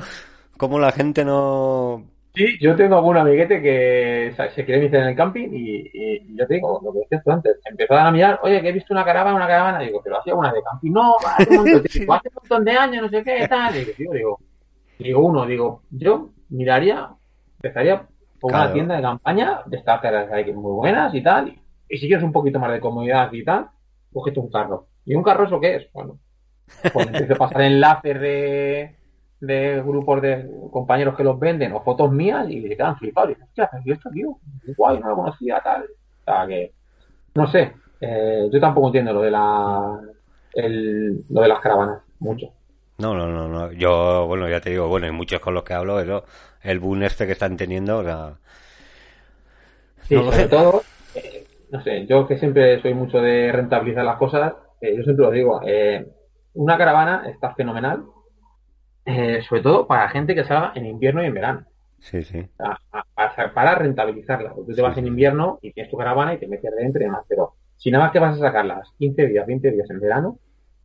Cómo 0.56 0.78
la 0.78 0.92
gente 0.92 1.24
no... 1.24 2.04
Sí, 2.34 2.58
yo 2.60 2.76
tengo 2.76 2.96
algún 2.96 3.16
amiguete 3.16 3.60
que 3.60 4.32
se 4.36 4.64
quiere 4.64 4.82
iniciar 4.82 5.02
en 5.02 5.08
el 5.08 5.16
camping 5.16 5.48
y, 5.52 6.36
yo 6.36 6.46
te 6.46 6.54
digo, 6.54 6.80
lo 6.84 6.92
que 6.92 7.00
decías 7.00 7.24
tú 7.24 7.32
antes, 7.32 7.56
empezaron 7.64 8.06
a 8.06 8.10
mirar, 8.12 8.40
oye, 8.42 8.60
que 8.62 8.68
he 8.68 8.72
visto 8.72 8.94
una 8.94 9.04
caravana, 9.04 9.34
una 9.34 9.48
caravana, 9.48 9.82
y 9.82 9.86
digo, 9.86 10.00
pero 10.04 10.20
hacía 10.20 10.34
una 10.34 10.52
de 10.52 10.62
camping, 10.62 10.92
no, 10.92 11.16
hace 11.26 11.50
un 11.50 11.56
montón, 11.56 11.82
hace 11.84 12.00
un 12.28 12.34
montón 12.34 12.64
de 12.64 12.72
años, 12.72 13.02
no 13.02 13.08
sé 13.08 13.24
qué, 13.24 13.48
tal, 13.48 13.74
y 13.74 13.84
digo, 13.98 14.12
digo, 14.14 14.38
digo, 14.96 15.20
uno, 15.20 15.44
digo, 15.44 15.82
yo 15.90 16.30
miraría, 16.50 17.10
empezaría 17.56 18.06
por 18.40 18.52
una 18.52 18.72
tienda 18.72 18.96
de 18.96 19.02
campaña 19.02 19.60
de 19.66 19.76
estas 19.76 20.00
que 20.00 20.52
muy 20.52 20.72
buenas 20.72 21.14
y 21.14 21.22
tal, 21.22 21.54
y 21.88 21.98
si 21.98 22.06
quieres 22.06 22.24
un 22.24 22.32
poquito 22.32 22.58
más 22.58 22.72
de 22.72 22.80
comodidad 22.80 23.32
y 23.32 23.44
tal, 23.44 23.68
cógete 24.12 24.40
un 24.40 24.50
carro. 24.50 24.86
¿Y 25.04 25.14
un 25.14 25.22
carro 25.22 25.44
eso 25.44 25.60
qué 25.60 25.76
es? 25.76 25.92
Bueno, 25.92 26.18
pues 26.92 27.06
empiezo 27.06 27.34
a 27.34 27.48
pasar 27.48 27.62
enlaces 27.62 28.20
de 28.20 29.00
de 29.40 29.82
grupos 29.82 30.20
de 30.20 30.48
compañeros 30.70 31.16
que 31.16 31.24
los 31.24 31.38
venden 31.38 31.72
o 31.72 31.82
fotos 31.82 32.12
mías 32.12 32.48
y 32.48 32.62
se 32.62 32.76
quedan 32.76 32.96
flipados. 32.96 33.36
Y 33.36 33.42
hostia, 33.42 33.70
¿y 33.84 33.92
esto, 33.92 34.10
tío? 34.10 34.36
Guay, 34.76 35.00
no 35.00 35.08
lo 35.08 35.16
conocía, 35.16 35.60
tal. 35.64 35.84
O 35.84 36.24
sea, 36.24 36.46
que, 36.46 36.72
no 37.34 37.46
sé, 37.50 37.72
eh, 38.00 38.48
yo 38.52 38.60
tampoco 38.60 38.88
entiendo 38.88 39.12
lo 39.12 39.22
de 39.22 39.30
la 39.30 39.98
el, 40.52 41.24
lo 41.28 41.40
de 41.40 41.48
las 41.48 41.60
caravanas, 41.60 42.02
mucho. 42.18 42.52
No, 42.98 43.14
no, 43.14 43.28
no, 43.28 43.48
no. 43.48 43.72
Yo, 43.72 44.26
bueno, 44.26 44.46
ya 44.48 44.60
te 44.60 44.70
digo, 44.70 44.88
bueno, 44.88 45.06
hay 45.06 45.12
muchos 45.12 45.40
con 45.40 45.54
los 45.54 45.64
que 45.64 45.72
hablo, 45.72 46.00
eso, 46.00 46.24
el 46.62 46.78
boom 46.78 47.02
este 47.02 47.26
que 47.26 47.32
están 47.32 47.56
teniendo, 47.56 47.98
o 47.98 48.04
sea... 48.04 48.34
Sí, 50.02 50.16
sobre 50.16 50.48
todo, 50.48 50.82
eh, 51.14 51.46
no 51.70 51.82
sé, 51.82 52.06
yo 52.06 52.26
que 52.26 52.38
siempre 52.38 52.80
soy 52.82 52.94
mucho 52.94 53.20
de 53.20 53.52
rentabilizar 53.52 54.04
las 54.04 54.16
cosas, 54.16 54.54
eh, 54.80 54.96
yo 54.96 55.02
siempre 55.04 55.24
lo 55.24 55.30
digo, 55.30 55.60
una 56.54 56.76
caravana 56.76 57.28
está 57.30 57.54
fenomenal 57.54 58.04
eh, 59.04 59.42
sobre 59.48 59.62
todo 59.62 59.86
para 59.86 60.08
gente 60.08 60.34
que 60.34 60.44
salga 60.44 60.72
en 60.74 60.86
invierno 60.86 61.22
y 61.22 61.26
en 61.26 61.34
verano. 61.34 61.66
Sí, 61.98 62.22
sí. 62.22 62.48
para 63.54 63.74
rentabilizarla. 63.74 64.54
Tú 64.54 64.72
te 64.74 64.82
vas 64.82 64.96
en 64.96 65.06
invierno 65.06 65.58
y 65.62 65.72
tienes 65.72 65.90
tu 65.90 65.98
caravana 65.98 66.34
y 66.34 66.38
te 66.38 66.48
metes 66.48 66.74
dentro 66.74 67.02
y 67.02 67.04
demás, 67.04 67.24
pero 67.28 67.54
si 67.76 67.90
nada 67.90 68.04
más 68.04 68.12
que 68.12 68.18
vas 68.18 68.36
a 68.36 68.40
sacarlas 68.40 68.92
15 68.98 69.26
días, 69.26 69.46
20 69.46 69.70
días 69.70 69.90
en 69.90 70.00
verano, 70.00 70.38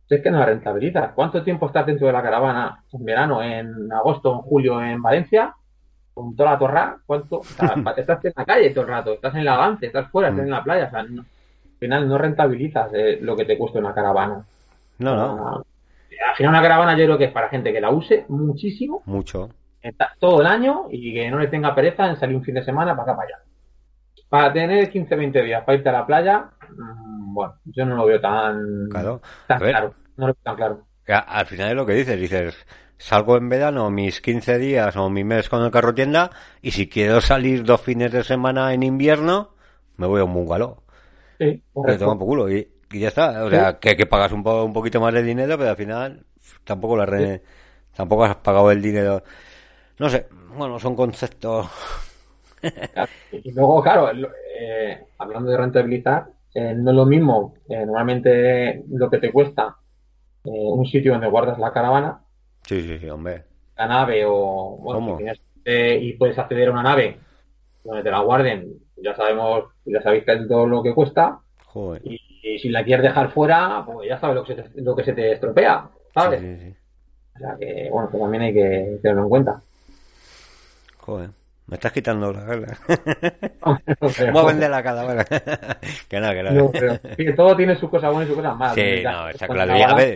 es 0.08 0.22
que 0.22 0.30
no 0.30 0.38
la 0.38 0.46
rentabilizas. 0.46 1.12
¿Cuánto 1.14 1.42
tiempo 1.42 1.66
estás 1.66 1.86
dentro 1.86 2.06
de 2.06 2.12
la 2.12 2.22
caravana 2.22 2.84
en 2.92 3.04
verano, 3.04 3.42
en 3.42 3.92
agosto, 3.92 4.32
en 4.32 4.40
julio 4.40 4.82
en 4.82 5.02
Valencia? 5.02 5.54
Con 6.16 6.34
toda 6.34 6.52
la 6.52 6.58
torra, 6.58 6.98
¿cuánto? 7.04 7.42
estás 7.96 8.24
en 8.24 8.32
la 8.34 8.44
calle 8.44 8.70
todo 8.70 8.84
el 8.84 8.90
rato, 8.90 9.12
estás 9.12 9.34
en 9.34 9.40
el 9.40 9.48
avance, 9.48 9.86
estás 9.86 10.10
fuera, 10.10 10.30
estás 10.30 10.44
mm. 10.44 10.46
en 10.46 10.50
la 10.50 10.64
playa, 10.64 10.90
al 10.92 11.26
final 11.78 12.08
no 12.08 12.16
rentabilizas 12.16 12.90
eh, 12.94 13.18
lo 13.20 13.36
que 13.36 13.44
te 13.44 13.58
cuesta 13.58 13.78
una 13.78 13.92
caravana. 13.92 14.42
No, 14.98 15.14
no 15.14 15.64
al 16.24 16.36
final 16.36 16.50
una 16.50 16.62
caravana 16.62 16.96
yo 16.96 17.04
creo 17.04 17.18
que 17.18 17.24
es 17.24 17.32
para 17.32 17.48
gente 17.48 17.72
que 17.72 17.80
la 17.80 17.90
use 17.90 18.24
muchísimo. 18.28 19.02
Mucho. 19.06 19.50
todo 20.18 20.40
el 20.40 20.46
año 20.46 20.86
y 20.90 21.14
que 21.14 21.30
no 21.30 21.38
le 21.38 21.48
tenga 21.48 21.74
pereza 21.74 22.08
en 22.08 22.16
salir 22.16 22.36
un 22.36 22.44
fin 22.44 22.54
de 22.54 22.64
semana 22.64 22.96
para 22.96 23.02
acá 23.12 23.16
para 23.16 23.28
allá. 23.28 23.38
Para 24.28 24.52
tener 24.52 24.90
15, 24.90 25.14
20 25.14 25.42
días 25.42 25.64
para 25.64 25.78
irte 25.78 25.88
a 25.88 25.92
la 25.92 26.06
playa, 26.06 26.50
mm, 26.70 27.34
bueno, 27.34 27.54
yo 27.64 27.84
no 27.84 27.96
lo 27.96 28.06
veo 28.06 28.20
tan 28.20 28.88
claro. 28.90 29.20
No 30.16 30.26
lo 30.26 30.32
veo 30.32 30.42
tan 30.42 30.56
claro. 30.56 30.80
Al 31.08 31.46
final 31.46 31.70
es 31.70 31.74
lo 31.76 31.86
que 31.86 31.94
dices, 31.94 32.20
dices, 32.20 32.66
salgo 32.98 33.36
en 33.36 33.48
verano 33.48 33.90
mis 33.90 34.20
15 34.20 34.58
días 34.58 34.96
o 34.96 35.08
mi 35.08 35.24
mes 35.24 35.48
con 35.48 35.62
el 35.62 35.70
carro 35.70 35.94
tienda 35.94 36.30
y 36.62 36.72
si 36.72 36.88
quiero 36.88 37.20
salir 37.20 37.62
dos 37.64 37.80
fines 37.80 38.12
de 38.12 38.24
semana 38.24 38.74
en 38.74 38.82
invierno, 38.82 39.54
me 39.96 40.06
voy 40.06 40.20
a 40.20 40.24
un 40.24 40.34
bungalow. 40.34 40.82
Sí, 41.38 41.62
tomo 41.72 42.18
por 42.18 42.26
culo. 42.26 42.50
Y, 42.50 42.68
y 42.90 43.00
ya 43.00 43.08
está. 43.08 43.44
O 43.44 43.50
sea, 43.50 43.78
que, 43.78 43.96
que, 43.96 44.06
pagas 44.06 44.32
un, 44.32 44.46
un 44.46 44.72
poquito 44.72 45.00
más 45.00 45.12
de 45.12 45.22
dinero, 45.22 45.56
pero 45.58 45.70
al 45.70 45.76
final 45.76 46.24
tampoco 46.64 46.96
la 46.96 47.06
re... 47.06 47.42
tampoco 47.94 48.24
has 48.24 48.36
pagado 48.36 48.70
el 48.70 48.82
dinero. 48.82 49.22
No 49.98 50.08
sé, 50.08 50.26
bueno, 50.56 50.78
son 50.78 50.96
conceptos. 50.96 51.68
Y 53.30 53.52
luego, 53.52 53.82
claro, 53.82 54.10
eh, 54.10 55.06
hablando 55.18 55.50
de 55.50 55.56
rentabilizar, 55.56 56.26
eh, 56.54 56.74
no 56.74 56.90
es 56.90 56.96
lo 56.96 57.06
mismo 57.06 57.54
eh, 57.68 57.84
normalmente 57.84 58.82
lo 58.88 59.10
que 59.10 59.18
te 59.18 59.30
cuesta 59.30 59.76
un 60.52 60.86
sitio 60.86 61.12
donde 61.12 61.28
guardas 61.28 61.58
la 61.58 61.72
caravana. 61.72 62.20
Sí, 62.62 62.82
sí, 62.82 62.98
sí, 62.98 63.08
hombre. 63.08 63.44
La 63.76 63.86
nave 63.86 64.24
o. 64.26 64.78
Bueno, 64.80 65.18
y 65.64 66.12
puedes 66.14 66.38
acceder 66.38 66.68
a 66.68 66.72
una 66.72 66.82
nave 66.82 67.18
donde 67.84 68.02
te 68.02 68.10
la 68.10 68.20
guarden. 68.20 68.74
Ya 68.96 69.14
sabemos, 69.14 69.64
ya 69.84 70.00
sabéis 70.00 70.24
que 70.24 70.32
es 70.32 70.48
todo 70.48 70.66
lo 70.66 70.82
que 70.82 70.94
cuesta. 70.94 71.40
Joder. 71.66 72.00
Y 72.04 72.20
y 72.46 72.58
si 72.60 72.68
la 72.68 72.84
quieres 72.84 73.02
dejar 73.02 73.32
fuera, 73.32 73.82
pues 73.84 74.08
ya 74.08 74.20
sabes 74.20 74.36
lo 74.36 74.44
que 74.44 74.54
se 74.54 74.62
te, 74.62 74.80
lo 74.80 74.94
que 74.94 75.04
se 75.04 75.12
te 75.12 75.32
estropea, 75.32 75.90
¿sabes? 76.14 76.40
Sí, 76.40 76.56
sí, 76.56 76.76
O 77.34 77.38
sea 77.38 77.56
que, 77.58 77.88
bueno, 77.90 78.08
que 78.08 78.18
también 78.18 78.42
hay 78.44 78.54
que 78.54 78.98
tenerlo 79.02 79.24
en 79.24 79.28
cuenta. 79.28 79.62
Joder. 80.98 81.30
Me 81.66 81.74
estás 81.74 81.92
quitando 81.92 82.32
la 82.32 82.44
gana. 82.44 82.78
Voy 84.32 84.42
a 84.42 84.46
vender 84.46 84.70
la 84.70 84.82
calavera. 84.82 85.24
que 86.08 86.20
no, 86.20 86.30
que 86.30 86.42
no. 86.44 86.50
no 86.52 86.70
pero, 86.70 87.34
todo 87.34 87.56
tiene 87.56 87.74
sus 87.76 87.90
cosas 87.90 88.12
buenas 88.12 88.28
y 88.28 88.34
sus 88.34 88.36
cosas 88.40 88.56
malas. 88.56 88.74
Sí, 88.76 89.02
no, 89.02 89.28
está 89.28 89.48
claro. 89.48 89.76
Y, 89.76 89.82
a 89.82 89.94
ver... 89.94 90.14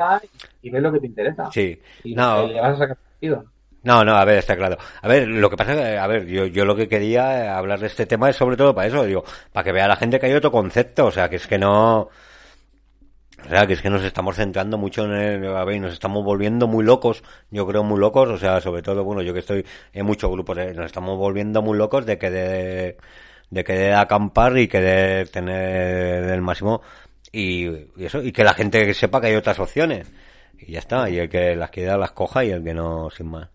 y 0.63 0.71
ves 0.71 0.83
lo 0.83 0.93
que 0.93 1.01
te 1.01 1.07
interesa. 1.09 1.51
Sí. 1.51 1.81
Y 2.05 2.15
no. 2.15 2.47
le 2.47 2.61
vas 2.61 2.77
a 2.77 2.79
sacar 2.79 2.97
sentido. 3.13 3.45
No, 3.83 4.05
no, 4.05 4.15
a 4.15 4.25
ver, 4.25 4.39
está 4.39 4.57
claro. 4.57 4.77
A 5.01 5.09
ver, 5.09 5.27
lo 5.27 5.49
que 5.49 5.57
pasa 5.57 5.75
que, 5.75 5.97
a 5.97 6.07
ver, 6.07 6.27
yo, 6.27 6.47
yo 6.47 6.65
lo 6.65 6.77
que 6.77 6.87
quería 6.87 7.45
eh, 7.45 7.49
hablar 7.49 7.81
de 7.81 7.87
este 7.87 8.07
tema 8.07 8.29
es 8.29 8.37
sobre 8.37 8.57
todo 8.57 8.75
para 8.75 8.87
eso, 8.87 9.05
digo, 9.05 9.25
para 9.53 9.65
que 9.65 9.73
vea 9.73 9.89
la 9.89 9.97
gente 9.97 10.21
que 10.21 10.27
hay 10.27 10.35
otro 10.35 10.53
concepto, 10.53 11.07
o 11.07 11.11
sea, 11.11 11.31
que 11.31 11.37
es 11.37 11.47
que 11.47 11.59
no, 11.59 12.11
o 13.47 13.49
sea, 13.49 13.67
que 13.67 13.73
es 13.75 13.83
que 13.83 13.91
nos 13.91 14.03
estamos 14.05 14.37
centrando 14.37 14.79
mucho 14.79 15.05
en 15.05 15.13
el, 15.13 15.57
a 15.57 15.65
ver, 15.65 15.81
nos 15.81 15.93
estamos 15.93 16.25
volviendo 16.25 16.67
muy 16.67 16.85
locos, 16.85 17.23
yo 17.51 17.67
creo 17.67 17.83
muy 17.83 17.99
locos, 17.99 18.29
o 18.29 18.39
sea, 18.39 18.61
sobre 18.61 18.83
todo, 18.83 19.05
bueno, 19.05 19.23
yo 19.23 19.33
que 19.33 19.41
estoy 19.41 19.65
en 19.93 20.07
muchos 20.07 20.31
grupos, 20.31 20.59
eh, 20.59 20.73
nos 20.75 20.87
estamos 20.87 21.17
volviendo 21.19 21.63
muy 21.63 21.77
locos 21.77 22.07
de 22.07 22.19
que 22.19 22.31
de, 22.31 22.97
de 23.51 23.65
que 23.65 23.73
de 23.73 23.95
acampar 23.95 24.57
y 24.59 24.69
que 24.69 24.81
de 24.81 25.27
tener 25.27 26.25
el 26.25 26.43
máximo 26.43 26.83
y, 27.33 27.69
y 27.97 28.05
eso, 28.05 28.23
y 28.23 28.33
que 28.33 28.45
la 28.45 28.55
gente 28.55 28.93
sepa 28.95 29.21
que 29.21 29.29
hay 29.29 29.37
otras 29.37 29.59
opciones. 29.59 30.11
Y 30.59 30.73
ya 30.73 30.81
está, 30.81 31.09
y 31.09 31.19
el 31.19 31.29
que 31.29 31.57
las 31.57 31.71
quiera 31.71 31.97
las 31.97 32.13
coja 32.13 32.45
y 32.45 32.51
el 32.51 32.63
que 32.63 32.75
no, 32.75 33.11
sin 33.11 33.29
más. 33.29 33.49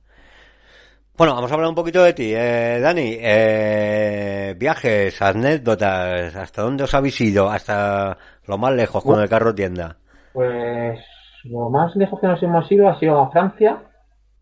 Bueno, 1.17 1.33
vamos 1.33 1.49
a 1.49 1.53
hablar 1.53 1.69
un 1.69 1.75
poquito 1.75 2.03
de 2.03 2.13
ti, 2.13 2.33
eh, 2.35 2.79
Dani. 2.81 3.17
Eh, 3.21 4.53
viajes, 4.57 5.21
anécdotas, 5.21 6.35
¿hasta 6.35 6.61
dónde 6.61 6.83
os 6.83 6.93
habéis 6.93 7.21
ido? 7.21 7.49
Hasta 7.49 8.17
lo 8.47 8.57
más 8.57 8.73
lejos 8.73 9.03
con 9.03 9.19
el 9.19 9.29
carro 9.29 9.53
tienda. 9.53 9.97
Pues 10.33 10.99
lo 11.45 11.69
más 11.69 11.95
lejos 11.95 12.19
que 12.19 12.27
nos 12.27 12.41
hemos 12.43 12.71
ido 12.71 12.89
ha 12.89 12.99
sido 12.99 13.19
a 13.19 13.31
Francia, 13.31 13.83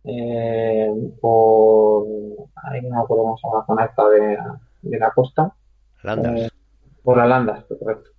eh, 0.04 0.92
por... 1.22 2.06
Ahí 2.64 2.82
no 2.82 2.90
me 2.96 3.02
acuerdo 3.02 3.24
cómo 3.24 3.38
se 3.38 3.48
llama 3.48 3.60
la 3.60 3.66
zona 3.66 3.86
esta 3.86 4.10
de, 4.10 5.00
la 5.00 5.12
costa. 5.12 5.54
Landas. 6.04 6.42
Eh, 6.42 6.50
por 7.04 7.18
las 7.18 7.28
Landas, 7.28 7.66
correcto. 7.66 8.10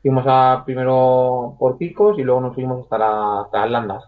Fuimos 0.00 0.24
a, 0.26 0.62
primero 0.64 1.56
por 1.58 1.78
Picos 1.78 2.18
y 2.18 2.22
luego 2.22 2.40
nos 2.40 2.54
fuimos 2.54 2.82
hasta, 2.82 3.58
las 3.58 3.70
Landas, 3.70 4.04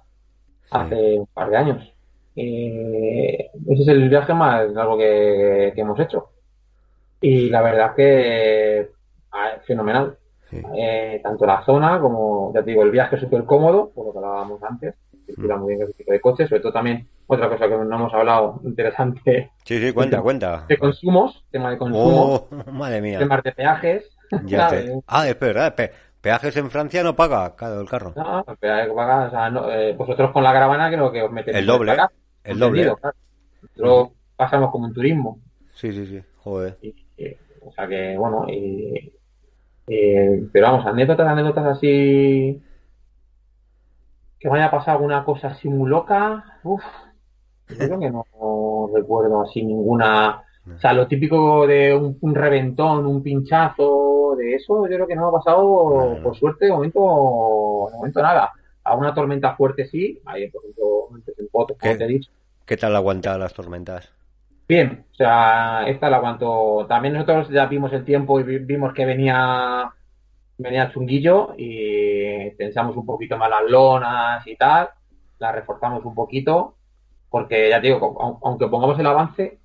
hace 0.71 1.21
un 1.21 1.27
par 1.27 1.51
de 1.51 1.57
años. 1.57 1.95
ese 2.35 3.51
es 3.69 3.89
el 3.89 4.09
viaje 4.09 4.35
más 4.35 4.71
largo 4.73 4.97
que, 4.99 5.73
hemos 5.77 6.01
hecho. 6.01 6.31
Y 7.21 7.49
la 7.49 7.63
verdad 7.63 7.91
es 7.91 7.95
que 7.95 8.91
ah, 9.33 9.53
Eh, 10.53 11.21
tanto 11.23 11.47
la 11.47 11.65
zona 11.65 11.99
como, 12.01 12.53
ya 12.55 12.63
te 12.63 12.71
digo, 12.71 12.83
el 12.83 12.91
viaje 12.91 13.19
súper 13.19 13.45
cómodo, 13.45 13.91
por 13.95 14.07
lo 14.07 14.13
que 14.13 14.19
hablábamos 14.19 14.63
antes, 14.63 14.95
circula 15.27 15.57
muy 15.57 15.75
bien 15.75 15.83
ese 15.83 15.95
tipo 15.95 16.13
de 16.13 16.21
coches, 16.21 16.49
sobre 16.49 16.61
todo 16.63 16.73
también 16.73 17.09
otra 17.27 17.49
cosa 17.49 17.69
que 17.69 17.77
no 17.77 17.97
hemos 17.97 18.13
hablado 18.13 18.61
interesante. 18.65 19.51
Sí, 19.65 19.79
sí, 19.79 19.93
cuenta, 19.93 20.21
cuenta. 20.23 20.65
De 20.69 20.77
consumos, 20.77 21.45
tema 21.51 21.71
de 21.71 21.79
consumos. 21.79 22.47
Oh, 22.51 22.57
madre 22.73 23.01
mía. 23.01 23.19
Temas 23.19 23.43
de 23.43 23.53
peajes. 23.53 24.11
Ah, 25.07 25.29
es 25.29 25.39
verdad, 25.39 25.77
peajes 26.21 26.57
en 26.57 26.69
Francia 26.69 27.05
no 27.05 27.15
paga 27.15 27.55
cada 27.55 27.81
el 27.81 27.89
carro. 27.89 28.13
No, 28.17 28.45
el 28.49 28.57
peaje 28.57 28.91
paga, 28.93 29.27
o 29.27 29.31
sea, 29.31 29.51
no, 29.51 29.71
eh, 29.71 29.93
vosotros 29.93 30.33
con 30.33 30.43
la 30.43 30.53
caravana 30.53 30.91
creo 30.91 31.13
que 31.13 31.23
os 31.23 31.31
metéis. 31.31 31.57
El 31.57 31.67
doble, 31.67 31.97
el 32.43 32.59
doble. 32.59 32.93
Claro. 33.75 34.13
pasamos 34.35 34.73
como 34.73 34.87
un 34.87 34.95
turismo. 34.95 35.39
Sí, 35.75 35.93
sí, 35.93 36.07
sí, 36.07 36.23
joder. 36.39 36.79
o 37.65 37.73
sea 37.73 37.87
que, 37.87 38.17
bueno, 38.19 38.47
y 38.49 39.13
eh, 39.87 40.47
pero 40.53 40.67
vamos, 40.67 40.87
anécdotas, 40.87 41.27
anécdotas 41.27 41.67
así. 41.67 42.63
Que 44.39 44.49
vaya 44.49 44.67
a 44.67 44.71
pasar 44.71 44.97
alguna 44.97 45.25
cosa 45.25 45.49
así 45.49 45.69
muy 45.69 45.89
loca. 45.89 46.59
Uf, 46.63 46.83
yo 47.69 47.77
creo 47.77 48.01
que 48.01 48.11
no, 48.11 48.91
recuerdo 48.95 49.43
así 49.43 49.63
ninguna. 49.63 50.43
O 50.67 50.79
sea, 50.79 50.95
lo 50.95 51.07
típico 51.07 51.67
de 51.67 51.95
un, 51.95 52.35
reventón, 52.35 53.05
un 53.05 53.23
pinchazo, 53.23 54.35
de 54.37 54.55
eso, 54.55 54.89
yo 54.89 54.95
creo 54.95 55.07
que 55.07 55.15
no 55.15 55.29
ha 55.29 55.33
pasado, 55.33 56.19
por 56.23 56.35
suerte, 56.37 56.67
de 56.67 56.73
momento, 56.73 57.89
de 57.91 57.97
momento 57.97 58.23
nada. 58.23 58.51
A 58.83 58.97
una 58.97 59.15
tormenta 59.15 59.55
fuerte 59.57 59.87
sí, 59.87 60.21
ahí 60.27 60.51
por 60.51 60.63
ejemplo, 60.63 61.09
en 61.39 61.49
como 61.49 61.67
te 61.67 62.05
he 62.05 62.09
dicho. 62.09 62.31
¿Qué 62.65 62.77
tal 62.77 62.97
aguanta 62.97 63.37
las 63.37 63.53
tormentas? 63.53 64.11
Bien, 64.67 65.05
o 65.13 65.15
sea, 65.15 65.85
esta 65.87 66.09
la 66.11 66.17
aguanto. 66.17 66.87
También 66.89 67.15
nosotros 67.15 67.49
ya 67.51 67.67
vimos 67.67 67.93
el 67.93 68.05
tiempo 68.05 68.41
y 68.41 68.43
vimos 68.61 68.93
que 68.95 69.05
venía 69.05 69.93
venía 70.57 70.91
chunguillo 70.93 71.55
y 71.57 72.51
pensamos 72.53 72.97
un 72.97 73.05
poquito 73.07 73.37
más 73.37 73.51
las 73.51 73.65
lonas 73.69 74.47
y 74.47 74.57
tal, 74.57 74.89
las 75.39 75.55
reforzamos 75.55 76.05
un 76.05 76.15
poquito, 76.15 76.77
porque 77.29 77.69
ya 77.71 77.81
te 77.81 77.89
digo, 77.89 78.39
aunque 78.43 78.69
pongamos 78.69 78.99
el 78.99 79.07
avance, 79.07 79.59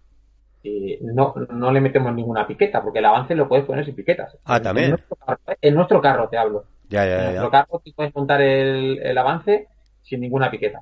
y 0.64 0.98
no, 1.02 1.34
no 1.52 1.72
le 1.72 1.80
metemos 1.80 2.14
ninguna 2.14 2.46
piqueta, 2.46 2.82
porque 2.82 3.00
el 3.00 3.06
avance 3.06 3.36
lo 3.36 3.48
puedes 3.48 3.66
poner 3.66 3.86
sin 3.86 3.96
piquetas. 3.96 4.36
Ah, 4.44 4.60
también. 4.62 4.86
En 4.88 4.92
nuestro 4.92 5.16
carro, 5.16 5.40
¿eh? 5.48 5.56
en 5.62 5.76
nuestro 5.76 6.02
carro 6.02 6.30
te 6.30 6.38
hablo. 6.38 6.66
Ya, 6.90 7.04
En 7.04 7.10
ya, 7.10 7.24
nuestro 7.24 7.46
ya. 7.46 7.52
carro 7.52 7.82
tú 7.84 7.92
puedes 7.96 8.16
montar 8.16 8.42
el, 8.42 9.00
el 9.02 9.18
avance 9.18 9.68
sin 10.02 10.22
ninguna 10.22 10.52
piqueta. 10.52 10.82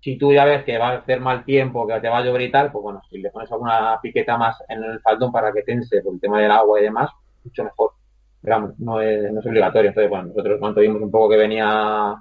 Si 0.00 0.16
tú 0.16 0.32
ya 0.32 0.44
ves 0.46 0.64
que 0.64 0.78
va 0.78 0.88
a 0.90 0.96
hacer 0.98 1.20
mal 1.20 1.44
tiempo, 1.44 1.86
que 1.86 2.00
te 2.00 2.08
va 2.08 2.18
a 2.18 2.24
llover 2.24 2.42
y 2.42 2.50
tal, 2.50 2.72
pues 2.72 2.82
bueno, 2.82 3.02
si 3.10 3.18
le 3.18 3.30
pones 3.30 3.52
alguna 3.52 3.98
piqueta 4.00 4.38
más 4.38 4.56
en 4.68 4.82
el 4.82 5.00
faldón 5.00 5.30
para 5.30 5.52
que 5.52 5.62
tense 5.62 6.00
por 6.02 6.14
el 6.14 6.20
tema 6.20 6.40
del 6.40 6.50
agua 6.50 6.80
y 6.80 6.84
demás, 6.84 7.10
mucho 7.44 7.64
mejor. 7.64 7.90
Pero 8.42 8.56
vamos, 8.56 8.78
no 8.78 9.00
es, 9.02 9.30
no 9.30 9.40
es 9.40 9.46
obligatorio. 9.46 9.88
Entonces, 9.90 10.08
bueno, 10.10 10.28
nosotros 10.28 10.58
cuando 10.58 10.80
vimos 10.80 11.02
un 11.02 11.10
poco 11.10 11.28
que 11.28 11.36
venía, 11.36 12.14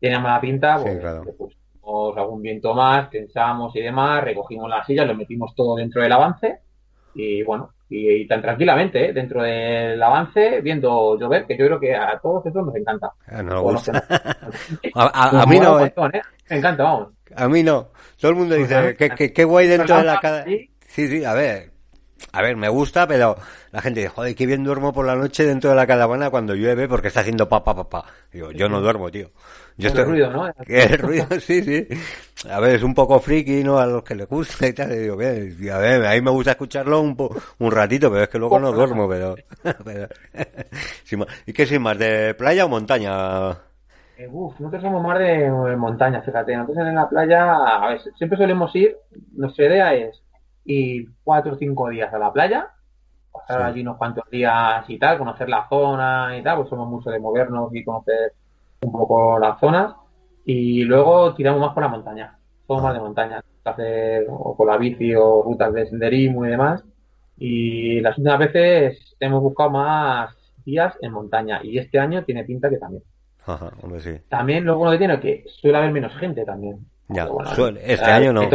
tenía 0.00 0.18
mala 0.20 0.40
pinta, 0.40 0.78
Sí, 0.78 0.84
pues 0.84 0.98
claro. 1.00 1.24
le 1.24 1.32
pusimos 1.34 2.16
algún 2.16 2.40
viento 2.42 2.72
más, 2.74 3.10
tensamos 3.10 3.76
y 3.76 3.80
demás, 3.82 4.24
recogimos 4.24 4.70
las 4.70 4.86
sillas, 4.86 5.06
lo 5.06 5.14
metimos 5.14 5.54
todo 5.54 5.76
dentro 5.76 6.00
del 6.02 6.12
avance 6.12 6.60
y 7.14 7.42
bueno, 7.42 7.72
y, 7.90 8.08
y 8.08 8.26
tan 8.26 8.40
tranquilamente, 8.40 9.10
¿eh? 9.10 9.12
dentro 9.12 9.42
del 9.42 10.02
avance, 10.02 10.62
viendo 10.62 11.18
llover, 11.18 11.44
que 11.44 11.58
yo 11.58 11.66
creo 11.66 11.78
que 11.78 11.94
a 11.94 12.18
todos 12.22 12.46
eso 12.46 12.62
nos 12.62 12.74
encanta. 12.74 13.12
Ah, 13.26 13.42
no 13.42 13.60
gusta. 13.62 14.02
A, 14.94 15.28
a- 15.28 15.32
nos 15.32 15.42
a 15.42 15.46
mí 15.46 15.58
no, 15.60 15.76
eh. 15.78 15.82
montón, 15.82 16.14
¿eh? 16.16 16.22
Me 16.52 16.58
encanta, 16.58 16.82
vamos. 16.82 17.08
A 17.34 17.48
mí 17.48 17.62
no. 17.62 17.92
Todo 18.20 18.32
el 18.32 18.36
mundo 18.36 18.54
dice 18.54 18.94
que, 18.94 19.08
que, 19.08 19.32
que 19.32 19.44
guay 19.44 19.66
dentro 19.68 19.96
de 19.96 20.04
la 20.04 20.20
ahí. 20.22 20.70
Sí, 20.86 21.08
sí, 21.08 21.24
a 21.24 21.32
ver. 21.32 21.72
A 22.30 22.42
ver, 22.42 22.56
me 22.56 22.68
gusta, 22.68 23.06
pero 23.06 23.36
la 23.72 23.80
gente 23.80 24.00
dice, 24.00 24.10
joder, 24.12 24.34
qué 24.34 24.44
bien 24.44 24.62
duermo 24.62 24.92
por 24.92 25.06
la 25.06 25.16
noche 25.16 25.46
dentro 25.46 25.70
de 25.70 25.76
la 25.76 25.86
caravana 25.86 26.28
cuando 26.28 26.54
llueve 26.54 26.86
porque 26.88 27.08
está 27.08 27.20
haciendo 27.20 27.48
pa, 27.48 27.64
pa, 27.64 27.74
pa, 27.74 27.88
pa. 27.88 28.04
Digo, 28.30 28.52
yo 28.52 28.68
no 28.68 28.82
duermo, 28.82 29.10
tío. 29.10 29.30
Yo 29.78 29.88
El 29.88 29.96
estoy... 29.96 30.04
ruido, 30.04 30.30
¿no? 30.30 30.46
El 30.68 30.98
ruido, 30.98 31.26
sí, 31.40 31.62
sí. 31.62 31.88
A 32.50 32.60
ver, 32.60 32.76
es 32.76 32.82
un 32.82 32.94
poco 32.94 33.18
friki, 33.18 33.64
¿no? 33.64 33.78
A 33.78 33.86
los 33.86 34.02
que 34.04 34.14
les 34.14 34.28
gusta 34.28 34.68
y 34.68 34.74
tal. 34.74 34.92
Y 34.92 34.96
digo, 34.98 35.14
a 35.14 35.78
ver, 35.78 36.04
a 36.06 36.12
mí 36.12 36.20
me 36.20 36.30
gusta 36.30 36.50
escucharlo 36.50 37.00
un, 37.00 37.16
po- 37.16 37.34
un 37.60 37.70
ratito, 37.72 38.10
pero 38.10 38.24
es 38.24 38.28
que 38.28 38.38
luego 38.38 38.60
no 38.60 38.72
duermo, 38.72 39.08
pero... 39.08 39.34
pero-. 39.84 40.08
¿Y 41.46 41.52
qué 41.54 41.64
sin 41.66 41.80
más? 41.80 41.98
¿De 41.98 42.34
playa 42.34 42.66
o 42.66 42.68
montaña? 42.68 43.56
Eh, 44.18 44.28
uf, 44.30 44.58
nosotros 44.60 44.82
somos 44.82 45.02
más 45.02 45.18
de, 45.18 45.50
montaña, 45.76 46.20
fíjate. 46.22 46.56
Nosotros 46.56 46.86
en 46.86 46.94
la 46.94 47.08
playa, 47.08 47.54
a 47.54 47.88
ver, 47.88 48.00
siempre 48.16 48.38
solemos 48.38 48.74
ir, 48.76 48.96
nuestra 49.32 49.66
idea 49.66 49.94
es 49.94 50.22
ir 50.64 51.08
cuatro 51.24 51.54
o 51.54 51.56
cinco 51.56 51.88
días 51.88 52.12
a 52.12 52.18
la 52.18 52.32
playa, 52.32 52.68
pasar 53.32 53.62
Sí. 53.62 53.66
allí 53.68 53.80
unos 53.80 53.96
cuantos 53.96 54.28
días 54.30 54.84
y 54.88 54.98
tal, 54.98 55.18
conocer 55.18 55.48
la 55.48 55.66
zona 55.68 56.36
y 56.38 56.42
tal, 56.42 56.58
pues 56.58 56.68
somos 56.68 56.88
mucho 56.88 57.10
de 57.10 57.18
movernos 57.18 57.74
y 57.74 57.82
conocer 57.84 58.34
un 58.82 58.92
poco 58.92 59.38
las 59.38 59.58
zonas, 59.58 59.94
y 60.44 60.84
luego 60.84 61.34
tiramos 61.34 61.60
más 61.60 61.72
por 61.72 61.82
la 61.82 61.88
montaña, 61.88 62.38
somos 62.66 62.82
Ah. 62.82 62.86
más 62.88 62.94
de 62.94 63.00
montaña, 63.00 63.40
hacer 63.64 64.26
o 64.28 64.56
con 64.56 64.66
la 64.68 64.76
bici 64.76 65.14
o 65.14 65.42
rutas 65.42 65.72
de 65.72 65.86
senderismo 65.86 66.44
y 66.44 66.50
demás, 66.50 66.84
y 67.38 68.00
las 68.00 68.18
últimas 68.18 68.38
veces 68.40 69.16
hemos 69.20 69.40
buscado 69.42 69.70
más 69.70 70.36
días 70.64 70.94
en 71.00 71.12
montaña, 71.12 71.60
y 71.62 71.78
este 71.78 71.98
año 71.98 72.24
tiene 72.24 72.44
pinta 72.44 72.68
que 72.68 72.76
también. 72.76 73.02
Ajá, 73.46 73.70
hombre, 73.82 74.00
sí. 74.00 74.16
También 74.28 74.64
lo 74.64 74.76
bueno 74.76 74.92
que 74.92 74.98
tiene 74.98 75.14
es 75.14 75.20
que 75.20 75.44
suele 75.60 75.78
haber 75.78 75.90
menos 75.92 76.14
gente 76.16 76.44
también. 76.44 76.78
Ya, 77.08 77.26
bueno, 77.26 77.50
suele- 77.54 77.80
este 77.92 78.04
año 78.10 78.32
no. 78.32 78.48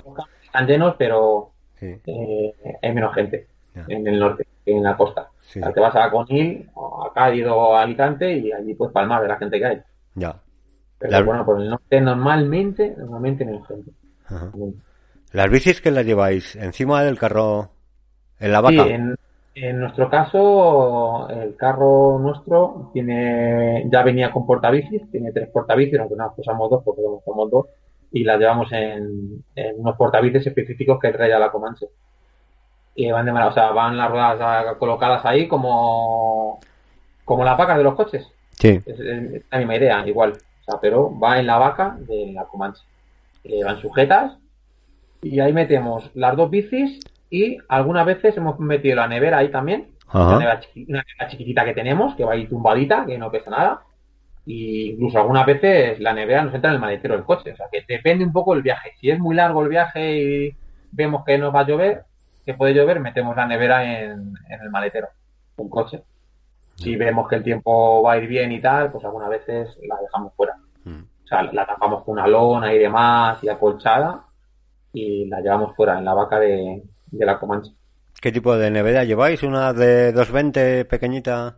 llenos, 0.65 0.95
pero 0.97 1.51
Sí, 1.75 1.95
eh, 2.07 2.53
hay 2.81 2.93
menos 2.93 3.13
gente 3.13 3.47
Ya. 3.75 3.85
en 3.87 4.07
el 4.07 4.19
norte 4.19 4.47
que 4.65 4.71
en 4.75 4.81
la 4.83 4.97
costa. 4.97 5.29
sí, 5.41 5.59
O 5.59 5.63
sea, 5.63 5.73
te 5.73 5.79
vas 5.79 5.95
a 5.95 6.09
Conil, 6.09 6.67
a 6.75 7.13
Cádiz 7.13 7.45
o 7.47 7.75
a 7.75 7.83
Alicante 7.83 8.31
y 8.33 8.51
allí 8.51 8.73
pues 8.73 8.91
palmar 8.91 9.21
de 9.21 9.27
la 9.27 9.37
gente 9.37 9.59
que 9.59 9.65
hay. 9.65 9.81
ya. 10.15 10.35
Pero 10.99 11.11
La- 11.11 11.21
bueno, 11.21 11.45
por 11.45 11.61
el 11.61 11.69
norte 11.69 12.01
normalmente, 12.01 12.95
normalmente 12.97 13.45
menos 13.45 13.67
gente. 13.67 13.91
Ajá. 14.25 14.51
¿Las 15.31 15.49
bicis 15.51 15.79
que 15.81 15.91
las 15.91 16.05
lleváis? 16.05 16.55
¿Encima 16.55 17.03
del 17.03 17.19
carro? 17.19 17.69
¿En 18.39 18.51
la 18.51 18.59
Sí, 18.67 18.77
vaca? 18.77 18.89
en, 18.89 19.15
en 19.59 19.79
nuestro 19.79 20.09
caso, 20.09 21.27
el 21.29 21.55
carro 21.55 22.19
nuestro 22.19 22.91
tiene, 22.93 23.87
ya 23.91 24.03
venía 24.03 24.31
con 24.31 24.45
portabicis, 24.45 25.09
tiene 25.11 25.31
tres 25.31 25.49
portabicis, 25.49 25.99
aunque 25.99 26.15
no 26.15 26.33
usamos 26.37 26.69
dos 26.69 26.83
porque 26.83 27.01
somos- 27.01 27.23
somos 27.23 27.49
dos, 27.49 27.65
y 28.11 28.23
las 28.23 28.39
llevamos 28.39 28.71
en, 28.71 29.43
en 29.55 29.79
unos 29.79 29.95
portabicis 29.97 30.45
específicos 30.47 30.99
que 30.99 31.11
trae 31.11 31.29
la 31.29 31.51
Comanche. 31.51 31.87
Y 32.95 33.11
van 33.11 33.25
de 33.25 33.31
manera, 33.31 33.51
o 33.51 33.53
sea, 33.53 33.71
van 33.71 33.97
las 33.97 34.09
ruedas 34.09 34.75
colocadas 34.77 35.25
ahí 35.25 35.47
como, 35.47 36.59
como 37.25 37.43
las 37.43 37.57
vacas 37.57 37.77
de 37.77 37.83
los 37.83 37.95
coches. 37.95 38.27
Sí. 38.59 38.79
Es, 38.85 38.99
es 38.99 39.43
la 39.51 39.57
misma 39.59 39.75
idea, 39.75 40.07
igual. 40.07 40.33
O 40.33 40.63
sea, 40.71 40.79
pero 40.81 41.17
va 41.19 41.37
en 41.39 41.45
la 41.47 41.57
vaca 41.57 41.95
de 41.99 42.31
la 42.33 42.45
Comanche. 42.45 42.81
Eh, 43.43 43.63
van 43.63 43.79
sujetas 43.79 44.37
y 45.21 45.39
ahí 45.39 45.53
metemos 45.53 46.09
las 46.15 46.35
dos 46.35 46.49
bicis 46.49 46.99
y 47.29 47.57
algunas 47.67 48.05
veces 48.05 48.35
hemos 48.37 48.59
metido 48.59 48.95
la 48.95 49.07
nevera 49.07 49.39
ahí 49.39 49.49
también. 49.49 49.89
Una, 50.13 50.39
nevera 50.39 50.61
chiqui- 50.61 50.85
una 50.87 51.03
nevera 51.03 51.27
chiquitita 51.29 51.65
que 51.65 51.73
tenemos, 51.73 52.15
que 52.15 52.23
va 52.23 52.33
ahí 52.33 52.47
tumbadita, 52.47 53.05
que 53.05 53.17
no 53.17 53.29
pesa 53.31 53.49
nada. 53.49 53.81
Y 54.45 54.91
incluso 54.91 55.19
algunas 55.19 55.45
veces 55.45 55.99
la 55.99 56.13
nevera 56.13 56.43
nos 56.43 56.53
entra 56.53 56.69
en 56.69 56.75
el 56.75 56.81
maletero 56.81 57.15
del 57.15 57.25
coche. 57.25 57.51
O 57.51 57.55
sea, 57.57 57.65
que 57.71 57.83
depende 57.87 58.23
un 58.23 58.31
poco 58.31 58.53
del 58.53 58.63
viaje. 58.63 58.93
Si 58.99 59.09
es 59.09 59.19
muy 59.19 59.35
largo 59.35 59.61
el 59.63 59.69
viaje 59.69 60.17
y 60.21 60.55
vemos 60.91 61.25
que 61.25 61.37
nos 61.37 61.53
va 61.53 61.61
a 61.61 61.67
llover, 61.67 62.05
que 62.45 62.53
puede 62.53 62.73
llover, 62.73 63.01
metemos 63.01 63.35
la 63.35 63.45
nevera 63.45 63.83
en, 63.83 64.33
en 64.49 64.61
el 64.61 64.69
maletero 64.69 65.09
del 65.57 65.69
coche. 65.69 66.03
Si 66.75 66.95
vemos 66.95 67.27
que 67.27 67.35
el 67.35 67.43
tiempo 67.43 68.01
va 68.03 68.13
a 68.13 68.17
ir 68.19 68.27
bien 68.27 68.51
y 68.53 68.61
tal, 68.61 68.91
pues 68.91 69.03
algunas 69.03 69.29
veces 69.29 69.77
la 69.85 69.97
dejamos 70.01 70.33
fuera. 70.35 70.55
Mm. 70.85 71.01
O 71.23 71.27
sea, 71.27 71.43
la 71.43 71.65
tapamos 71.65 72.05
con 72.05 72.13
una 72.13 72.27
lona 72.27 72.73
y 72.73 72.77
demás 72.77 73.43
y 73.43 73.49
acolchada 73.49 74.23
y 74.93 75.25
la 75.25 75.41
llevamos 75.41 75.75
fuera 75.75 75.97
en 75.97 76.05
la 76.05 76.13
vaca 76.13 76.39
de, 76.39 76.83
de 77.11 77.25
la 77.25 77.39
Comanche. 77.39 77.71
¿Qué 78.21 78.31
tipo 78.31 78.55
de 78.57 78.71
nevera 78.71 79.03
lleváis? 79.03 79.43
¿Una 79.43 79.73
de 79.73 80.11
220 80.11 80.85
pequeñita? 80.85 81.57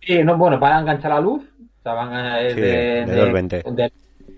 Sí, 0.00 0.22
no, 0.24 0.36
bueno, 0.38 0.58
para 0.58 0.80
enganchar 0.80 1.10
la 1.12 1.20
luz, 1.20 1.42
o 1.44 1.82
sea, 1.82 1.92
van 1.94 2.12
a- 2.14 2.40
es 2.40 2.54
Sí, 2.54 2.60
de, 2.60 2.66
de 2.68 3.06
de- 3.06 3.16
220. 3.16 3.62
de- 3.72 3.92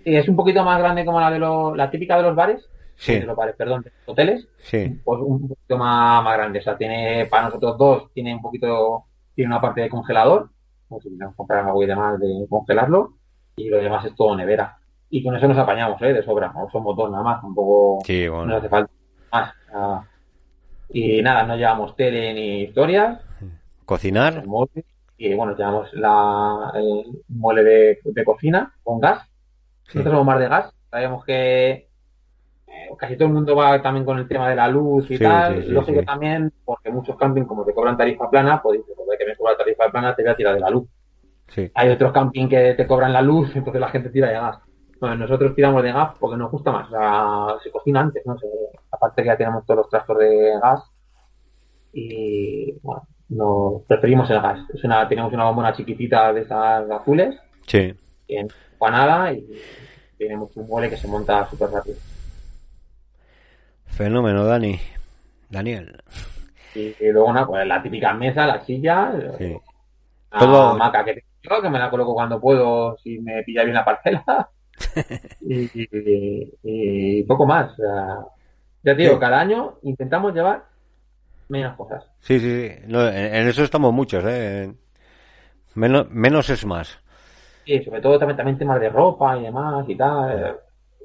sí, 0.04 0.16
es 0.16 0.28
un 0.28 0.36
poquito 0.36 0.64
más 0.64 0.78
grande 0.80 1.04
como 1.04 1.20
la 1.20 1.30
de 1.30 1.38
los, 1.38 1.76
la 1.76 1.88
típica 1.90 2.16
de 2.16 2.22
los 2.24 2.34
bares, 2.34 2.68
Sí. 2.96 3.18
de 3.20 3.26
los 3.26 3.36
bares, 3.36 3.54
perdón, 3.56 3.82
de 3.82 3.90
los 3.90 4.08
hoteles, 4.08 4.48
Sí. 4.58 5.00
pues 5.04 5.20
un 5.22 5.48
poquito 5.48 5.78
más, 5.78 6.24
más 6.24 6.36
grande, 6.36 6.58
o 6.58 6.62
sea, 6.62 6.76
tiene, 6.76 7.26
para 7.30 7.44
nosotros 7.46 7.78
dos, 7.78 8.12
tiene 8.12 8.34
un 8.34 8.42
poquito, 8.42 9.04
tiene 9.34 9.48
una 9.50 9.60
parte 9.60 9.82
de 9.82 9.88
congelador, 9.88 10.50
pues 10.88 11.04
si 11.04 11.10
queremos 11.10 11.34
comprar 11.36 11.64
algo 11.64 11.82
y 11.82 11.86
demás 11.86 12.18
de 12.18 12.46
congelarlo, 12.50 13.14
y 13.56 13.68
lo 13.68 13.78
demás 13.78 14.04
es 14.04 14.14
todo 14.16 14.34
nevera. 14.36 14.76
Y 15.10 15.22
con 15.22 15.36
eso 15.36 15.46
nos 15.46 15.58
apañamos, 15.58 16.00
¿eh? 16.02 16.12
De 16.12 16.22
sobra, 16.24 16.52
o 16.56 16.68
somos 16.70 16.96
dos 16.96 17.10
nada 17.10 17.22
más, 17.22 17.40
tampoco 17.40 18.00
Sí, 18.04 18.24
no 18.26 18.32
bueno. 18.36 18.56
hace 18.56 18.68
falta 18.68 18.90
más. 19.30 19.52
ah. 19.74 20.04
Y 20.92 21.22
nada, 21.22 21.44
no 21.44 21.56
llevamos 21.56 21.96
tele 21.96 22.34
ni 22.34 22.62
historias, 22.64 23.20
¿Cocinar? 23.84 24.44
y 25.18 25.34
bueno, 25.34 25.56
llevamos 25.56 25.92
la, 25.94 26.72
el 26.74 27.22
mueble 27.28 27.62
de, 27.64 27.98
de 28.04 28.24
cocina 28.24 28.72
con 28.82 29.00
gas. 29.00 29.26
Sí. 29.84 29.98
Nosotros 29.98 30.12
somos 30.12 30.26
más 30.26 30.38
de 30.40 30.48
gas. 30.48 30.74
Sabemos 30.90 31.24
que 31.24 31.70
eh, 32.66 32.88
casi 32.98 33.16
todo 33.16 33.28
el 33.28 33.34
mundo 33.34 33.54
va 33.56 33.80
también 33.82 34.04
con 34.04 34.18
el 34.18 34.26
tema 34.28 34.48
de 34.50 34.56
la 34.56 34.68
luz 34.68 35.10
y 35.10 35.16
Sí, 35.16 35.22
tal. 35.22 35.62
sí, 35.64 35.70
Lógico 35.70 36.02
también, 36.02 36.52
porque 36.64 36.90
muchos 36.90 37.16
camping, 37.16 37.42
como 37.44 37.64
te 37.64 37.72
cobran 37.74 37.96
tarifa 37.96 38.28
plana, 38.30 38.60
pues 38.62 38.78
dices, 38.80 38.94
"Joder, 38.96 39.18
que 39.18 39.26
me 39.26 39.36
cobra 39.36 39.56
tarifa 39.56 39.90
plana, 39.90 40.14
te 40.14 40.22
voy 40.22 40.32
a 40.32 40.36
tirar 40.36 40.54
de 40.54 40.60
la 40.60 40.70
luz. 40.70 40.88
Sí. 41.48 41.70
Hay 41.74 41.90
otros 41.90 42.12
camping 42.12 42.48
que 42.48 42.74
te 42.74 42.86
cobran 42.86 43.12
la 43.12 43.22
luz, 43.22 43.50
entonces 43.56 43.80
la 43.80 43.88
gente 43.88 44.10
tira 44.10 44.28
de 44.28 44.34
gas. 44.34 44.58
Bueno, 45.00 45.16
nosotros 45.16 45.54
tiramos 45.54 45.82
de 45.82 45.92
gas 45.92 46.12
porque 46.18 46.36
nos 46.36 46.50
gusta 46.50 46.72
más. 46.72 46.86
O 46.88 46.90
sea, 46.90 47.46
se 47.62 47.70
cocina 47.70 48.00
antes, 48.00 48.24
¿no? 48.26 48.36
Se- 48.38 48.46
aparte 49.02 49.22
que 49.22 49.28
ya 49.28 49.36
tenemos 49.36 49.64
todos 49.66 49.78
los 49.78 49.88
trastos 49.90 50.16
de 50.18 50.52
gas. 50.62 50.84
Y 51.92 52.72
bueno, 52.82 53.02
nos 53.30 53.82
preferimos 53.86 54.30
el 54.30 54.40
gas. 54.40 54.60
Es 54.72 54.84
una, 54.84 55.08
tenemos 55.08 55.32
una 55.32 55.44
bombona 55.44 55.72
chiquitita 55.72 56.32
de 56.32 56.42
esas 56.42 56.88
azules, 56.90 57.34
Sí. 57.66 57.92
en 58.28 58.48
nada 58.80 59.32
y 59.32 59.46
tenemos 60.18 60.56
un 60.56 60.66
mueble 60.66 60.90
que 60.90 60.96
se 60.96 61.06
monta 61.08 61.48
súper 61.48 61.70
rápido. 61.70 61.96
Fenómeno, 63.86 64.44
Dani. 64.44 64.78
Daniel. 65.50 66.02
Y, 66.74 66.94
y 66.98 67.12
luego 67.12 67.28
una, 67.28 67.46
pues 67.46 67.66
la 67.66 67.82
típica 67.82 68.14
mesa, 68.14 68.46
la 68.46 68.64
silla, 68.64 69.12
Sí. 69.38 69.56
la 70.32 70.38
Todo- 70.38 70.68
hamaca 70.70 71.04
que 71.04 71.14
tengo 71.14 71.26
yo, 71.58 71.62
que 71.62 71.68
me 71.70 71.78
la 71.78 71.90
coloco 71.90 72.14
cuando 72.14 72.40
puedo, 72.40 72.96
si 72.98 73.18
me 73.20 73.42
pilla 73.42 73.64
bien 73.64 73.74
la 73.74 73.84
parcela. 73.84 74.48
y, 75.42 75.64
y- 75.74 76.52
y 76.62 77.22
poco 77.24 77.46
más. 77.46 77.72
O 77.72 77.76
sea, 77.76 78.18
ya 78.82 78.96
te 78.96 79.02
digo, 79.02 79.14
Sí. 79.14 79.20
cada 79.20 79.40
año 79.40 79.74
intentamos 79.82 80.34
llevar 80.34 80.64
menos 81.48 81.76
cosas. 81.76 82.04
Sí, 82.20 82.38
sí, 82.40 82.68
sí. 82.68 82.74
No, 82.86 83.06
en, 83.08 83.34
en 83.34 83.48
eso 83.48 83.62
estamos 83.62 83.92
muchos, 83.92 84.24
¿eh? 84.26 84.72
Menos, 85.74 86.10
menos 86.10 86.50
es 86.50 86.64
más. 86.66 86.98
Y 87.64 87.82
sobre 87.82 88.00
todo 88.00 88.18
también, 88.18 88.36
también 88.36 88.58
temas 88.58 88.80
de 88.80 88.88
ropa 88.90 89.38
y 89.38 89.42
demás 89.42 89.84
y 89.88 89.96
tal. 89.96 90.56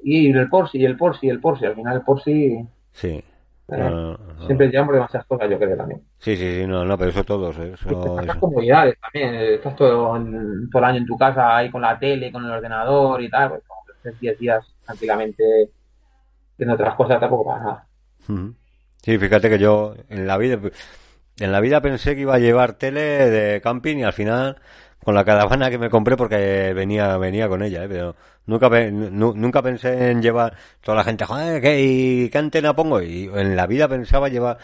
Y 0.02 0.30
el 0.30 0.48
Porsche 0.48 0.78
y 0.78 0.84
el 0.84 0.96
Porsche 0.96 1.26
y 1.26 1.30
el 1.30 1.40
Porsche. 1.40 1.66
Al 1.66 1.74
final 1.74 1.96
el 1.96 2.02
Porsche 2.02 2.66
Sí. 2.92 3.08
eh, 3.08 3.24
No, 3.68 3.90
no, 3.90 4.18
no. 4.18 4.46
siempre 4.46 4.68
llevamos 4.68 4.94
demasiadas 4.94 5.26
cosas, 5.26 5.48
yo 5.50 5.58
creo 5.58 5.76
también. 5.76 6.02
Sí, 6.18 6.36
sí, 6.36 6.60
sí, 6.60 6.66
no, 6.66 6.84
no, 6.84 6.96
pero 6.98 7.10
eso 7.10 7.24
todos, 7.24 7.56
¿eh? 7.58 7.72
Eso, 7.74 7.88
Estas 8.18 8.24
eso. 8.36 8.40
comodidades 8.40 8.96
también. 9.00 9.34
eh, 9.34 9.54
Estás 9.54 9.76
todo, 9.76 10.16
el- 10.16 10.68
todo 10.70 10.82
el 10.82 10.88
año 10.88 10.98
en 10.98 11.06
tu 11.06 11.16
casa 11.16 11.56
ahí 11.56 11.70
con 11.70 11.82
la 11.82 11.98
tele, 11.98 12.30
con 12.32 12.44
el 12.44 12.50
ordenador 12.50 13.22
y 13.22 13.30
tal. 13.30 13.50
Pues 13.50 13.62
como 13.66 13.80
estés 13.96 14.18
10 14.20 14.38
días 14.38 14.66
tranquilamente 14.84 15.70
haciendo 16.58 16.74
otras 16.74 16.96
cosas 16.96 17.20
tampoco 17.20 17.46
pasa 17.46 17.64
nada. 17.64 17.86
Sí, 19.02 19.16
fíjate 19.16 19.48
que 19.48 19.58
yo 19.58 19.94
en 20.08 20.26
la 20.26 20.36
vida 20.36 20.58
en 21.38 21.52
la 21.52 21.60
vida 21.60 21.80
pensé 21.80 22.16
que 22.16 22.22
iba 22.22 22.34
a 22.34 22.40
llevar 22.40 22.72
tele 22.72 23.00
de 23.00 23.60
camping 23.60 23.98
y 23.98 24.02
al 24.02 24.12
final 24.12 24.60
con 25.04 25.14
la 25.14 25.24
caravana 25.24 25.70
que 25.70 25.78
me 25.78 25.88
compré 25.88 26.16
porque 26.16 26.72
venía 26.74 27.16
venía 27.16 27.48
con 27.48 27.62
ella, 27.62 27.84
¿eh? 27.84 27.88
pero 27.88 28.16
nunca 28.46 28.68
nunca 28.90 29.62
pensé 29.62 30.10
en 30.10 30.20
llevar 30.20 30.56
toda 30.80 30.96
la 30.98 31.04
gente, 31.04 31.24
joder, 31.24 31.62
¿qué, 31.62 32.28
¿qué 32.30 32.38
antena 32.38 32.74
pongo? 32.74 33.00
Y 33.00 33.30
en 33.32 33.54
la 33.54 33.66
vida 33.68 33.86
pensaba 33.88 34.28
llevar 34.28 34.58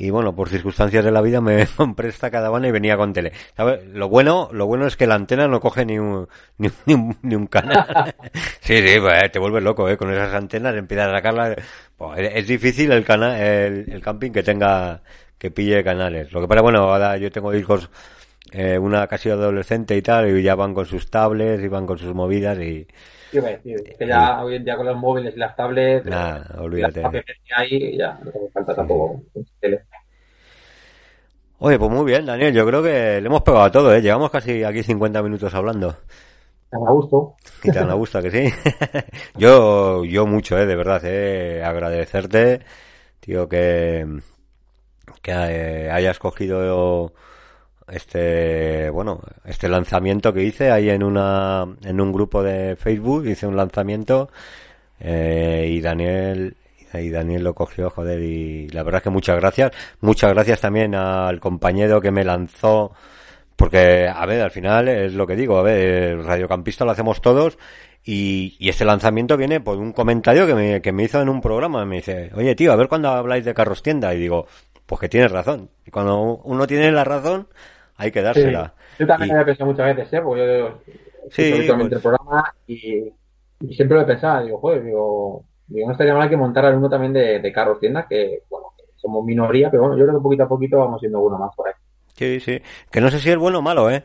y 0.00 0.10
bueno, 0.10 0.32
por 0.32 0.48
circunstancias 0.48 1.04
de 1.04 1.10
la 1.10 1.20
vida 1.20 1.40
me 1.40 1.66
compré 1.76 2.10
esta 2.10 2.30
caravana 2.30 2.68
y 2.68 2.70
venía 2.70 2.96
con 2.96 3.12
tele. 3.12 3.32
¿Sabes? 3.56 3.84
Lo 3.88 4.08
bueno, 4.08 4.48
lo 4.52 4.64
bueno 4.64 4.86
es 4.86 4.96
que 4.96 5.08
la 5.08 5.16
antena 5.16 5.48
no 5.48 5.58
coge 5.58 5.84
ni 5.84 5.98
un, 5.98 6.28
ni, 6.58 6.70
un, 6.94 7.18
ni 7.22 7.34
un 7.34 7.48
canal. 7.48 8.14
sí, 8.60 8.78
sí, 8.80 9.00
pues, 9.00 9.32
te 9.32 9.40
vuelves 9.40 9.64
loco, 9.64 9.88
¿eh? 9.88 9.96
Con 9.96 10.12
esas 10.12 10.32
antenas 10.32 10.76
empiezas 10.76 11.08
a 11.08 11.16
sacarla. 11.16 11.56
Pues, 11.96 12.30
es 12.32 12.46
difícil 12.46 12.92
el 12.92 13.04
canal, 13.04 13.40
el, 13.40 14.00
camping 14.00 14.30
que 14.30 14.44
tenga, 14.44 15.02
que 15.36 15.50
pille 15.50 15.82
canales. 15.82 16.30
Lo 16.30 16.40
que 16.42 16.46
pasa, 16.46 16.62
bueno, 16.62 16.78
ahora 16.90 17.16
yo 17.16 17.32
tengo 17.32 17.52
hijos, 17.52 17.90
eh, 18.52 18.78
una 18.78 19.08
casi 19.08 19.30
adolescente 19.30 19.96
y 19.96 20.02
tal, 20.02 20.30
y 20.30 20.42
ya 20.44 20.54
van 20.54 20.74
con 20.74 20.86
sus 20.86 21.10
tablets 21.10 21.64
y 21.64 21.66
van 21.66 21.86
con 21.86 21.98
sus 21.98 22.14
movidas 22.14 22.56
y, 22.60 22.86
Sí, 23.30 23.40
que 23.98 24.06
ya 24.06 24.42
hoy 24.42 24.56
en 24.56 24.64
día 24.64 24.76
con 24.76 24.86
los 24.86 24.96
móviles 24.96 25.34
y 25.36 25.38
las 25.38 25.54
tablets, 25.54 26.06
Nah, 26.06 26.40
olvídate. 26.58 27.02
Las 27.02 27.12
ahí 27.56 27.96
ya 27.96 28.18
no 28.24 28.32
falta 28.52 28.74
tampoco 28.74 29.22
tele. 29.60 29.82
Oye, 31.60 31.78
pues 31.78 31.90
muy 31.90 32.04
bien, 32.04 32.24
Daniel. 32.24 32.54
Yo 32.54 32.64
creo 32.64 32.82
que 32.82 33.20
le 33.20 33.26
hemos 33.26 33.42
pegado 33.42 33.64
a 33.64 33.70
todo, 33.72 33.92
¿eh? 33.92 34.00
Llevamos 34.00 34.30
casi 34.30 34.62
aquí 34.62 34.82
50 34.82 35.22
minutos 35.22 35.52
hablando. 35.54 35.96
Tan 36.70 36.86
a 36.86 36.90
gusto. 36.90 37.34
Y 37.64 37.72
tan 37.72 37.90
a 37.90 37.94
gusto 37.94 38.22
que 38.22 38.30
sí. 38.30 38.54
yo, 39.36 40.04
yo 40.04 40.26
mucho, 40.26 40.56
¿eh? 40.56 40.66
De 40.66 40.76
verdad, 40.76 41.02
¿eh? 41.04 41.62
Agradecerte, 41.64 42.60
tío, 43.20 43.48
que, 43.48 44.06
que 45.20 45.32
eh, 45.32 45.90
hayas 45.90 46.18
cogido 46.18 47.12
este 47.90 48.90
bueno 48.90 49.20
este 49.44 49.68
lanzamiento 49.68 50.32
que 50.32 50.44
hice 50.44 50.70
ahí 50.70 50.90
en 50.90 51.02
una 51.02 51.66
en 51.84 52.00
un 52.00 52.12
grupo 52.12 52.42
de 52.42 52.76
Facebook 52.76 53.26
hice 53.26 53.46
un 53.46 53.56
lanzamiento 53.56 54.30
eh, 55.00 55.68
y 55.70 55.80
Daniel 55.80 56.56
y 56.92 57.10
Daniel 57.10 57.44
lo 57.44 57.54
cogió 57.54 57.90
joder 57.90 58.20
y 58.20 58.68
la 58.68 58.82
verdad 58.82 58.98
es 58.98 59.04
que 59.04 59.10
muchas 59.10 59.36
gracias 59.36 59.72
muchas 60.00 60.32
gracias 60.32 60.60
también 60.60 60.94
al 60.94 61.40
compañero 61.40 62.00
que 62.00 62.10
me 62.10 62.24
lanzó 62.24 62.92
porque 63.56 64.08
a 64.08 64.24
ver 64.26 64.42
al 64.42 64.50
final 64.50 64.88
es 64.88 65.14
lo 65.14 65.26
que 65.26 65.36
digo 65.36 65.58
a 65.58 65.62
ver 65.62 66.18
radiocampista 66.24 66.84
lo 66.84 66.92
hacemos 66.92 67.20
todos 67.20 67.58
y, 68.04 68.56
y, 68.58 68.70
este 68.70 68.86
lanzamiento 68.86 69.36
viene 69.36 69.60
por 69.60 69.76
un 69.76 69.92
comentario 69.92 70.46
que 70.46 70.80
que 70.80 70.92
me 70.92 71.02
hizo 71.02 71.20
en 71.20 71.28
un 71.28 71.42
programa. 71.42 71.84
Me 71.84 71.96
dice, 71.96 72.30
oye 72.34 72.54
tío, 72.54 72.72
a 72.72 72.76
ver 72.76 72.88
cuando 72.88 73.10
habláis 73.10 73.44
de 73.44 73.52
carros 73.52 73.82
tienda. 73.82 74.14
Y 74.14 74.18
digo, 74.18 74.46
pues 74.88 75.00
que 75.02 75.08
tienes 75.10 75.30
razón. 75.30 75.68
Y 75.86 75.90
cuando 75.90 76.40
uno 76.44 76.66
tiene 76.66 76.90
la 76.90 77.04
razón, 77.04 77.48
hay 77.98 78.10
que 78.10 78.22
dársela. 78.22 78.74
Yo 78.98 79.06
también 79.06 79.34
lo 79.34 79.42
he 79.42 79.44
pensado 79.44 79.70
muchas 79.70 79.94
veces, 79.94 80.12
¿eh? 80.12 80.22
Porque 80.22 80.58
yo 80.58 80.78
sí, 81.30 81.52
pues... 81.54 81.92
el 81.92 82.00
programa 82.00 82.54
y, 82.66 83.12
siempre 83.74 83.96
lo 83.96 84.02
he 84.02 84.06
pensado, 84.06 84.44
digo, 84.44 84.58
joder, 84.58 84.84
digo, 84.84 85.44
digo, 85.66 85.86
no 85.86 85.92
estaría 85.92 86.14
mal 86.14 86.30
que 86.30 86.36
montara 86.36 86.70
uno 86.70 86.88
también 86.88 87.12
de, 87.12 87.40
de 87.40 87.52
carros 87.52 87.80
tiendas, 87.80 88.06
que, 88.06 88.44
bueno, 88.48 88.68
somos 88.96 89.24
minoría, 89.24 89.70
pero 89.70 89.82
bueno, 89.82 89.98
yo 89.98 90.04
creo 90.04 90.18
que 90.18 90.22
poquito 90.22 90.44
a 90.44 90.48
poquito 90.48 90.78
vamos 90.78 91.00
siendo 91.00 91.20
uno 91.20 91.38
más 91.38 91.54
por 91.54 91.68
ahí. 91.68 91.74
Sí, 92.14 92.40
sí. 92.40 92.60
Que 92.90 93.00
no 93.00 93.10
sé 93.10 93.18
si 93.20 93.30
es 93.30 93.36
bueno 93.36 93.58
o 93.58 93.62
malo, 93.62 93.90
¿eh? 93.90 94.04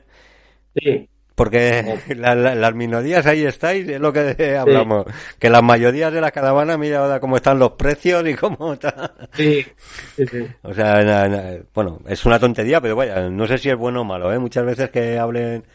Sí. 0.75 1.09
Porque 1.35 1.99
las 2.15 2.75
minorías 2.75 3.25
ahí 3.25 3.43
estáis, 3.43 3.87
es 3.87 3.99
lo 3.99 4.13
que 4.13 4.55
hablamos. 4.55 5.05
Que 5.39 5.49
las 5.49 5.63
mayorías 5.63 6.13
de 6.13 6.21
la 6.21 6.29
caravana, 6.29 6.77
mira 6.77 6.99
ahora 6.99 7.19
cómo 7.19 7.37
están 7.37 7.57
los 7.57 7.71
precios 7.71 8.27
y 8.27 8.35
cómo 8.35 8.73
está. 8.73 9.13
Sí, 9.33 9.65
sí, 10.15 10.27
sí. 10.27 10.47
O 10.61 10.73
sea, 10.75 11.59
bueno, 11.73 11.99
es 12.07 12.23
una 12.25 12.37
tontería, 12.39 12.79
pero 12.81 12.95
vaya, 12.95 13.29
no 13.29 13.47
sé 13.47 13.57
si 13.57 13.69
es 13.69 13.75
bueno 13.75 14.01
o 14.01 14.03
malo, 14.03 14.31
¿eh? 14.31 14.37
Muchas 14.37 14.63
veces 14.63 14.91
que 14.91 15.17
hablen, 15.17 15.65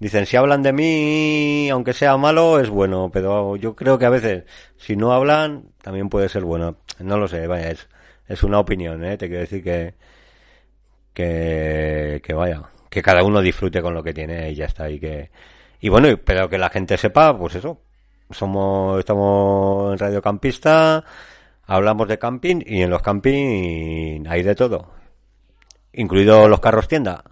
dicen, 0.00 0.26
si 0.26 0.36
hablan 0.36 0.62
de 0.62 0.72
mí, 0.72 1.70
aunque 1.70 1.92
sea 1.92 2.16
malo, 2.16 2.58
es 2.58 2.68
bueno, 2.68 3.08
pero 3.12 3.54
yo 3.54 3.76
creo 3.76 3.98
que 3.98 4.06
a 4.06 4.10
veces, 4.10 4.42
si 4.76 4.96
no 4.96 5.12
hablan, 5.12 5.66
también 5.82 6.08
puede 6.08 6.28
ser 6.28 6.42
bueno. 6.42 6.78
No 6.98 7.16
lo 7.16 7.28
sé, 7.28 7.46
vaya, 7.46 7.70
es, 7.70 7.88
es 8.26 8.42
una 8.42 8.58
opinión, 8.58 9.04
¿eh? 9.04 9.16
Te 9.16 9.28
quiero 9.28 9.42
decir 9.42 9.62
que, 9.62 9.94
que, 11.12 12.20
que 12.24 12.34
vaya 12.34 12.62
que 12.88 13.02
cada 13.02 13.22
uno 13.22 13.40
disfrute 13.40 13.82
con 13.82 13.94
lo 13.94 14.02
que 14.02 14.14
tiene 14.14 14.50
y 14.50 14.54
ya 14.54 14.66
está 14.66 14.88
y 14.90 14.98
que 14.98 15.30
y 15.80 15.88
bueno 15.88 16.08
pero 16.24 16.48
que 16.48 16.58
la 16.58 16.70
gente 16.70 16.96
sepa 16.96 17.36
pues 17.36 17.54
eso 17.56 17.80
somos 18.30 18.98
estamos 18.98 19.92
en 19.92 19.98
Radio 19.98 20.22
Campista 20.22 21.04
hablamos 21.66 22.08
de 22.08 22.18
camping 22.18 22.62
y 22.64 22.82
en 22.82 22.90
los 22.90 23.02
camping 23.02 24.24
hay 24.26 24.42
de 24.42 24.54
todo 24.54 24.96
incluidos 25.92 26.48
los 26.48 26.60
carros 26.60 26.88
tienda. 26.88 27.24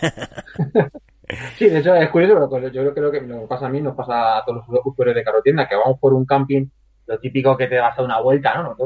Sí 1.58 1.68
de 1.68 1.80
hecho 1.80 1.92
es 1.92 2.08
curioso 2.10 2.48
pero 2.48 2.68
yo 2.68 2.94
creo 2.94 3.10
que 3.10 3.20
lo 3.20 3.40
que 3.40 3.46
pasa 3.48 3.66
a 3.66 3.68
mí 3.68 3.80
nos 3.80 3.96
pasa 3.96 4.38
a 4.38 4.44
todos 4.44 4.62
los 4.68 4.80
usuarios 4.84 5.16
de 5.16 5.24
carro 5.24 5.42
tienda 5.42 5.66
que 5.66 5.74
vamos 5.74 5.98
por 5.98 6.14
un 6.14 6.24
camping 6.24 6.68
lo 7.08 7.18
típico 7.18 7.56
que 7.56 7.66
te 7.66 7.80
vas 7.80 7.98
a 7.98 8.02
una 8.02 8.20
vuelta 8.20 8.62
no 8.62 8.76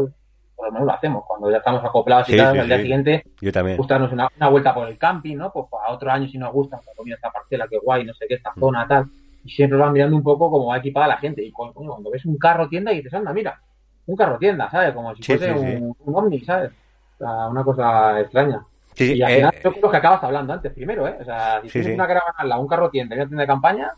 por 0.60 0.68
lo 0.68 0.72
menos 0.74 0.86
lo 0.86 0.92
hacemos. 0.92 1.24
Cuando 1.26 1.50
ya 1.50 1.56
estamos 1.56 1.82
acoplados 1.82 2.28
y 2.28 2.36
tal, 2.36 2.58
al 2.58 2.66
día 2.66 2.76
siguiente, 2.78 3.24
Yo 3.40 3.50
también. 3.50 3.78
gustarnos 3.78 4.12
una, 4.12 4.28
vuelta 4.50 4.74
por 4.74 4.86
el 4.88 4.98
camping, 4.98 5.36
¿no? 5.36 5.50
Pues, 5.50 5.66
a 5.86 5.90
otro 5.90 6.10
año 6.10 6.28
si 6.28 6.36
nos 6.36 6.52
gusta, 6.52 6.78
pues 6.84 6.94
mira 7.02 7.16
esta 7.16 7.30
parcela, 7.30 7.66
qué 7.66 7.78
guay, 7.78 8.04
no 8.04 8.12
sé 8.12 8.26
qué, 8.28 8.34
esta 8.34 8.52
mm. 8.54 8.60
zona, 8.60 8.86
tal. 8.86 9.06
Y 9.42 9.50
siempre 9.50 9.78
van 9.78 9.94
mirando 9.94 10.16
un 10.16 10.22
poco 10.22 10.50
como 10.50 10.66
va 10.66 10.76
equipada 10.76 11.08
la 11.08 11.16
gente. 11.16 11.42
Y 11.42 11.50
cuando, 11.50 12.10
ves 12.10 12.26
un 12.26 12.36
carro 12.36 12.68
tienda 12.68 12.92
y 12.92 12.96
dices, 12.96 13.14
anda, 13.14 13.32
mira, 13.32 13.58
un 14.04 14.16
carro 14.16 14.36
tienda, 14.36 14.68
¿sabes? 14.70 14.92
Como 14.92 15.14
si 15.14 15.22
fuese 15.22 15.50
un, 15.50 15.96
un, 15.98 16.14
ovni, 16.14 16.40
¿sabes? 16.40 16.72
O 17.14 17.24
sea, 17.24 17.48
una 17.48 17.64
cosa 17.64 18.20
extraña. 18.20 18.62
y 18.98 19.22
al 19.22 19.32
final, 19.32 19.54
eh, 19.54 19.60
yo 19.64 19.72
creo 19.72 19.90
que 19.90 19.96
acabas 19.96 20.22
hablando 20.22 20.52
antes 20.52 20.74
primero, 20.74 21.08
¿eh? 21.08 21.16
O 21.20 21.24
sea, 21.24 21.62
si 21.62 21.70
tienes 21.70 21.94
una 21.94 22.06
caravana 22.06 22.58
un 22.58 22.68
carro 22.68 22.90
tienda 22.90 23.14
y 23.14 23.18
una 23.18 23.28
tienda 23.28 23.42
de 23.42 23.46
campaña, 23.46 23.92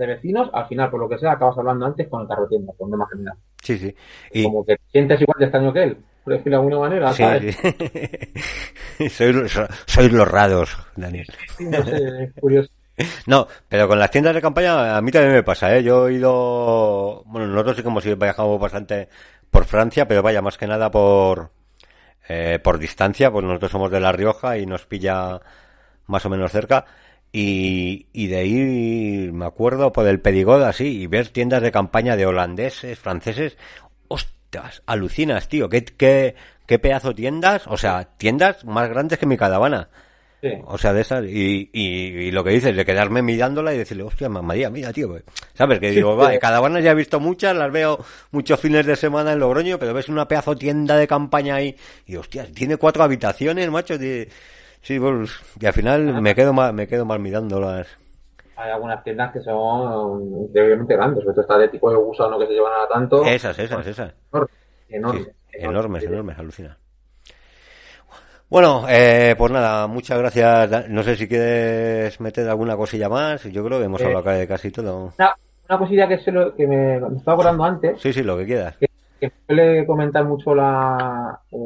de 0.00 0.06
vecinos, 0.06 0.50
al 0.52 0.66
final, 0.66 0.90
por 0.90 1.00
lo 1.00 1.08
que 1.08 1.18
sea, 1.18 1.32
acabas 1.32 1.56
hablando 1.58 1.86
antes 1.86 2.08
con 2.08 2.22
el 2.22 2.28
carro 2.28 2.48
tienda, 2.48 2.72
con 2.76 2.90
más 2.90 3.08
general. 3.10 3.36
Sí, 3.62 3.78
sí. 3.78 3.94
Y... 4.32 4.44
Como 4.44 4.64
que 4.64 4.76
sientes 4.90 5.20
igual 5.20 5.36
de 5.38 5.44
extraño 5.44 5.72
que 5.72 5.82
él, 5.82 5.96
por 6.24 6.32
decirlo 6.32 6.58
de 6.58 6.64
alguna 6.64 6.78
manera, 6.78 7.12
¿sabes? 7.12 7.56
Sí. 8.98 9.08
sois, 9.86 10.12
los 10.12 10.28
raros, 10.28 10.76
Daniel. 10.96 11.26
no 11.60 11.84
sé, 11.84 12.24
es 12.24 12.32
curioso. 12.40 12.70
No, 13.26 13.46
pero 13.68 13.88
con 13.88 13.98
las 13.98 14.10
tiendas 14.10 14.34
de 14.34 14.42
campaña 14.42 14.96
a 14.96 15.00
mí 15.00 15.10
también 15.10 15.32
me 15.32 15.42
pasa, 15.42 15.74
¿eh? 15.74 15.82
Yo 15.82 16.08
he 16.08 16.14
ido, 16.14 17.22
bueno, 17.26 17.46
nosotros 17.46 17.76
sí 17.76 17.82
como 17.82 18.00
si 18.00 18.14
viajamos 18.14 18.60
bastante 18.60 19.08
por 19.50 19.64
Francia, 19.64 20.06
pero 20.06 20.22
vaya, 20.22 20.42
más 20.42 20.58
que 20.58 20.66
nada 20.66 20.90
por, 20.90 21.50
eh, 22.28 22.58
por 22.62 22.78
distancia, 22.78 23.30
pues 23.30 23.44
nosotros 23.44 23.70
somos 23.70 23.90
de 23.90 24.00
La 24.00 24.12
Rioja 24.12 24.58
y 24.58 24.66
nos 24.66 24.86
pilla 24.86 25.40
más 26.06 26.26
o 26.26 26.28
menos 26.30 26.52
cerca. 26.52 26.84
Y, 27.32 28.06
y 28.12 28.26
de 28.26 28.44
ir, 28.44 29.32
me 29.32 29.46
acuerdo, 29.46 29.92
por 29.92 30.06
el 30.08 30.20
Pedigod 30.20 30.62
así, 30.64 31.02
y 31.02 31.06
ver 31.06 31.28
tiendas 31.28 31.62
de 31.62 31.70
campaña 31.70 32.16
de 32.16 32.26
holandeses, 32.26 32.98
franceses, 32.98 33.56
ostras, 34.08 34.82
alucinas, 34.86 35.48
tío, 35.48 35.68
qué, 35.68 35.84
qué, 35.84 36.34
qué 36.66 36.78
pedazo 36.80 37.14
tiendas, 37.14 37.68
o 37.68 37.76
sea, 37.76 38.08
tiendas 38.16 38.64
más 38.64 38.88
grandes 38.88 39.18
que 39.18 39.26
mi 39.26 39.36
caravana. 39.36 39.90
O 40.64 40.78
sea, 40.78 40.94
de 40.94 41.02
esas, 41.02 41.24
y, 41.26 41.68
y, 41.72 42.30
lo 42.30 42.42
que 42.42 42.50
dices, 42.50 42.74
de 42.74 42.84
quedarme 42.86 43.20
mirándola 43.20 43.74
y 43.74 43.78
decirle, 43.78 44.04
hostia, 44.04 44.30
María, 44.30 44.70
mira, 44.70 44.90
tío, 44.90 45.08
pues, 45.08 45.22
¿sabes? 45.52 45.78
Que 45.78 45.90
digo, 45.90 46.16
vale, 46.16 46.38
caravana 46.38 46.80
ya 46.80 46.92
he 46.92 46.94
visto 46.94 47.20
muchas, 47.20 47.54
las 47.54 47.70
veo 47.70 48.02
muchos 48.30 48.58
fines 48.58 48.86
de 48.86 48.96
semana 48.96 49.32
en 49.32 49.38
Logroño, 49.38 49.78
pero 49.78 49.92
ves 49.92 50.08
una 50.08 50.26
pedazo 50.26 50.56
tienda 50.56 50.96
de 50.96 51.06
campaña 51.06 51.56
ahí, 51.56 51.76
y 52.06 52.16
hostia, 52.16 52.46
tiene 52.54 52.78
cuatro 52.78 53.02
habitaciones, 53.02 53.70
macho, 53.70 53.98
Sí, 54.82 54.98
pues, 54.98 55.30
y 55.60 55.66
al 55.66 55.72
final 55.72 56.22
me 56.22 56.34
quedo 56.34 56.52
más, 56.52 56.72
me 56.72 56.86
quedo 56.86 57.04
más 57.04 57.20
mirándolas. 57.20 57.86
Hay 58.56 58.70
algunas 58.70 59.02
tiendas 59.02 59.32
que 59.32 59.40
son 59.40 60.44
increíblemente 60.44 60.94
grandes, 60.94 61.26
esto 61.26 61.40
está 61.40 61.58
de 61.58 61.68
tipo 61.68 61.90
de 61.90 61.96
gusano 61.96 62.38
que 62.38 62.46
se 62.46 62.52
llevan 62.52 62.72
a 62.72 62.88
tanto. 62.88 63.24
Esas, 63.24 63.58
esas, 63.58 63.86
esas. 63.86 64.14
Enormes, 64.88 65.28
enormes, 65.52 66.04
enormes, 66.04 66.38
alucina. 66.38 66.76
Bueno, 68.48 68.84
eh, 68.88 69.36
pues 69.38 69.52
nada, 69.52 69.86
muchas 69.86 70.18
gracias. 70.18 70.88
No 70.88 71.04
sé 71.04 71.14
si 71.14 71.28
quieres 71.28 72.20
meter 72.20 72.48
alguna 72.48 72.76
cosilla 72.76 73.08
más. 73.08 73.44
Yo 73.44 73.64
creo 73.64 73.78
que 73.78 73.84
hemos 73.84 74.02
hablado 74.02 74.28
de 74.30 74.48
casi 74.48 74.72
todo. 74.72 75.12
Una, 75.16 75.78
cosilla 75.78 76.08
que, 76.08 76.18
se 76.18 76.32
lo, 76.32 76.52
que 76.56 76.66
me, 76.66 76.96
estaba 76.96 77.34
acordando 77.34 77.62
antes. 77.62 78.00
Sí, 78.00 78.12
sí, 78.12 78.24
lo 78.24 78.36
que 78.36 78.46
quieras. 78.46 78.76
Que, 78.76 78.88
que 79.20 79.32
suele 79.46 79.86
comentar 79.86 80.24
mucho 80.24 80.52
la, 80.52 81.38
eh, 81.52 81.56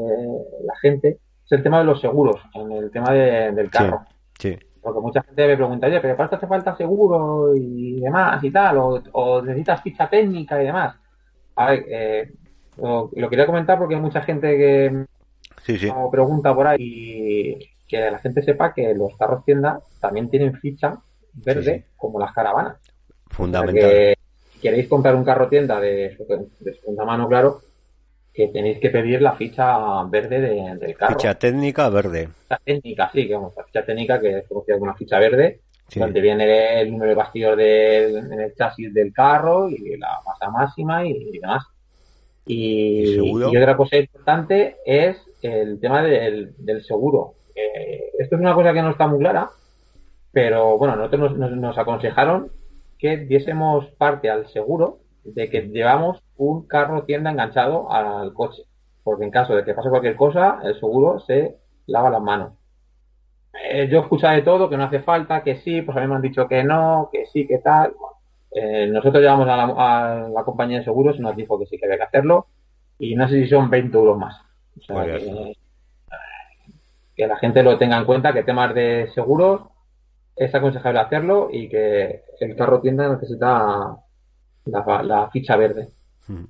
la 0.67 0.77
gente 0.83 1.21
es 1.45 1.53
el 1.53 1.63
tema 1.63 1.79
de 1.79 1.85
los 1.85 2.01
seguros, 2.01 2.41
en 2.55 2.73
el 2.73 2.91
tema 2.91 3.13
del 3.13 3.71
carro. 3.71 4.05
Sí, 4.39 4.57
Porque 4.81 5.01
mucha 5.01 5.23
gente 5.23 5.47
me 5.47 5.57
pregunta, 5.57 5.87
oye, 5.87 6.01
pero 6.01 6.17
¿para 6.17 6.25
esto 6.25 6.37
hace 6.37 6.47
falta 6.47 6.77
seguro 6.77 7.55
y 7.55 8.01
demás 8.01 8.43
y 8.43 8.51
tal? 8.51 8.79
O, 8.79 9.43
necesitas 9.43 9.83
ficha 9.83 10.09
técnica 10.09 10.61
y 10.63 10.67
demás. 10.67 10.97
A 11.57 11.71
ver, 11.71 11.85
eh, 11.89 12.33
lo, 12.79 13.11
quería 13.31 13.47
comentar 13.47 13.79
porque 13.79 13.95
hay 13.95 14.01
mucha 14.01 14.23
gente 14.23 14.57
que 14.57 15.07
sí, 15.63 15.79
sí. 15.79 15.89
pregunta 16.11 16.55
por 16.55 16.67
ahí 16.67 16.79
y 16.81 17.59
que 17.87 18.11
la 18.11 18.19
gente 18.19 18.43
sepa 18.43 18.73
que 18.73 18.95
los 18.95 19.17
carros 19.17 19.45
tienda 19.45 19.81
también 20.01 20.29
tienen 20.29 20.55
ficha 20.55 20.99
verde 21.35 21.87
como 21.97 22.19
las 22.19 22.33
caravanas. 22.33 22.77
Fundamental. 23.29 24.17
si 24.53 24.61
queréis 24.61 24.89
comprar 24.89 25.15
un 25.15 25.25
carro 25.25 25.49
tienda 25.49 25.81
de, 25.81 26.17
de 26.61 26.75
segunda 26.75 27.05
mano, 27.05 27.29
claro, 27.29 27.61
que 28.35 28.49
tenéis 28.49 28.81
que 28.81 28.91
pedir 28.91 29.23
la 29.23 29.37
ficha 29.37 30.03
verde 30.05 30.41
del 30.77 30.97
carro. 30.97 31.15
Ficha 31.15 31.35
técnica 31.37 31.89
verde. 31.89 32.29
Ficha 32.43 32.61
técnica, 32.65 33.11
sí, 33.13 33.29
que 33.29 33.35
vamos, 33.35 33.55
la 33.57 33.63
ficha 33.63 33.85
técnica 33.85 34.21
que 34.21 34.39
es 34.39 34.49
conocida 34.49 34.75
como 34.75 34.91
una 34.91 34.97
ficha 34.97 35.21
verde, 35.21 35.61
donde 35.95 36.21
viene 36.21 36.81
el 36.81 36.91
número 36.91 37.11
de 37.11 37.15
bastillos 37.15 37.57
del 37.57 38.17
en 38.17 38.41
el 38.41 38.55
chasis 38.57 38.93
del 38.93 39.13
carro 39.13 39.71
y 39.71 39.97
la 39.97 40.21
masa 40.27 40.51
máxima 40.51 41.07
y, 41.07 41.31
demás. 41.31 41.65
Y, 42.45 43.17
otra 43.45 43.77
cosa 43.77 43.99
importante 43.99 44.79
es 44.85 45.17
el 45.41 45.79
tema 45.79 46.03
del, 46.03 46.55
seguro. 46.85 47.35
Eh, 47.55 48.11
esto 48.19 48.35
es 48.35 48.41
una 48.41 48.55
cosa 48.55 48.73
que 48.73 48.83
no 48.83 48.91
está 48.91 49.07
muy 49.07 49.21
clara, 49.21 49.49
pero 50.33 50.77
bueno, 50.77 50.97
nosotros 50.97 51.39
nos 51.39 51.79
aconsejaron 51.79 52.51
que 52.99 53.17
diésemos 53.17 53.87
parte 53.93 54.29
al 54.29 54.49
seguro 54.49 55.04
de 55.25 55.49
que 55.49 55.63
llevamos 55.63 56.23
un 56.37 56.67
carro 56.67 57.05
tienda 57.05 57.31
enganchado 57.31 57.91
al 57.91 58.33
coche. 58.33 58.63
Porque 59.03 59.25
en 59.25 59.31
caso 59.31 59.55
de 59.55 59.65
que 59.65 59.75
pase 59.75 59.91
cualquier 59.91 60.17
cosa, 60.17 60.61
el 60.65 60.79
seguro 60.79 61.21
se 61.21 61.57
lava 61.87 62.11
las 62.11 62.23
manos. 62.23 62.53
Eh, 63.63 63.89
yo 63.89 63.99
he 63.99 64.03
escuchado 64.03 64.35
de 64.35 64.43
todo, 64.43 64.69
que 64.69 64.77
no 64.77 64.85
hace 64.85 65.01
falta, 65.01 65.43
que 65.43 65.57
sí, 65.57 65.83
pues 65.83 65.97
a 65.97 66.01
mí 66.01 66.07
me 66.07 66.17
han 66.17 66.23
dicho 66.23 66.49
que 66.49 66.65
no, 66.65 67.09
que 67.13 67.27
sí, 67.27 67.47
que 67.47 67.59
tal. 67.59 67.95
Eh, 68.51 68.87
nosotros 68.87 69.23
llevamos 69.23 69.49
a 69.49 70.29
la, 70.29 70.45
compañía 70.45 70.79
de 70.79 70.85
seguros 70.85 71.17
y 71.19 71.23
nos 71.23 71.37
dijo 71.37 71.59
que 71.59 71.67
sí 71.67 71.79
que 71.79 71.87
había 71.87 71.99
que 71.99 72.05
hacerlo. 72.05 72.47
Y 72.99 73.15
no 73.15 73.29
sé 73.29 73.43
si 73.43 73.49
son 73.49 73.71
20 73.71 73.97
euros 73.97 74.19
más. 74.19 74.41
O 74.79 74.83
sea, 74.83 75.05
que, 75.05 75.55
que, 77.17 77.27
la 77.27 77.37
gente 77.37 77.63
lo 77.63 77.79
tenga 77.79 77.99
en 77.99 78.05
cuenta, 78.05 78.33
que 78.33 78.43
temas 78.43 78.75
de 78.75 79.09
seguros 79.15 79.63
es 80.37 80.55
aconsejable 80.55 81.01
hacerlo 81.01 81.49
y 81.51 81.69
que 81.69 82.23
el 82.41 82.57
carro 82.57 82.81
tienda 82.81 83.09
necesita 83.09 83.99
la, 84.67 85.31
ficha 85.33 85.57
verde 85.57 85.89
hmm. 86.27 86.45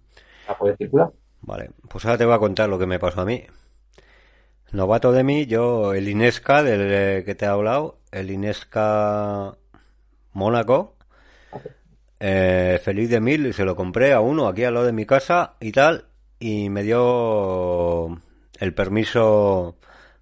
para 0.47 0.59
poder 0.59 0.77
circular. 0.77 1.11
Vale, 1.43 1.71
pues 1.89 2.05
ahora 2.05 2.19
te 2.19 2.25
voy 2.25 2.35
a 2.35 2.39
contar 2.39 2.69
lo 2.69 2.79
que 2.79 2.87
me 2.87 2.99
pasó 2.99 3.21
a 3.21 3.25
mí. 3.25 3.45
Novato 4.73 5.12
de 5.12 5.23
mí, 5.23 5.47
yo, 5.47 5.95
el 5.95 6.09
Inesca 6.09 6.62
del 6.62 6.81
eh, 6.83 7.23
que 7.25 7.35
te 7.35 7.45
he 7.45 7.49
hablado, 7.49 7.99
el 8.11 8.31
Inesca 8.31 9.55
Mónaco, 10.33 10.97
eh, 12.19 12.81
feliz 12.83 13.11
de 13.11 13.21
mil, 13.21 13.47
y 13.47 13.53
se 13.53 13.65
lo 13.65 13.77
compré 13.77 14.12
a 14.12 14.21
uno 14.21 14.49
aquí 14.49 14.65
al 14.65 14.75
lado 14.75 14.87
de 14.87 14.93
mi 14.93 15.07
casa 15.07 15.55
y 15.61 15.71
tal, 15.71 16.07
y 16.41 16.71
me 16.71 16.83
dio 16.83 18.21
el 18.59 18.75
permiso, 18.75 19.77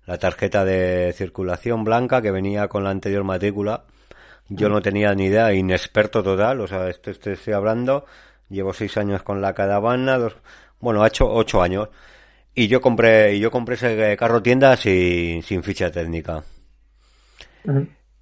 la 0.04 0.18
tarjeta 0.18 0.64
de 0.64 1.14
circulación 1.16 1.84
blanca 1.84 2.20
que 2.20 2.30
venía 2.30 2.68
con 2.68 2.84
la 2.84 2.90
anterior 2.90 3.24
matrícula 3.24 3.84
yo 4.48 4.68
no 4.68 4.82
tenía 4.82 5.14
ni 5.14 5.26
idea, 5.26 5.52
inexperto 5.52 6.22
total, 6.22 6.60
o 6.60 6.66
sea, 6.66 6.88
esto, 6.88 7.10
estoy 7.10 7.52
hablando, 7.52 8.04
llevo 8.48 8.72
seis 8.72 8.96
años 8.96 9.22
con 9.22 9.40
la 9.40 9.54
caravana, 9.54 10.18
dos, 10.18 10.36
bueno, 10.80 11.02
ha 11.02 11.08
hecho 11.08 11.30
ocho 11.30 11.62
años, 11.62 11.88
y 12.54 12.68
yo 12.68 12.80
compré, 12.80 13.34
y 13.34 13.40
yo 13.40 13.50
compré 13.50 13.76
ese 13.76 14.16
carro 14.16 14.42
tienda 14.42 14.76
sin, 14.76 15.42
sin 15.42 15.62
ficha 15.62 15.90
técnica. 15.90 16.42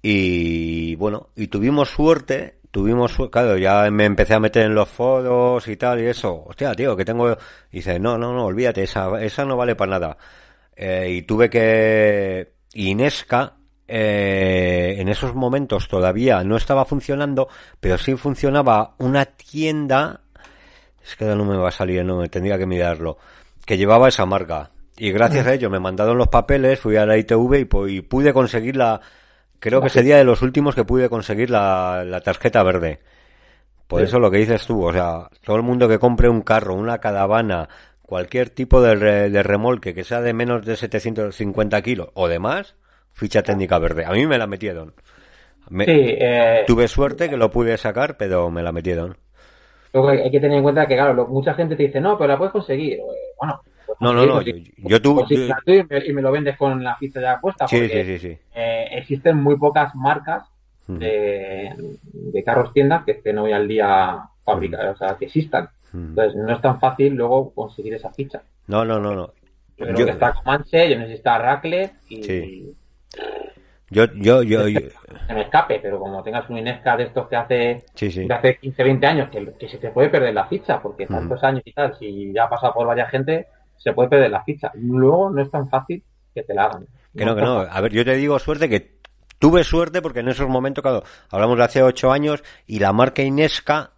Y 0.01 0.95
bueno, 0.95 1.29
y 1.35 1.47
tuvimos 1.47 1.89
suerte, 1.89 2.59
tuvimos 2.71 3.17
claro, 3.31 3.57
ya 3.57 3.89
me 3.91 4.05
empecé 4.05 4.33
a 4.33 4.39
meter 4.39 4.63
en 4.63 4.75
los 4.75 4.89
foros 4.89 5.67
y 5.67 5.75
tal 5.75 6.01
y 6.01 6.05
eso, 6.05 6.43
hostia, 6.45 6.73
tío, 6.73 6.95
que 6.95 7.05
tengo, 7.05 7.31
y 7.71 7.77
dice, 7.77 7.99
no, 7.99 8.17
no, 8.17 8.33
no, 8.33 8.45
olvídate, 8.45 8.83
esa, 8.83 9.21
esa 9.21 9.45
no 9.45 9.57
vale 9.57 9.75
para 9.75 9.91
nada. 9.91 10.17
Eh, 10.75 11.09
y 11.11 11.21
tuve 11.23 11.49
que, 11.49 12.53
Inesca, 12.73 13.57
eh, 13.93 14.95
en 14.99 15.09
esos 15.09 15.35
momentos 15.35 15.89
todavía 15.89 16.45
no 16.45 16.55
estaba 16.55 16.85
funcionando, 16.85 17.49
pero 17.81 17.97
sí 17.97 18.15
funcionaba 18.15 18.95
una 18.99 19.25
tienda, 19.25 20.21
es 21.03 21.17
que 21.17 21.25
no 21.25 21.43
me 21.43 21.57
va 21.57 21.67
a 21.67 21.73
salir, 21.73 22.05
no 22.05 22.19
me 22.19 22.29
tendría 22.29 22.57
que 22.57 22.65
mirarlo, 22.65 23.17
que 23.65 23.77
llevaba 23.77 24.07
esa 24.07 24.25
marca. 24.25 24.71
Y 24.95 25.11
gracias 25.11 25.45
a 25.45 25.53
ello 25.53 25.69
me 25.69 25.81
mandaron 25.81 26.17
los 26.17 26.29
papeles, 26.29 26.79
fui 26.79 26.95
a 26.95 27.05
la 27.05 27.17
ITV 27.17 27.67
y, 27.89 28.01
pude 28.01 28.31
conseguir 28.31 28.77
la, 28.77 29.01
creo 29.59 29.81
que 29.81 29.89
sería 29.89 30.15
de 30.15 30.23
los 30.23 30.41
últimos 30.41 30.73
que 30.73 30.85
pude 30.85 31.09
conseguir 31.09 31.49
la, 31.49 32.21
tarjeta 32.23 32.63
verde. 32.63 33.01
Por 33.87 34.01
eso 34.03 34.19
lo 34.19 34.31
que 34.31 34.37
dices 34.37 34.65
tú, 34.65 34.85
o 34.85 34.93
sea, 34.93 35.27
todo 35.43 35.57
el 35.57 35.63
mundo 35.63 35.89
que 35.89 35.99
compre 35.99 36.29
un 36.29 36.43
carro, 36.43 36.75
una 36.75 36.99
caravana, 36.99 37.67
cualquier 38.03 38.51
tipo 38.51 38.81
de, 38.81 39.29
de 39.29 39.43
remolque 39.43 39.93
que 39.93 40.05
sea 40.05 40.21
de 40.21 40.33
menos 40.33 40.65
de 40.65 40.77
750 40.77 41.81
kilos 41.81 42.07
o 42.13 42.29
de 42.29 42.39
más, 42.39 42.75
ficha 43.13 43.43
técnica 43.43 43.77
verde. 43.79 44.05
A 44.05 44.11
mí 44.11 44.25
me 44.25 44.37
la 44.37 44.47
metieron. 44.47 44.93
Eh, 45.79 46.63
tuve 46.67 46.87
suerte 46.87 47.29
que 47.29 47.37
lo 47.37 47.49
pude 47.49 47.77
sacar, 47.77 48.17
pero 48.17 48.49
me 48.51 48.63
la 48.63 48.71
metieron. 48.71 49.15
Luego 49.93 50.09
hay 50.09 50.31
que 50.31 50.39
tener 50.39 50.57
en 50.57 50.63
cuenta 50.63 50.87
que, 50.87 50.95
claro, 50.95 51.27
mucha 51.27 51.53
gente 51.53 51.75
te 51.75 51.83
dice, 51.83 51.99
no, 51.99 52.17
pero 52.17 52.29
la 52.29 52.37
puedes 52.37 52.51
conseguir. 52.51 52.93
Eh, 52.93 53.03
bueno, 53.37 53.61
no, 53.99 54.13
no, 54.13 54.25
no, 54.25 54.41
yo, 54.41 55.01
tuve... 55.01 55.25
Y, 56.07 56.13
me, 56.13 56.21
lo 56.21 56.31
vendes 56.31 56.57
con 56.57 56.83
la 56.83 56.95
ficha 56.95 57.21
ya 57.21 57.39
puesta. 57.39 57.67
Sí, 57.67 57.87
sí, 57.89 58.03
sí, 58.03 58.19
sí. 58.19 58.37
Eh, 58.55 58.87
existen 58.93 59.37
muy 59.41 59.57
pocas 59.57 59.93
marcas 59.95 60.43
de, 60.87 61.73
carros 62.45 62.73
tiendas 62.73 63.03
que 63.03 63.11
estén 63.11 63.37
hoy 63.37 63.51
al 63.51 63.67
día 63.67 64.19
fabricadas, 64.43 64.95
o 64.95 64.97
sea, 64.97 65.17
que 65.17 65.25
existan. 65.25 65.69
Entonces, 65.93 66.35
no 66.35 66.53
es 66.53 66.61
tan 66.61 66.79
fácil 66.79 67.13
luego 67.13 67.53
conseguir 67.53 67.93
esa 67.93 68.11
ficha. 68.11 68.41
No, 68.67 68.85
no, 68.85 68.99
no, 68.99 69.13
no. 69.13 69.33
yo... 69.77 70.05
que 70.05 70.11
está 70.11 70.33
Comanche, 70.33 70.89
yo 70.89 70.97
necesito 70.97 71.37
Racklet 71.37 71.93
y, 72.09 72.73
yo, 73.89 74.05
yo, 74.15 74.41
yo, 74.41 74.63
Se 74.63 75.33
me 75.33 75.41
escape, 75.41 75.79
pero 75.81 75.99
como 75.99 76.23
tengas 76.23 76.49
un 76.49 76.57
Inesca 76.57 76.95
de 76.95 77.03
estos 77.03 77.27
que 77.27 77.35
hace, 77.35 77.85
hace 78.29 78.57
15, 78.57 78.83
20 78.83 79.05
años, 79.05 79.29
que, 79.29 79.67
se 79.67 79.77
te 79.77 79.89
puede 79.89 80.09
perder 80.09 80.33
la 80.33 80.47
ficha, 80.47 80.81
porque 80.81 81.05
tantos 81.07 81.43
años 81.43 81.61
y 81.65 81.73
tal, 81.73 81.97
si 81.99 82.31
ya 82.33 82.45
ha 82.45 82.49
pasado 82.49 82.73
por 82.73 82.87
varias 82.87 83.11
gente, 83.11 83.47
se 83.77 83.91
puede 83.91 84.09
perder 84.09 84.31
la 84.31 84.43
ficha. 84.43 84.71
Luego 84.75 85.29
no 85.29 85.41
es 85.41 85.51
tan 85.51 85.69
fácil 85.69 86.01
que 86.33 86.43
te 86.43 86.53
la 86.53 86.65
hagan. 86.65 86.87
Que 87.15 87.25
no, 87.25 87.35
que 87.35 87.41
no. 87.41 87.59
A 87.59 87.81
ver, 87.81 87.91
yo 87.91 88.05
te 88.05 88.15
digo 88.15 88.39
suerte 88.39 88.69
que 88.69 89.01
tuve 89.39 89.65
suerte 89.65 90.01
porque 90.01 90.21
en 90.21 90.29
esos 90.29 90.47
momentos, 90.47 90.81
claro, 90.81 91.03
hablamos 91.29 91.57
de 91.57 91.63
hace 91.63 91.83
8 91.83 92.13
años 92.13 92.43
y 92.67 92.79
la 92.79 92.93
marca 92.93 93.23
Inesca 93.23 93.91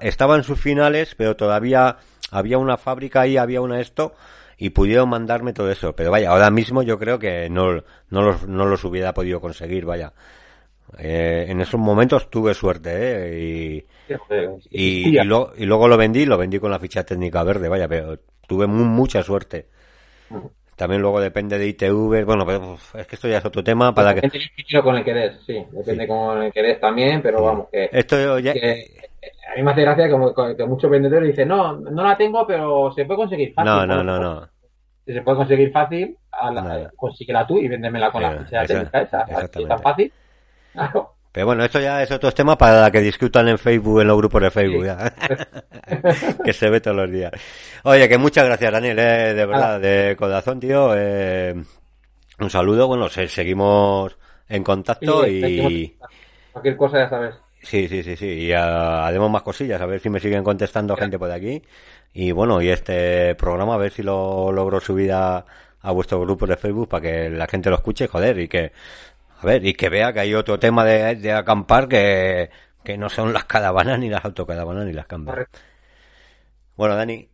estaba 0.00 0.36
en 0.36 0.44
sus 0.44 0.60
finales, 0.60 1.16
pero 1.16 1.34
todavía 1.34 1.96
había 2.30 2.58
una 2.58 2.76
fábrica 2.76 3.22
ahí, 3.22 3.36
había 3.36 3.60
una 3.60 3.80
esto 3.80 4.14
y 4.60 4.70
pudieron 4.70 5.08
mandarme 5.08 5.54
todo 5.54 5.70
eso. 5.70 5.96
Pero 5.96 6.10
vaya, 6.10 6.30
ahora 6.30 6.50
mismo 6.50 6.82
yo 6.82 6.98
creo 6.98 7.18
que 7.18 7.48
no, 7.48 7.82
no, 8.10 8.22
los, 8.22 8.46
no 8.46 8.66
los 8.66 8.84
hubiera 8.84 9.14
podido 9.14 9.40
conseguir, 9.40 9.86
vaya. 9.86 10.12
Eh, 10.98 11.46
en 11.48 11.62
esos 11.62 11.80
momentos 11.80 12.28
tuve 12.30 12.52
suerte, 12.52 12.90
¿eh? 12.92 13.40
Y, 13.40 13.86
y, 14.70 15.18
y, 15.18 15.24
luego 15.24 15.88
lo 15.88 15.96
vendí, 15.96 16.26
lo 16.26 16.36
vendí 16.36 16.58
con 16.58 16.70
la 16.70 16.78
ficha 16.78 17.04
técnica 17.04 17.42
verde, 17.42 17.68
vaya, 17.68 17.88
pero 17.88 18.18
tuve 18.46 18.66
mucha 18.66 19.22
suerte. 19.22 19.68
También 20.76 21.00
luego 21.00 21.20
depende 21.20 21.58
de 21.58 21.68
ITV, 21.68 22.24
bueno, 22.24 22.44
pero 22.44 22.76
es 22.98 23.06
que 23.06 23.14
esto 23.14 23.28
ya 23.28 23.38
es 23.38 23.44
otro 23.44 23.64
tema 23.64 23.94
para 23.94 24.14
que... 24.14 24.22
Depende 24.22 24.82
con 24.82 24.96
el 24.96 25.04
que 25.04 25.14
des, 25.14 25.40
sí, 25.46 25.64
depende 25.72 26.06
con 26.06 26.42
el 26.42 26.52
que 26.52 26.62
des 26.62 26.80
también, 26.80 27.22
pero 27.22 27.42
vamos, 27.42 27.68
que... 27.70 27.88
Esto 27.92 28.38
ya... 28.38 28.52
a 29.22 29.56
mí 29.56 29.62
me 29.62 29.70
hace 29.72 29.82
gracia 29.82 30.08
que, 30.08 30.56
que 30.56 30.66
muchos 30.66 30.90
vendedores 30.90 31.28
dicen, 31.28 31.48
no, 31.48 31.74
no 31.76 32.04
la 32.04 32.16
tengo, 32.16 32.46
pero 32.46 32.92
se 32.92 33.04
puede 33.04 33.18
conseguir 33.18 33.52
fácil. 33.52 33.72
No, 33.72 33.86
no, 33.86 34.02
no, 34.02 34.18
no. 34.18 34.48
Si 35.04 35.12
se 35.12 35.22
puede 35.22 35.38
conseguir 35.38 35.72
fácil, 35.72 36.16
consíguela 36.96 37.46
tú 37.46 37.58
y 37.58 37.68
véndemela 37.68 38.10
con 38.10 38.22
la 38.22 38.32
ficha 38.32 38.64
técnica 38.64 39.02
esa. 39.02 39.22
Es 39.22 39.50
tan 39.50 39.80
fácil. 39.80 40.12
Claro. 40.72 41.14
Pero 41.32 41.46
bueno, 41.46 41.64
esto 41.64 41.78
ya 41.80 42.02
es 42.02 42.10
otro 42.10 42.32
tema 42.32 42.58
para 42.58 42.90
que 42.90 43.00
discutan 43.00 43.46
en 43.48 43.58
Facebook, 43.58 44.00
en 44.00 44.08
los 44.08 44.16
grupos 44.16 44.42
de 44.42 44.50
Facebook, 44.50 44.84
ya. 44.84 45.12
que 46.44 46.52
se 46.52 46.68
ve 46.68 46.80
todos 46.80 46.96
los 46.96 47.10
días. 47.10 47.32
Oye, 47.84 48.08
que 48.08 48.18
muchas 48.18 48.46
gracias, 48.46 48.72
Daniel, 48.72 48.98
eh, 48.98 49.34
de 49.34 49.46
verdad, 49.46 49.80
de 49.80 50.16
corazón, 50.18 50.58
tío. 50.58 50.92
Eh, 50.96 51.54
un 52.40 52.50
saludo, 52.50 52.88
bueno, 52.88 53.08
seguimos 53.08 54.16
en 54.48 54.64
contacto 54.64 55.24
y... 55.26 55.96
Cualquier 56.52 56.76
cosa 56.76 56.98
ya 56.98 57.08
sabes. 57.08 57.34
Sí, 57.62 57.88
sí, 57.88 58.02
sí, 58.02 58.16
sí. 58.16 58.26
Y 58.26 58.52
haremos 58.52 59.30
más 59.30 59.42
cosillas, 59.42 59.80
a 59.80 59.86
ver 59.86 60.00
si 60.00 60.08
me 60.08 60.20
siguen 60.20 60.42
contestando 60.42 60.96
gente 60.96 61.18
por 61.18 61.30
aquí. 61.30 61.62
Y 62.12 62.32
bueno, 62.32 62.60
y 62.62 62.68
este 62.70 63.34
programa, 63.36 63.74
a 63.74 63.78
ver 63.78 63.92
si 63.92 64.02
lo 64.02 64.50
logro 64.50 64.80
subir 64.80 65.12
a, 65.12 65.44
a 65.80 65.92
vuestro 65.92 66.20
grupo 66.20 66.46
de 66.46 66.56
Facebook 66.56 66.88
para 66.88 67.02
que 67.02 67.30
la 67.30 67.46
gente 67.46 67.70
lo 67.70 67.76
escuche, 67.76 68.08
joder, 68.08 68.38
y 68.38 68.48
que 68.48 68.72
a 69.40 69.46
ver, 69.46 69.64
y 69.64 69.74
que 69.74 69.88
vea 69.88 70.12
que 70.12 70.20
hay 70.20 70.34
otro 70.34 70.58
tema 70.58 70.84
de, 70.84 71.16
de 71.16 71.32
acampar 71.32 71.88
que, 71.88 72.50
que 72.84 72.98
no 72.98 73.08
son 73.08 73.32
las 73.32 73.44
caravanas, 73.44 73.98
ni 73.98 74.10
las 74.10 74.24
autocaravanas, 74.24 74.84
ni 74.86 74.92
las 74.92 75.06
campas. 75.06 75.46
Bueno, 76.76 76.96
Dani, 76.96 77.28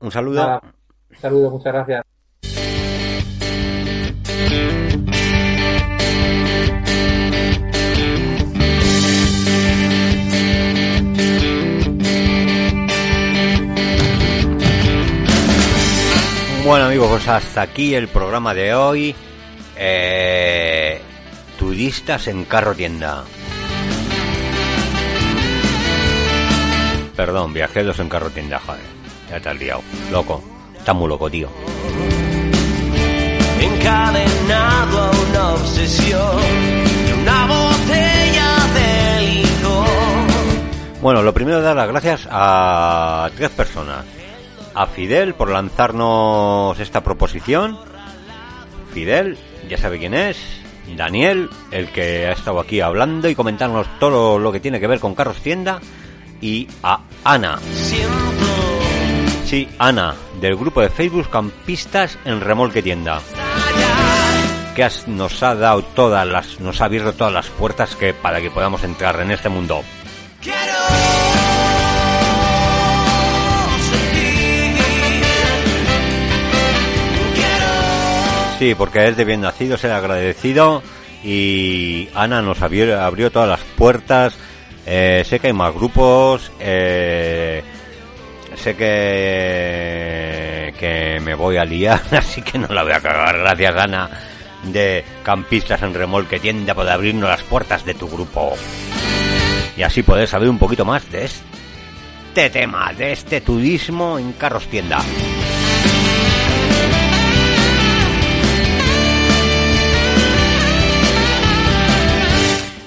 un 0.00 0.10
saludo. 0.10 0.60
un 1.10 1.16
saludo, 1.16 1.50
muchas 1.50 1.72
gracias. 1.72 2.02
Bueno 16.64 16.86
amigos, 16.86 17.08
pues 17.08 17.26
hasta 17.26 17.62
aquí 17.62 17.92
el 17.96 18.06
programa 18.06 18.54
de 18.54 18.72
hoy. 18.72 19.12
Eh, 19.76 21.00
Turistas 21.58 22.28
en 22.28 22.44
carro 22.44 22.72
tienda. 22.72 23.24
Perdón, 27.16 27.52
viajeros 27.52 27.98
en 27.98 28.08
carro 28.08 28.30
tienda, 28.30 28.60
joder. 28.64 28.80
Ya 29.28 29.40
te 29.40 29.48
has 29.48 29.58
liado, 29.58 29.82
loco. 30.12 30.40
Está 30.78 30.92
muy 30.92 31.08
loco, 31.08 31.28
tío. 31.28 31.48
Encadenado 33.60 34.98
a 34.98 35.10
una 35.10 35.54
obsesión 35.54 36.36
de 37.06 37.14
una 37.22 37.46
botella 37.46 38.56
de 38.74 39.22
licor. 39.26 41.00
Bueno, 41.02 41.22
lo 41.22 41.34
primero 41.34 41.58
es 41.58 41.64
dar 41.64 41.74
las 41.74 41.88
gracias 41.88 42.28
a 42.30 43.28
tres 43.36 43.50
personas. 43.50 44.21
A 44.74 44.86
Fidel 44.86 45.34
por 45.34 45.50
lanzarnos 45.50 46.78
esta 46.80 47.02
proposición. 47.02 47.78
Fidel, 48.92 49.38
ya 49.68 49.76
sabe 49.78 49.98
quién 49.98 50.14
es. 50.14 50.38
Daniel, 50.96 51.48
el 51.70 51.88
que 51.90 52.26
ha 52.26 52.32
estado 52.32 52.60
aquí 52.60 52.80
hablando 52.80 53.28
y 53.28 53.34
comentarnos 53.34 53.86
todo 53.98 54.38
lo 54.38 54.52
que 54.52 54.60
tiene 54.60 54.80
que 54.80 54.86
ver 54.86 55.00
con 55.00 55.14
Carros 55.14 55.40
Tienda. 55.40 55.80
Y 56.40 56.68
a 56.82 57.00
Ana. 57.24 57.58
Sí, 59.44 59.68
Ana, 59.78 60.14
del 60.40 60.56
grupo 60.56 60.80
de 60.80 60.88
Facebook 60.88 61.28
Campistas 61.28 62.18
en 62.24 62.40
Remolque 62.40 62.82
Tienda. 62.82 63.20
Que 64.74 64.88
nos 65.06 65.42
ha 65.42 65.54
dado 65.54 65.82
todas 65.82 66.26
las, 66.26 66.58
nos 66.58 66.80
ha 66.80 66.86
abierto 66.86 67.12
todas 67.12 67.32
las 67.32 67.48
puertas 67.50 67.94
que 67.94 68.14
para 68.14 68.40
que 68.40 68.50
podamos 68.50 68.82
entrar 68.82 69.20
en 69.20 69.30
este 69.30 69.50
mundo. 69.50 69.82
Sí, 78.62 78.76
porque 78.76 79.08
es 79.08 79.16
de 79.16 79.24
bien 79.24 79.40
nacido, 79.40 79.76
ser 79.76 79.90
agradecido 79.90 80.84
y 81.24 82.08
Ana 82.14 82.40
nos 82.42 82.62
abrió, 82.62 83.32
todas 83.32 83.48
las 83.48 83.58
puertas. 83.76 84.36
Eh, 84.86 85.24
sé 85.28 85.40
que 85.40 85.48
hay 85.48 85.52
más 85.52 85.74
grupos, 85.74 86.52
eh, 86.60 87.60
sé 88.54 88.76
que, 88.76 90.72
que 90.78 91.18
me 91.18 91.34
voy 91.34 91.56
a 91.56 91.64
liar, 91.64 92.00
así 92.16 92.40
que 92.40 92.56
no 92.56 92.68
la 92.68 92.84
voy 92.84 92.92
a 92.92 93.00
cagar. 93.00 93.36
Gracias, 93.36 93.76
Ana, 93.76 94.08
de 94.62 95.04
Campistas 95.24 95.82
en 95.82 95.94
Remolque 95.94 96.38
Tienda, 96.38 96.72
por 96.72 96.88
abrirnos 96.88 97.30
las 97.30 97.42
puertas 97.42 97.84
de 97.84 97.94
tu 97.94 98.08
grupo. 98.08 98.52
Y 99.76 99.82
así 99.82 100.04
poder 100.04 100.28
saber 100.28 100.48
un 100.48 100.60
poquito 100.60 100.84
más 100.84 101.10
de 101.10 101.24
este 101.24 102.48
tema, 102.48 102.92
de 102.92 103.10
este 103.10 103.40
turismo 103.40 104.20
en 104.20 104.34
Carros 104.34 104.68
Tienda. 104.68 105.02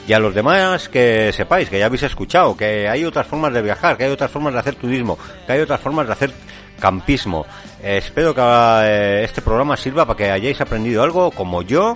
Y 0.08 0.14
a 0.14 0.20
los 0.20 0.36
demás 0.36 0.88
que 0.88 1.32
sepáis, 1.34 1.70
que 1.70 1.80
ya 1.80 1.88
habéis 1.88 2.04
escuchado, 2.04 2.56
que 2.56 2.88
hay 2.88 3.04
otras 3.06 3.26
formas 3.26 3.54
de 3.54 3.62
viajar, 3.62 3.98
que 3.98 4.04
hay 4.04 4.12
otras 4.12 4.30
formas 4.30 4.54
de 4.54 4.60
hacer 4.60 4.76
turismo, 4.76 5.18
que 5.48 5.54
hay 5.54 5.62
otras 5.62 5.82
formas 5.82 6.06
de 6.06 6.14
hacer 6.14 6.32
campismo. 6.80 7.46
Eh, 7.82 7.98
espero 7.98 8.34
que 8.36 8.42
eh, 8.42 9.24
este 9.24 9.42
programa 9.42 9.76
sirva 9.78 10.06
para 10.06 10.18
que 10.18 10.32
hayáis 10.32 10.62
aprendido 10.62 11.02
algo 11.02 11.32
como 11.32 11.64
yo 11.64 11.96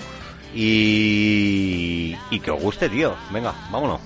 y, 0.56 2.16
y 2.32 2.40
que 2.40 2.52
os 2.52 2.62
guste, 2.62 2.90
tío. 2.90 3.14
Venga, 3.32 3.54
vámonos. 3.72 4.00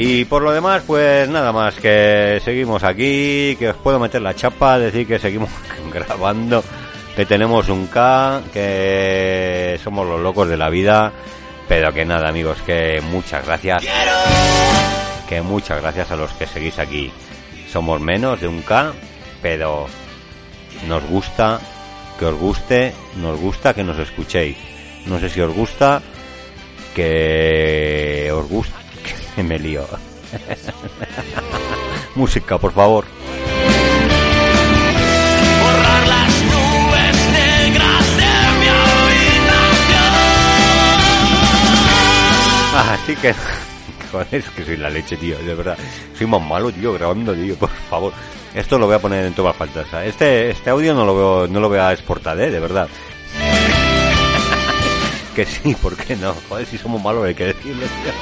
Y 0.00 0.26
por 0.26 0.42
lo 0.42 0.52
demás, 0.52 0.84
pues 0.86 1.28
nada 1.28 1.50
más, 1.52 1.74
que 1.74 2.40
seguimos 2.44 2.84
aquí, 2.84 3.56
que 3.58 3.70
os 3.70 3.76
puedo 3.76 3.98
meter 3.98 4.22
la 4.22 4.32
chapa, 4.32 4.78
decir 4.78 5.08
que 5.08 5.18
seguimos 5.18 5.50
grabando, 5.92 6.62
que 7.16 7.26
tenemos 7.26 7.68
un 7.68 7.88
K, 7.88 8.42
que 8.52 9.76
somos 9.82 10.06
los 10.06 10.20
locos 10.20 10.48
de 10.48 10.56
la 10.56 10.70
vida, 10.70 11.12
pero 11.66 11.92
que 11.92 12.04
nada 12.04 12.28
amigos, 12.28 12.58
que 12.64 13.00
muchas 13.10 13.44
gracias, 13.44 13.84
que 15.28 15.42
muchas 15.42 15.82
gracias 15.82 16.12
a 16.12 16.16
los 16.16 16.30
que 16.34 16.46
seguís 16.46 16.78
aquí. 16.78 17.10
Somos 17.68 18.00
menos 18.00 18.40
de 18.40 18.46
un 18.46 18.62
K, 18.62 18.92
pero 19.42 19.88
nos 20.86 21.02
gusta 21.06 21.58
que 22.20 22.26
os 22.26 22.36
guste, 22.36 22.92
nos 23.16 23.36
gusta 23.40 23.74
que 23.74 23.82
nos 23.82 23.98
escuchéis. 23.98 24.56
No 25.06 25.18
sé 25.18 25.28
si 25.28 25.40
os 25.40 25.52
gusta 25.52 26.00
que 26.94 28.30
os 28.32 28.48
gusta 28.48 28.87
me 29.42 29.58
lío. 29.58 29.86
Música, 32.14 32.58
por 32.58 32.72
favor. 32.72 33.04
Así 43.08 43.16
que 43.16 43.34
joder, 44.12 44.26
es 44.30 44.50
que 44.50 44.64
soy 44.64 44.76
la 44.76 44.90
leche, 44.90 45.16
tío, 45.16 45.38
de 45.38 45.54
verdad. 45.54 45.78
Soy 46.16 46.26
más 46.26 46.42
malo, 46.42 46.70
tío, 46.70 46.92
grabando, 46.92 47.34
tío, 47.34 47.56
por 47.56 47.70
favor. 47.70 48.12
Esto 48.54 48.78
lo 48.78 48.86
voy 48.86 48.96
a 48.96 48.98
poner 48.98 49.24
en 49.24 49.34
todas 49.34 49.56
faltas. 49.56 49.86
Este 50.04 50.50
este 50.50 50.70
audio 50.70 50.94
no 50.94 51.04
lo 51.04 51.16
veo 51.16 51.48
no 51.48 51.60
lo 51.60 51.68
voy 51.68 51.78
a 51.78 51.92
exportar, 51.92 52.40
eh, 52.40 52.50
de 52.50 52.60
verdad. 52.60 52.88
que 55.34 55.44
sí, 55.44 55.74
¿por 55.74 55.96
qué 55.96 56.16
no? 56.16 56.34
Joder, 56.48 56.66
si 56.66 56.78
somos 56.78 57.02
malos 57.02 57.24
hay 57.24 57.34
que 57.34 57.46
decirlo, 57.46 57.86
tío. 57.86 58.12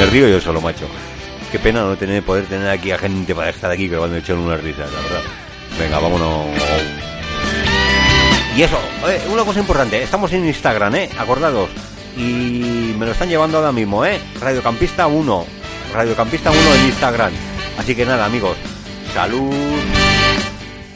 Me 0.00 0.06
río 0.06 0.28
yo 0.28 0.40
solo, 0.40 0.62
macho. 0.62 0.86
Qué 1.52 1.58
pena 1.58 1.82
no 1.82 1.94
tener 1.94 2.22
poder 2.22 2.46
tener 2.46 2.68
aquí 2.70 2.90
a 2.90 2.96
gente 2.96 3.34
para 3.34 3.50
estar 3.50 3.70
aquí 3.70 3.86
grabando 3.86 4.16
y 4.16 4.20
echar 4.20 4.36
unas 4.36 4.58
risas, 4.58 4.90
la 4.90 4.98
verdad. 4.98 5.20
Venga, 5.78 5.98
vámonos. 5.98 6.46
Y 8.56 8.62
eso, 8.62 8.78
eh, 9.06 9.20
una 9.30 9.44
cosa 9.44 9.60
importante, 9.60 10.02
estamos 10.02 10.32
en 10.32 10.46
Instagram, 10.46 10.94
¿eh? 10.94 11.10
Acordados. 11.18 11.68
Y 12.16 12.94
me 12.98 13.04
lo 13.04 13.12
están 13.12 13.28
llevando 13.28 13.58
ahora 13.58 13.72
mismo, 13.72 14.02
¿eh? 14.06 14.18
Radiocampista 14.40 15.06
1. 15.06 15.46
Radiocampista 15.92 16.50
1 16.50 16.60
en 16.76 16.86
Instagram. 16.86 17.32
Así 17.76 17.94
que 17.94 18.06
nada, 18.06 18.24
amigos. 18.24 18.56
Salud, 19.12 19.52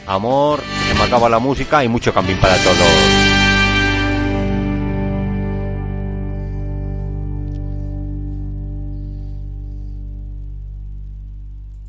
amor, 0.07 0.61
se 0.87 0.95
me 0.95 1.03
acaba 1.03 1.29
la 1.29 1.37
música 1.37 1.83
y 1.83 1.87
mucho 1.87 2.11
camping 2.11 2.37
para 2.37 2.57
todos. 2.57 3.44